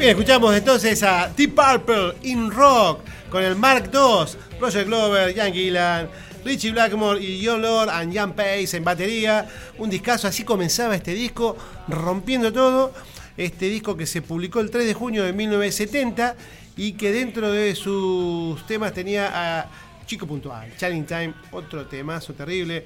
Escuchamos 0.07 0.55
entonces 0.55 1.01
a 1.03 1.29
Deep 1.35 1.55
Purple 1.55 2.13
in 2.23 2.51
Rock 2.51 2.99
con 3.29 3.43
el 3.43 3.55
Mark 3.55 3.89
II, 3.91 4.25
Roger 4.59 4.85
Glover, 4.85 5.33
Ian 5.35 5.51
Gillan, 5.51 6.09
Richie 6.43 6.71
Blackmore 6.71 7.19
y 7.21 7.43
John 7.43 7.61
Lord 7.61 7.89
and 7.89 8.13
Jan 8.13 8.33
Pace 8.33 8.77
en 8.77 8.83
batería. 8.83 9.47
Un 9.79 9.89
discazo, 9.89 10.27
así 10.27 10.43
comenzaba 10.43 10.95
este 10.95 11.13
disco, 11.13 11.57
rompiendo 11.87 12.53
todo. 12.53 12.93
Este 13.35 13.65
disco 13.67 13.97
que 13.97 14.05
se 14.05 14.21
publicó 14.21 14.59
el 14.59 14.69
3 14.69 14.85
de 14.85 14.93
junio 14.93 15.23
de 15.23 15.33
1970 15.33 16.35
y 16.77 16.93
que 16.93 17.11
dentro 17.11 17.51
de 17.51 17.73
sus 17.75 18.65
temas 18.67 18.93
tenía 18.93 19.31
a 19.59 19.69
Chico 20.05 20.27
Puntual, 20.27 20.71
Channing 20.77 21.05
Time, 21.05 21.33
otro 21.51 21.87
temazo 21.87 22.33
terrible, 22.33 22.85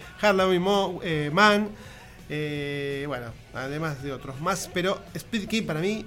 Mo- 0.60 1.02
eh, 1.04 1.30
Man, 1.34 1.70
eh, 2.30 3.04
bueno, 3.08 3.28
además 3.54 4.02
de 4.02 4.14
otros 4.14 4.40
más, 4.40 4.70
pero 4.74 5.02
Speed 5.14 5.48
King 5.48 5.64
para 5.64 5.82
mí 5.82 6.06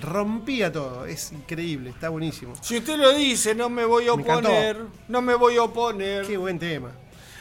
rompía 0.00 0.70
todo, 0.72 1.06
es 1.06 1.32
increíble, 1.32 1.90
está 1.90 2.08
buenísimo. 2.10 2.54
Si 2.62 2.76
usted 2.78 2.96
lo 2.98 3.12
dice, 3.14 3.54
no 3.54 3.68
me 3.70 3.84
voy 3.84 4.06
a 4.08 4.12
oponer. 4.12 4.76
No 5.08 5.22
me 5.22 5.34
voy 5.34 5.56
a 5.56 5.62
oponer. 5.62 6.26
Qué 6.26 6.36
buen 6.36 6.58
tema. 6.58 6.90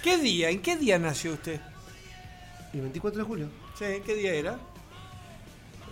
¿Qué 0.03 0.17
día? 0.17 0.49
¿En 0.49 0.61
qué 0.61 0.77
día 0.77 0.97
nació 0.97 1.33
usted? 1.33 1.59
El 2.73 2.81
24 2.81 3.19
de 3.19 3.25
julio 3.25 3.49
Sí, 3.77 3.85
¿qué 4.05 4.15
día 4.15 4.33
era? 4.33 4.59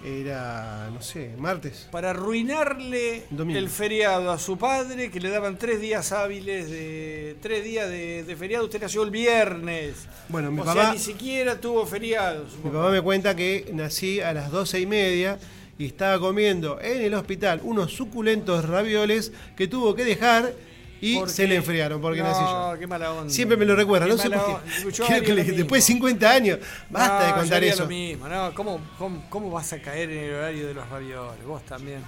era, 0.03 0.89
no 0.93 1.01
sé, 1.01 1.31
martes. 1.37 1.87
Para 1.91 2.11
arruinarle 2.11 3.23
Domingo. 3.31 3.57
el 3.57 3.69
feriado 3.69 4.29
a 4.31 4.37
su 4.37 4.55
padre, 4.57 5.09
que 5.09 5.19
le 5.19 5.29
daban 5.29 5.57
tres 5.57 5.81
días 5.81 6.11
hábiles 6.11 6.69
de. 6.69 7.37
tres 7.41 7.63
días 7.63 7.89
de, 7.89 8.23
de 8.23 8.35
feriado, 8.35 8.65
usted 8.65 8.79
nació 8.81 9.01
el 9.01 9.09
viernes. 9.09 10.07
Bueno, 10.29 10.51
mi 10.51 10.59
o 10.61 10.63
papá- 10.63 10.81
sea, 10.83 10.93
ni 10.93 10.99
siquiera 10.99 11.59
tuvo 11.59 11.85
feriado. 11.87 12.45
Mi 12.63 12.69
papá. 12.69 12.91
me 12.91 13.01
cuenta 13.01 13.35
que 13.35 13.67
nací 13.73 14.19
a 14.21 14.31
las 14.33 14.51
12 14.51 14.79
y 14.81 14.85
media 14.85 15.39
y 15.77 15.85
estaba 15.85 16.19
comiendo 16.19 16.79
en 16.81 17.01
el 17.01 17.13
hospital 17.13 17.59
unos 17.63 17.91
suculentos 17.93 18.63
ravioles 18.67 19.31
que 19.57 19.67
tuvo 19.67 19.93
que 19.95 20.05
dejar 20.05 20.53
y 21.01 21.19
¿Por 21.19 21.29
se 21.29 21.45
le 21.47 21.55
enfriaron 21.57 22.01
porque 22.01 22.21
no, 22.21 22.27
nací 22.29 22.39
yo. 22.41 22.79
qué 22.79 22.87
mala 22.87 23.11
onda. 23.13 23.31
Siempre 23.31 23.57
me 23.57 23.65
lo 23.65 23.75
recuerda, 23.75 24.05
Qué 24.07 24.11
no 24.13 24.17
sé 24.17 24.29
por 24.29 24.61
qué. 25.07 25.21
Que 25.21 25.33
le- 25.33 25.43
después 25.43 25.85
de 25.85 25.93
50 25.93 26.31
años, 26.31 26.59
basta 26.89 27.19
No, 27.19 27.25
de 27.27 27.33
contar 27.41 27.63
eso. 27.63 27.83
lo 27.83 27.89
mismo, 27.89 28.27
no, 28.29 28.53
¿cómo, 28.55 28.79
cómo, 28.97 29.25
cómo 29.29 29.51
vas 29.51 29.71
a 29.73 29.81
caer 29.81 30.09
en 30.09 30.23
el 30.23 30.33
horario 30.35 30.67
de 30.67 30.73
los 30.73 30.89
ravioles? 30.89 31.45
Vos 31.45 31.63
también. 31.65 32.01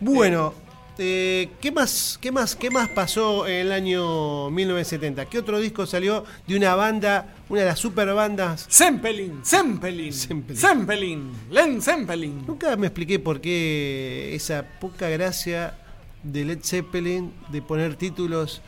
Bueno, 0.00 0.54
eh, 0.56 0.69
¿qué, 1.00 1.72
más, 1.74 2.18
qué, 2.20 2.30
más, 2.30 2.54
¿qué 2.54 2.70
más 2.70 2.88
pasó 2.90 3.46
en 3.46 3.66
el 3.66 3.72
año 3.72 4.50
1970? 4.50 5.24
¿Qué 5.26 5.38
otro 5.38 5.58
disco 5.58 5.86
salió 5.86 6.24
de 6.46 6.56
una 6.56 6.74
banda, 6.74 7.34
una 7.48 7.60
de 7.60 7.66
las 7.66 7.78
super 7.78 8.12
bandas? 8.12 8.66
Zeppelin, 8.70 9.40
Zeppelin. 9.42 10.12
Zeppelin, 10.12 11.32
Len 11.50 11.80
Zeppelin. 11.80 12.44
Nunca 12.46 12.76
me 12.76 12.88
expliqué 12.88 13.18
por 13.18 13.40
qué 13.40 14.34
esa 14.34 14.66
poca 14.78 15.08
gracia 15.08 15.74
de 16.22 16.44
Led 16.44 16.60
Zeppelin 16.62 17.32
de 17.48 17.62
poner 17.62 17.94
títulos 17.96 18.60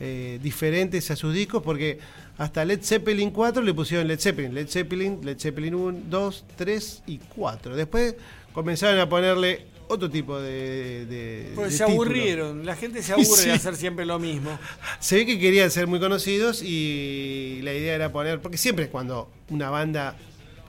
eh, 0.00 0.38
diferentes 0.42 1.10
a 1.10 1.16
sus 1.16 1.34
discos, 1.34 1.62
porque 1.62 1.98
hasta 2.38 2.64
Led 2.64 2.82
Zeppelin 2.82 3.30
4 3.30 3.62
le 3.62 3.74
pusieron 3.74 4.08
Led 4.08 4.18
Zeppelin, 4.18 4.54
Led 4.54 4.68
Zeppelin, 4.68 5.20
Led 5.22 5.38
Zeppelin 5.38 5.74
1, 5.74 5.98
2, 6.08 6.44
3 6.56 7.02
y 7.06 7.18
4. 7.18 7.76
Después 7.76 8.14
comenzaron 8.54 8.98
a 8.98 9.08
ponerle 9.08 9.75
otro 9.88 10.10
tipo 10.10 10.38
de... 10.40 11.06
de- 11.06 11.52
Porque 11.54 11.70
de 11.70 11.76
se 11.76 11.84
aburrieron, 11.84 12.64
la 12.66 12.76
gente 12.76 13.02
se 13.02 13.12
aburre 13.14 13.26
Sí. 13.42 13.46
de 13.46 13.52
hacer 13.52 13.76
siempre 13.76 14.04
lo 14.06 14.18
mismo. 14.18 14.58
Se 15.00 15.16
ve 15.16 15.26
que 15.26 15.38
querían 15.38 15.70
ser 15.70 15.86
muy 15.86 16.00
conocidos 16.00 16.62
y 16.62 17.60
la 17.62 17.72
idea 17.74 17.94
era 17.94 18.12
poner, 18.12 18.40
porque 18.40 18.56
siempre 18.58 18.88
cuando 18.88 19.30
una 19.50 19.70
banda 19.70 20.16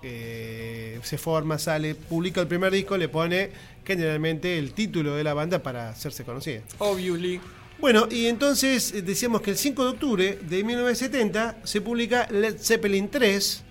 eh, 0.04 1.00
se 1.04 1.18
forma, 1.18 1.58
sale, 1.58 1.96
publica 1.96 2.40
el 2.42 2.48
primer 2.48 2.72
disco, 2.72 2.98
le 2.98 3.10
pone 3.10 3.50
generalmente 3.86 4.58
el 4.60 4.74
título 4.74 5.16
de 5.16 5.24
la 5.24 5.34
banda 5.34 5.64
para 5.64 5.90
hacerse 5.90 6.24
conocida. 6.24 6.62
Obviously. 6.80 7.40
Bueno, 7.80 8.08
y 8.10 8.26
entonces 8.28 8.92
eh, 8.94 9.02
decíamos 9.02 9.42
que 9.42 9.52
el 9.52 9.58
5 9.58 9.84
de 9.84 9.90
octubre 9.92 10.40
de 10.42 10.64
1970 10.64 11.58
se 11.64 11.82
publica 11.82 12.28
Led 12.32 12.58
Zeppelin 12.60 13.08
3, 13.10 13.64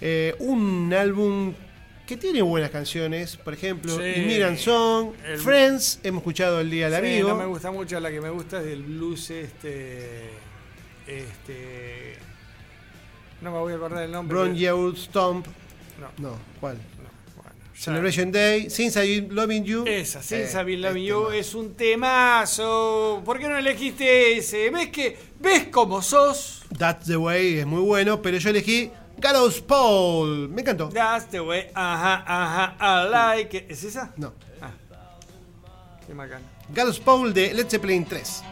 eh, 0.00 0.34
un 0.38 0.92
álbum 0.94 1.52
que 2.08 2.16
tiene 2.16 2.40
buenas 2.40 2.70
canciones, 2.70 3.36
por 3.36 3.52
ejemplo, 3.52 3.94
Sí. 3.98 4.20
Immigrant 4.22 4.56
Song, 4.58 5.12
El- 5.26 5.38
Friends, 5.38 6.00
hemos 6.02 6.22
escuchado 6.22 6.58
el 6.60 6.70
Día 6.70 6.88
del 6.88 7.02
Sí, 7.04 7.10
Amigo. 7.10 7.28
no 7.28 7.34
me 7.36 7.44
gusta 7.44 7.70
mucho, 7.70 8.00
la 8.00 8.10
que 8.10 8.18
me 8.22 8.30
gusta 8.30 8.60
es 8.60 8.64
del 8.64 8.82
blues 8.82 9.28
este. 9.30 10.30
Este. 11.06 12.14
No 13.42 13.52
me 13.52 13.58
voy 13.58 13.74
a 13.74 13.76
acordar 13.76 14.04
el 14.04 14.10
nombre. 14.10 14.36
Ron 14.38 14.56
Yeold 14.56 14.96
Stomp. 14.96 15.46
No, 16.00 16.30
No, 16.30 16.38
¿cuál? 16.60 16.76
no, 16.76 17.42
bueno. 17.42 17.50
Celebration 17.74 18.32
Day, 18.32 18.70
Since 18.70 18.98
I've 19.04 19.20
Been 19.26 19.34
Loving 19.34 19.64
You. 19.64 19.84
Esa, 19.86 20.22
Since 20.22 20.56
Eh, 20.56 20.60
I've 20.60 20.64
Been 20.64 20.80
Loving 20.80 21.02
este 21.02 21.08
You 21.10 21.28
es 21.30 21.54
un 21.54 21.74
temazo. 21.74 23.22
¿Por 23.24 23.38
qué 23.38 23.48
no 23.48 23.56
elegiste 23.58 24.36
ese? 24.38 24.70
¿Ves 24.70 24.88
que 24.88 25.16
ves 25.40 25.66
cómo 25.70 26.00
sos? 26.02 26.62
That's 26.78 27.06
the 27.06 27.16
Way 27.18 27.58
es 27.58 27.66
muy 27.66 27.82
bueno, 27.82 28.20
pero 28.22 28.38
yo 28.38 28.50
elegí 28.50 28.90
Gallows 29.20 29.60
Paul. 29.60 30.48
Me 30.48 30.62
encantó. 30.62 30.90
That's 30.90 31.26
the 31.26 31.40
way. 31.40 31.70
Ajá, 31.74 32.22
ajá, 32.24 32.76
I 32.80 33.08
like 33.10 33.56
it. 33.56 33.70
¿Es 33.70 33.82
esa? 33.82 34.12
No. 34.16 34.32
Ah. 34.62 34.70
Qué 36.06 36.14
bacán. 36.14 36.42
Gallows 36.72 37.00
Paul 37.00 37.32
de 37.32 37.52
Led 37.52 37.68
Zeppelin 37.68 38.04
3. 38.04 38.42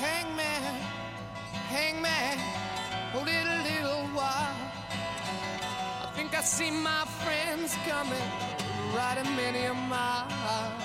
Hangman, 0.00 0.62
hangman, 1.68 2.38
hold 3.12 3.26
it 3.26 3.46
a 3.46 3.62
little 3.64 4.06
while. 4.14 4.54
I 6.04 6.12
think 6.14 6.32
I 6.32 6.42
see 6.42 6.70
my 6.70 7.04
friends 7.24 7.76
coming, 7.88 8.14
riding 8.94 9.34
many 9.34 9.64
a 9.64 9.74
mile. 9.74 10.81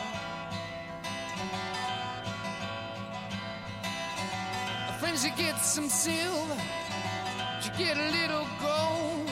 Friends, 5.08 5.24
you 5.24 5.32
get 5.38 5.58
some 5.62 5.88
silver, 5.88 6.62
you 7.64 7.72
get 7.78 7.96
a 7.98 8.10
little 8.12 8.46
gold. 8.60 9.30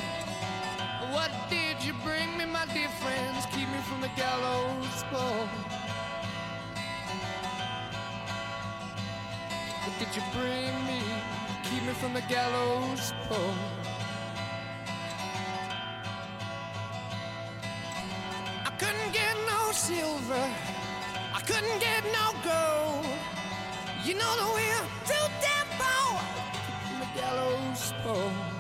What 1.12 1.30
did 1.50 1.84
you 1.84 1.92
bring 2.02 2.38
me, 2.38 2.46
my 2.46 2.66
dear 2.68 2.88
friends? 3.04 3.46
Keep 3.48 3.68
me 3.68 3.80
from 3.84 4.00
the 4.00 4.08
gallows 4.16 5.04
pole. 5.12 5.50
What 9.84 10.00
did 10.00 10.16
you 10.16 10.24
bring 10.32 10.74
me? 10.88 11.02
Keep 11.66 11.84
me 11.84 11.94
from 12.00 12.14
the 12.14 12.22
gallows 12.22 13.12
pole. 13.28 13.54
I 18.66 18.72
couldn't 18.80 19.12
get 19.12 19.36
no 19.46 19.74
silver. 19.74 20.48
I 21.34 21.42
couldn't 21.42 21.80
get 21.82 22.02
no 22.14 22.32
gold. 22.50 23.06
You 24.06 24.14
know 24.14 24.36
too 25.06 25.14
damn 25.14 25.52
poor 25.52 25.55
yellow 27.26 27.74
spoon. 27.74 28.55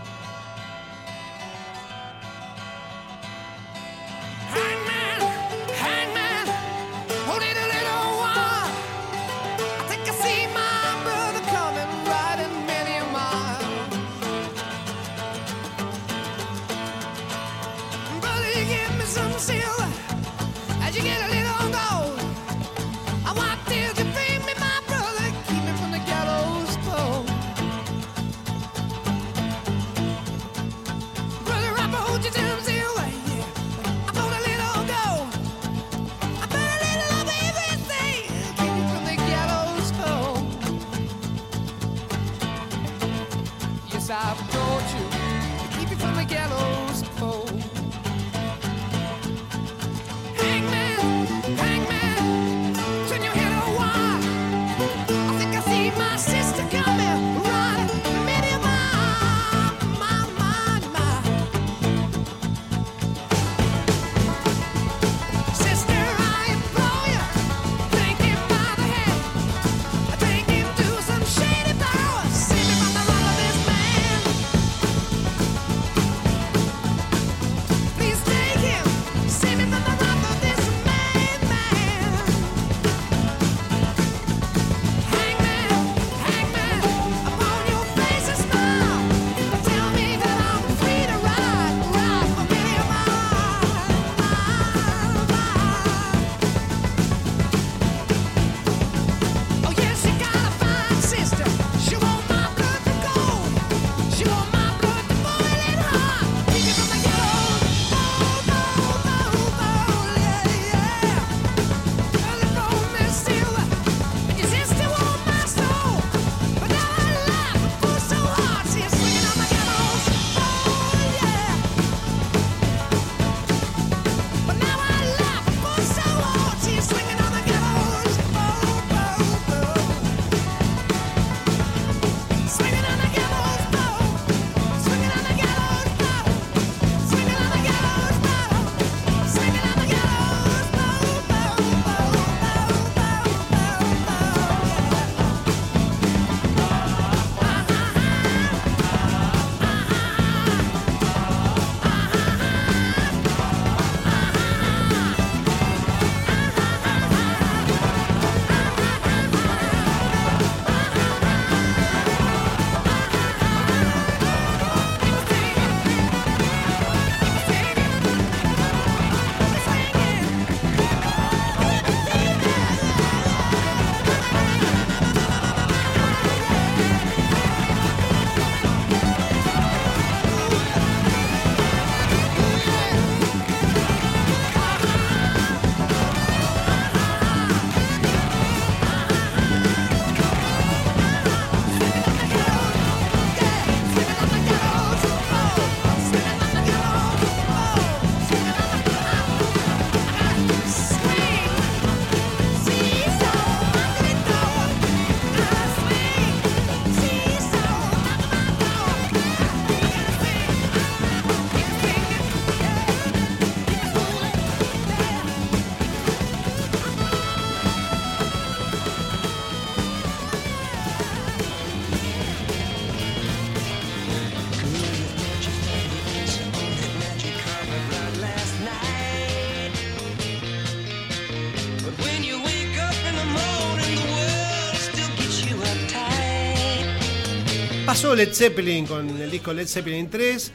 Pasó 238.05 238.15
Led 238.15 238.33
Zeppelin 238.35 238.85
con 238.85 239.09
el 239.19 239.31
disco 239.31 239.51
Led 239.51 239.65
Zeppelin 239.65 240.07
3, 240.11 240.51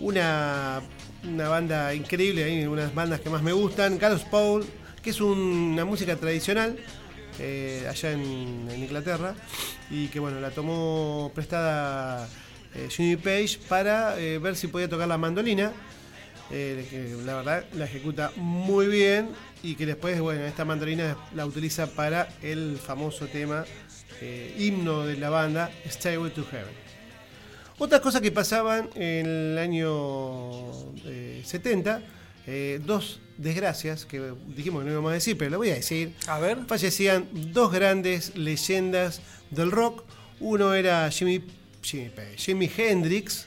una, 0.00 0.80
una 1.24 1.48
banda 1.50 1.92
increíble, 1.94 2.44
hay 2.44 2.64
unas 2.64 2.94
bandas 2.94 3.20
que 3.20 3.28
más 3.28 3.42
me 3.42 3.52
gustan, 3.52 3.98
Carlos 3.98 4.22
Paul, 4.30 4.64
que 5.02 5.10
es 5.10 5.20
un- 5.20 5.72
una 5.74 5.84
música 5.84 6.16
tradicional 6.16 6.78
eh, 7.38 7.86
allá 7.90 8.12
en, 8.12 8.70
Inglaterra 8.74 9.34
y 9.90 10.06
que 10.08 10.18
bueno, 10.18 10.40
la 10.40 10.50
tomó 10.50 11.30
prestada 11.34 12.26
eh, 12.74 12.88
Jimmy 12.88 13.16
Page 13.16 13.58
para 13.68 14.18
eh, 14.18 14.38
ver 14.38 14.56
si 14.56 14.68
podía 14.68 14.88
tocar 14.88 15.06
la 15.06 15.18
mandolina, 15.18 15.72
eh, 16.50 16.86
que 16.88 17.22
la 17.22 17.34
verdad 17.34 17.66
la 17.74 17.84
ejecuta 17.84 18.32
muy 18.36 18.86
bien 18.86 19.28
y 19.62 19.74
que 19.74 19.84
después, 19.84 20.18
bueno, 20.22 20.42
esta 20.46 20.64
mandolina 20.64 21.18
la 21.34 21.44
utiliza 21.44 21.86
para 21.86 22.30
el 22.40 22.78
famoso 22.78 23.26
tema 23.26 23.66
himno 24.56 25.04
de 25.04 25.18
la 25.18 25.28
banda, 25.28 25.70
Stairway 25.86 26.30
to 26.30 26.46
Heaven. 26.50 26.83
Otras 27.78 28.00
cosas 28.00 28.20
que 28.20 28.30
pasaban 28.30 28.88
en 28.94 29.26
el 29.26 29.58
año 29.58 30.70
eh, 31.04 31.42
70, 31.44 32.02
eh, 32.46 32.80
dos 32.84 33.20
desgracias 33.36 34.04
que 34.04 34.32
dijimos 34.54 34.82
que 34.82 34.86
no 34.86 34.92
íbamos 34.92 35.10
a 35.10 35.14
decir, 35.14 35.36
pero 35.36 35.50
lo 35.52 35.58
voy 35.58 35.70
a 35.70 35.74
decir. 35.74 36.12
A 36.28 36.38
ver. 36.38 36.58
Fallecían 36.66 37.26
dos 37.32 37.72
grandes 37.72 38.36
leyendas 38.36 39.20
del 39.50 39.72
rock. 39.72 40.04
Uno 40.38 40.74
era 40.74 41.10
Jimmy, 41.10 41.42
Jimi 42.36 42.70
Hendrix, 42.76 43.46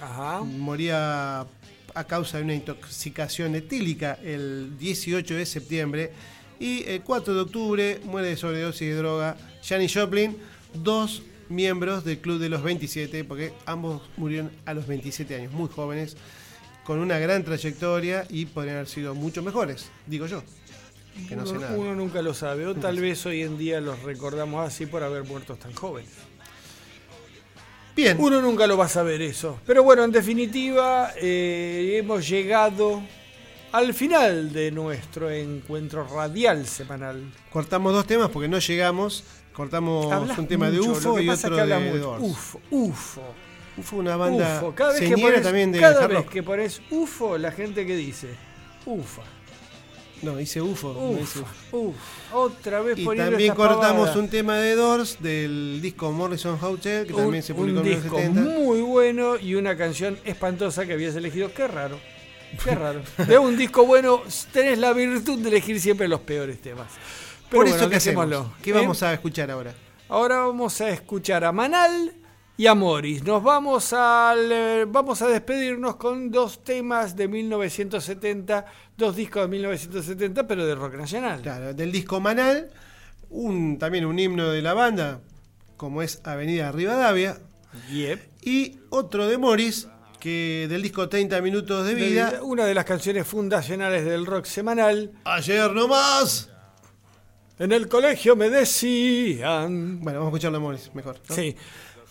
Ajá. 0.00 0.40
moría 0.40 1.46
a 1.94 2.04
causa 2.04 2.38
de 2.38 2.44
una 2.44 2.54
intoxicación 2.54 3.54
etílica 3.54 4.18
el 4.22 4.76
18 4.78 5.34
de 5.34 5.46
septiembre 5.46 6.12
y 6.60 6.84
el 6.84 7.02
4 7.02 7.34
de 7.34 7.40
octubre 7.40 8.00
muere 8.04 8.28
de 8.28 8.36
sobredosis 8.36 8.88
de 8.88 8.94
droga 8.96 9.36
Janis 9.62 9.94
Joplin, 9.94 10.36
dos 10.74 11.22
miembros 11.48 12.04
del 12.04 12.18
Club 12.18 12.38
de 12.38 12.48
los 12.48 12.62
27, 12.62 13.24
porque 13.24 13.52
ambos 13.66 14.02
murieron 14.16 14.50
a 14.64 14.74
los 14.74 14.86
27 14.86 15.34
años, 15.36 15.52
muy 15.52 15.68
jóvenes, 15.68 16.16
con 16.84 16.98
una 16.98 17.18
gran 17.18 17.44
trayectoria 17.44 18.26
y 18.28 18.46
podrían 18.46 18.76
haber 18.76 18.88
sido 18.88 19.14
mucho 19.14 19.42
mejores, 19.42 19.90
digo 20.06 20.26
yo, 20.26 20.42
que 21.28 21.36
no 21.36 21.44
sé 21.44 21.52
uno, 21.52 21.60
nada. 21.60 21.76
uno 21.76 21.94
nunca 21.94 22.22
lo 22.22 22.32
sabe, 22.34 22.66
o 22.66 22.74
tal 22.74 23.00
vez 23.00 23.24
hoy 23.26 23.42
en 23.42 23.58
día 23.58 23.80
los 23.80 24.02
recordamos 24.02 24.66
así 24.66 24.86
por 24.86 25.02
haber 25.02 25.24
muerto 25.24 25.56
tan 25.56 25.72
jóvenes. 25.74 26.10
Bien, 27.98 28.16
Uno 28.20 28.40
nunca 28.40 28.68
lo 28.68 28.76
va 28.76 28.84
a 28.84 28.88
saber 28.88 29.20
eso. 29.22 29.58
Pero 29.66 29.82
bueno, 29.82 30.04
en 30.04 30.12
definitiva, 30.12 31.12
eh, 31.16 31.96
hemos 31.98 32.28
llegado 32.28 33.02
al 33.72 33.92
final 33.92 34.52
de 34.52 34.70
nuestro 34.70 35.28
encuentro 35.32 36.06
radial 36.06 36.64
semanal. 36.68 37.20
cortamos 37.50 37.92
dos 37.92 38.06
temas 38.06 38.30
porque 38.30 38.46
no 38.46 38.60
llegamos. 38.60 39.24
Cortamos 39.58 40.12
Hablas 40.12 40.38
un 40.38 40.46
tema 40.46 40.70
de 40.70 40.78
mucho, 40.78 40.92
UFO 40.92 41.08
lo 41.08 41.14
que 41.16 41.22
y 41.24 41.28
otro 41.30 41.56
de. 41.56 41.98
Doors. 41.98 42.22
UFO, 42.22 42.60
UFO. 42.70 43.22
UFO, 43.76 43.96
una 43.96 44.16
banda 44.16 44.58
UFO. 44.58 44.72
Cada 44.72 44.92
vez 44.92 45.00
que 45.00 45.18
pones, 45.18 45.42
también 45.42 45.72
de 45.72 45.80
cada 45.80 46.06
vez 46.06 46.26
que 46.26 46.42
pones 46.44 46.80
UFO, 46.92 47.36
la 47.38 47.50
gente 47.50 47.84
que 47.84 47.96
dice 47.96 48.28
UFA. 48.86 49.22
No, 50.22 50.36
dice 50.36 50.62
UFO. 50.62 50.94
no 50.94 51.18
dice. 51.18 51.40
UFO. 51.72 51.92
Otra 52.34 52.82
vez 52.82 53.00
Y 53.00 53.04
también 53.04 53.52
cortamos 53.56 54.06
pavada. 54.06 54.18
un 54.20 54.28
tema 54.28 54.58
de 54.58 54.76
Doors 54.76 55.18
del 55.20 55.80
disco 55.82 56.12
Morrison 56.12 56.56
Hotel, 56.62 57.08
que 57.08 57.14
también 57.14 57.42
se 57.42 57.52
un 57.52 57.58
publicó 57.58 57.80
en 57.80 57.86
los 57.94 58.02
disco 58.02 58.16
70. 58.16 58.40
muy 58.40 58.80
bueno 58.80 59.38
y 59.38 59.56
una 59.56 59.76
canción 59.76 60.20
espantosa 60.24 60.86
que 60.86 60.92
habías 60.92 61.16
elegido. 61.16 61.52
Qué 61.52 61.66
raro. 61.66 61.98
Qué 62.62 62.74
raro. 62.76 63.02
De 63.26 63.36
un 63.38 63.56
disco 63.56 63.84
bueno 63.84 64.22
tenés 64.52 64.78
la 64.78 64.92
virtud 64.92 65.40
de 65.40 65.48
elegir 65.48 65.80
siempre 65.80 66.06
los 66.06 66.20
peores 66.20 66.60
temas. 66.60 66.86
Pero 67.50 67.60
Por 67.62 67.66
eso, 67.66 67.76
bueno, 67.76 67.90
¿qué 67.90 67.96
hacemos? 67.96 68.28
dejémoslo, 68.28 68.54
¿Qué 68.62 68.70
¿eh? 68.70 68.74
vamos 68.74 69.02
a 69.02 69.12
escuchar 69.14 69.50
ahora? 69.50 69.74
Ahora 70.08 70.38
vamos 70.40 70.80
a 70.80 70.90
escuchar 70.90 71.44
a 71.44 71.52
Manal 71.52 72.12
y 72.56 72.66
a 72.66 72.74
Morris. 72.74 73.22
Nos 73.24 73.42
vamos 73.42 73.92
al, 73.92 74.50
eh, 74.52 74.84
vamos 74.88 75.22
a 75.22 75.28
despedirnos 75.28 75.96
con 75.96 76.30
dos 76.30 76.62
temas 76.64 77.14
de 77.16 77.28
1970, 77.28 78.66
dos 78.96 79.16
discos 79.16 79.42
de 79.42 79.48
1970, 79.48 80.46
pero 80.46 80.66
de 80.66 80.74
rock 80.74 80.94
nacional. 80.94 81.40
Claro, 81.42 81.72
del 81.74 81.92
disco 81.92 82.20
Manal, 82.20 82.70
un, 83.30 83.78
también 83.78 84.04
un 84.06 84.18
himno 84.18 84.48
de 84.50 84.62
la 84.62 84.74
banda, 84.74 85.20
como 85.76 86.02
es 86.02 86.20
Avenida 86.24 86.72
Rivadavia, 86.72 87.38
Yep. 87.92 88.20
y 88.42 88.78
otro 88.90 89.26
de 89.26 89.36
Morris, 89.38 89.88
que 90.20 90.66
del 90.68 90.82
disco 90.82 91.08
30 91.08 91.40
minutos 91.42 91.86
de 91.86 91.94
vida, 91.94 92.30
De- 92.32 92.40
Una 92.40 92.64
de 92.64 92.74
las 92.74 92.84
canciones 92.86 93.26
fundacionales 93.26 94.04
del 94.04 94.26
rock 94.26 94.46
semanal. 94.46 95.12
ayer 95.24 95.70
nomás. 95.72 96.50
En 97.58 97.72
el 97.72 97.88
colegio 97.88 98.36
me 98.36 98.50
decían. 98.50 100.00
Bueno, 100.00 100.20
vamos 100.20 100.32
a 100.32 100.36
escucharlo 100.36 100.58
a 100.58 100.60
Morris, 100.60 100.90
mejor. 100.94 101.20
¿no? 101.28 101.34
Sí. 101.34 101.56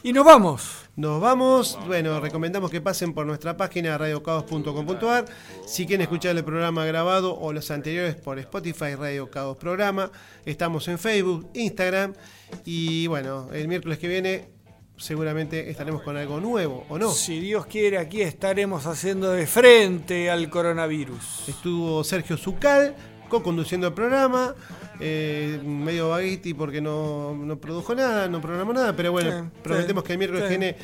Y 0.04 0.12
nos 0.12 0.26
vamos. 0.26 0.90
Nos 0.98 1.22
vamos, 1.22 1.80
bueno, 1.88 2.20
recomendamos 2.20 2.70
que 2.70 2.82
pasen 2.82 3.14
por 3.14 3.26
nuestra 3.26 3.56
página 3.56 3.98
radiocaos.com.ar. 3.98 5.26
Si 5.66 5.86
quieren 5.86 6.02
escuchar 6.02 6.36
el 6.36 6.44
programa 6.44 6.86
grabado 6.86 7.34
o 7.38 7.54
los 7.54 7.72
anteriores 7.72 8.16
por 8.16 8.40
Spotify, 8.40 8.96
Radio 8.96 9.32
Caos 9.32 9.58
Programa. 9.58 10.12
Estamos 10.46 10.88
en 10.88 11.00
Facebook, 11.00 11.50
Instagram 11.54 12.14
y 12.66 13.08
bueno, 13.08 13.50
el 13.54 13.68
miércoles 13.68 14.00
que 14.00 14.08
viene 14.08 14.50
seguramente 14.98 15.70
estaremos 15.70 16.02
con 16.02 16.18
algo 16.18 16.40
nuevo, 16.40 16.86
¿o 16.90 16.98
no? 16.98 17.12
Si 17.12 17.40
Dios 17.40 17.68
quiere, 17.68 17.98
aquí 17.98 18.22
estaremos 18.22 18.86
haciendo 18.86 19.32
de 19.32 19.48
frente 19.48 20.30
al 20.30 20.50
coronavirus. 20.50 21.48
Estuvo 21.48 22.04
Sergio 22.04 22.38
Zucal 22.38 22.96
co-conduciendo 23.28 23.88
el 23.88 23.94
programa, 23.94 24.54
eh, 25.00 25.60
medio 25.64 26.10
vaguiti 26.10 26.54
porque 26.54 26.82
no, 26.82 27.34
no 27.36 27.58
produjo 27.58 27.94
nada, 27.96 28.28
no 28.28 28.42
programó 28.42 28.74
nada, 28.74 28.94
pero 28.96 29.12
bueno, 29.12 29.32
Sí, 29.32 29.60
prometemos 29.64 30.04
sí, 30.04 30.08
que 30.08 30.14
el 30.14 30.20
miércoles 30.20 30.44
sí. 30.46 30.50
viene 30.50 30.76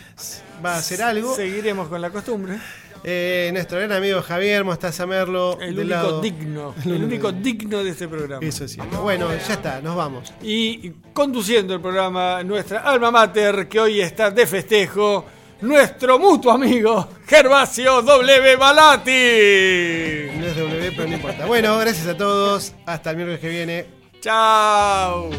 va 0.64 0.76
a 0.76 0.78
hacer 0.78 1.02
algo. 1.02 1.36
Seguiremos 1.36 1.88
con 1.88 2.02
la 2.02 2.10
costumbre. 2.10 2.58
Eh, 3.06 3.50
nuestro 3.52 3.80
gran 3.80 3.92
amigo 3.92 4.22
Javier 4.22 4.64
Mostaza 4.64 5.06
Merlo. 5.06 5.60
El 5.60 5.74
único 5.78 5.84
lado- 5.90 6.22
digno. 6.22 6.74
El 6.86 7.04
único 7.04 7.34
digno 7.34 7.84
de 7.84 7.90
este 7.90 8.08
programa. 8.08 8.46
Eso 8.46 8.64
es 8.64 8.72
cierto. 8.72 9.02
Bueno, 9.02 9.28
ya 9.46 9.54
está, 9.56 9.82
nos 9.82 9.96
vamos. 9.98 10.32
Y 10.42 10.90
conduciendo 11.12 11.74
el 11.74 11.82
programa, 11.82 12.42
nuestra 12.44 12.80
alma 12.80 13.12
mater, 13.12 13.68
que 13.68 13.80
hoy 13.82 14.00
está 14.00 14.32
de 14.32 14.48
festejo, 14.48 15.26
nuestro 15.60 16.18
mutuo 16.18 16.54
amigo, 16.54 17.10
Gervasio 17.28 18.02
W. 18.04 18.56
Balati. 18.56 19.12
Es 20.54 20.60
W, 20.60 20.92
pero 20.96 21.08
no 21.08 21.16
importa. 21.16 21.46
Bueno, 21.48 21.78
gracias 21.80 22.06
a 22.06 22.16
todos. 22.16 22.76
Hasta 22.86 23.10
el 23.10 23.16
miércoles 23.16 23.42
que 23.42 23.50
viene. 23.50 23.88
Chao. 24.22 25.32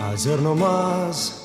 Ayer 0.00 0.40
nomás 0.40 1.44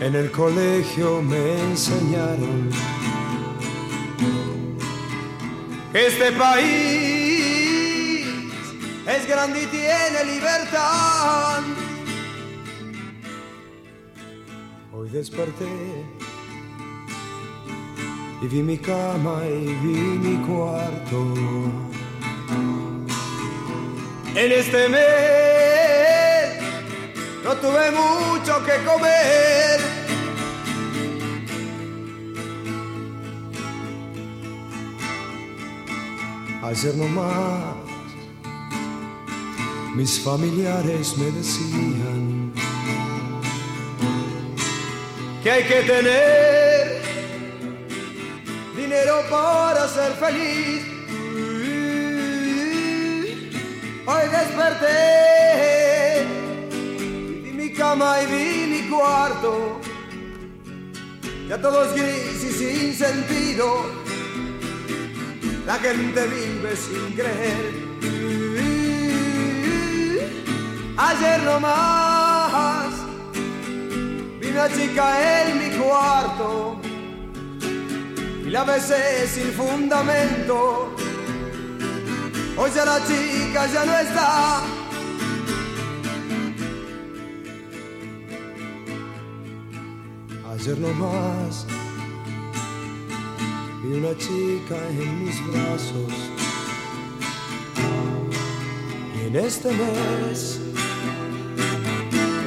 en 0.00 0.16
el 0.16 0.32
colegio 0.32 1.22
me 1.22 1.60
enseñaron 1.70 2.70
que 5.92 6.06
este 6.08 6.32
país 6.32 8.26
es 9.06 9.28
grande 9.28 9.62
y 9.62 9.66
tiene 9.66 10.24
libertad. 10.24 11.62
Hoy 14.92 15.08
desperté 15.10 16.24
y 18.42 18.46
vi 18.46 18.62
mi 18.62 18.78
cama 18.78 19.42
y 19.46 19.66
vi 19.82 19.98
mi 20.24 20.36
cuarto. 20.46 21.34
En 24.34 24.52
este 24.52 24.88
mes 24.88 25.04
no 27.44 27.54
tuve 27.56 27.90
mucho 27.90 28.64
que 28.64 28.84
comer. 28.84 29.80
Ayer 36.62 36.94
nomás 36.96 37.76
mis 39.94 40.18
familiares 40.18 41.16
me 41.18 41.30
decían 41.30 42.52
que 45.42 45.50
hay 45.50 45.62
que 45.64 45.82
tener 45.82 47.13
dinero 48.84 49.22
para 49.30 49.88
ser 49.88 50.12
feliz. 50.24 50.82
Hoy 54.06 54.24
desperté 54.38 56.26
vi 57.42 57.52
mi 57.52 57.72
cama 57.72 58.20
y 58.22 58.26
vi 58.32 58.66
mi 58.74 58.82
cuarto. 58.90 59.80
Ya 61.48 61.56
todo 61.60 61.84
es 61.84 61.94
gris 61.94 62.44
y 62.44 62.52
sin 62.60 62.94
sentido. 62.94 63.66
La 65.66 65.76
gente 65.78 66.20
vive 66.26 66.76
sin 66.76 67.12
creer. 67.18 67.64
Ayer 70.96 71.42
nomás 71.42 72.92
vi 74.40 74.46
una 74.48 74.68
chica 74.68 75.04
en 75.40 75.58
mi 75.58 75.70
cuarto 75.78 76.84
y 78.44 78.50
la 78.50 78.64
besé 78.64 79.26
sin 79.26 79.52
fundamento. 79.52 80.94
Hoy 82.56 82.70
ya 82.74 82.84
la 82.84 82.98
chica 83.06 83.66
ya 83.72 83.84
no 83.84 83.98
está. 83.98 84.62
Ayer 90.52 90.78
nomás 90.78 91.66
vi 93.82 93.98
una 93.98 94.16
chica 94.18 94.76
en 94.90 95.24
mis 95.24 95.46
brazos. 95.48 96.12
Y 99.16 99.26
en 99.26 99.36
este 99.36 99.68
mes 99.72 100.60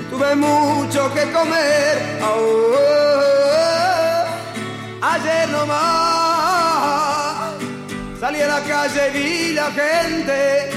tuve 0.09 0.35
mucho 0.35 1.13
que 1.13 1.31
comer. 1.31 2.19
Ah, 2.21 2.67
ayer 5.01 5.49
nomás 5.49 5.77
salí 8.19 8.41
a 8.41 8.47
la 8.47 8.61
calle 8.61 9.09
y 9.09 9.11
vi 9.17 9.53
la 9.53 9.71
gente. 9.71 10.69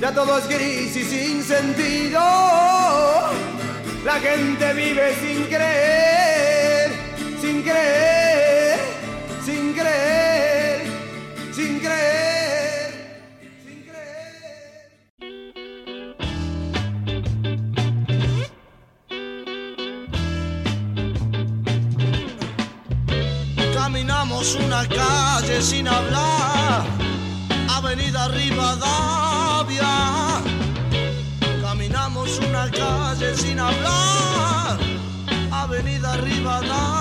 Ya 0.00 0.12
todo 0.12 0.38
es 0.38 0.48
gris 0.48 0.96
y 0.96 1.04
sin 1.04 1.42
sentido. 1.42 2.20
La 4.04 4.20
gente 4.20 4.72
vive 4.74 5.14
sin 5.20 5.44
creer, 5.46 6.92
sin 7.40 7.62
creer, 7.62 8.25
Caminamos 24.06 24.54
una 24.54 24.86
calle 24.86 25.60
sin 25.60 25.88
hablar, 25.88 26.84
Avenida 27.68 28.28
Rivadavia. 28.28 29.88
Caminamos 31.60 32.38
una 32.38 32.70
calle 32.70 33.36
sin 33.36 33.58
hablar, 33.58 34.78
Avenida 35.50 36.16
Rivadavia. 36.18 36.95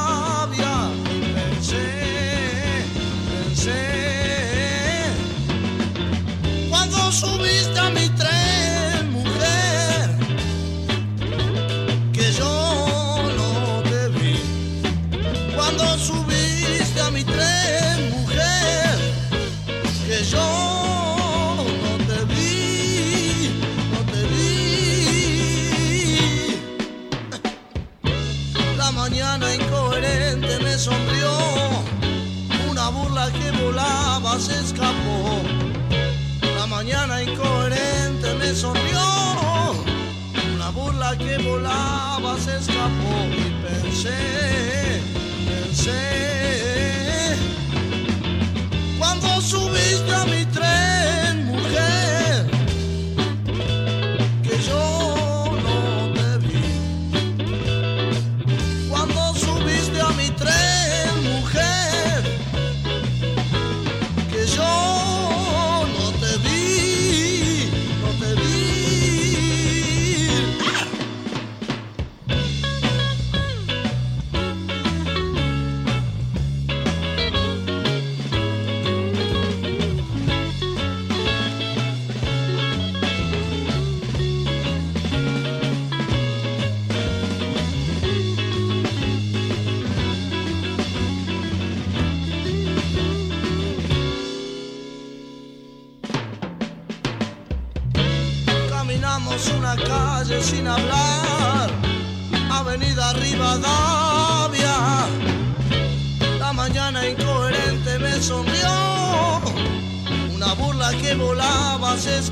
Volaba 42.56 42.62
se 42.62 42.72
escapó 42.72 43.28
y 43.32 43.44
pensé, 43.64 45.02
pensé, 45.46 46.25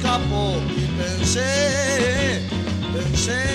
escapó 0.04 0.58
y 0.76 0.86
pensé, 0.98 2.42
pensé, 2.94 3.53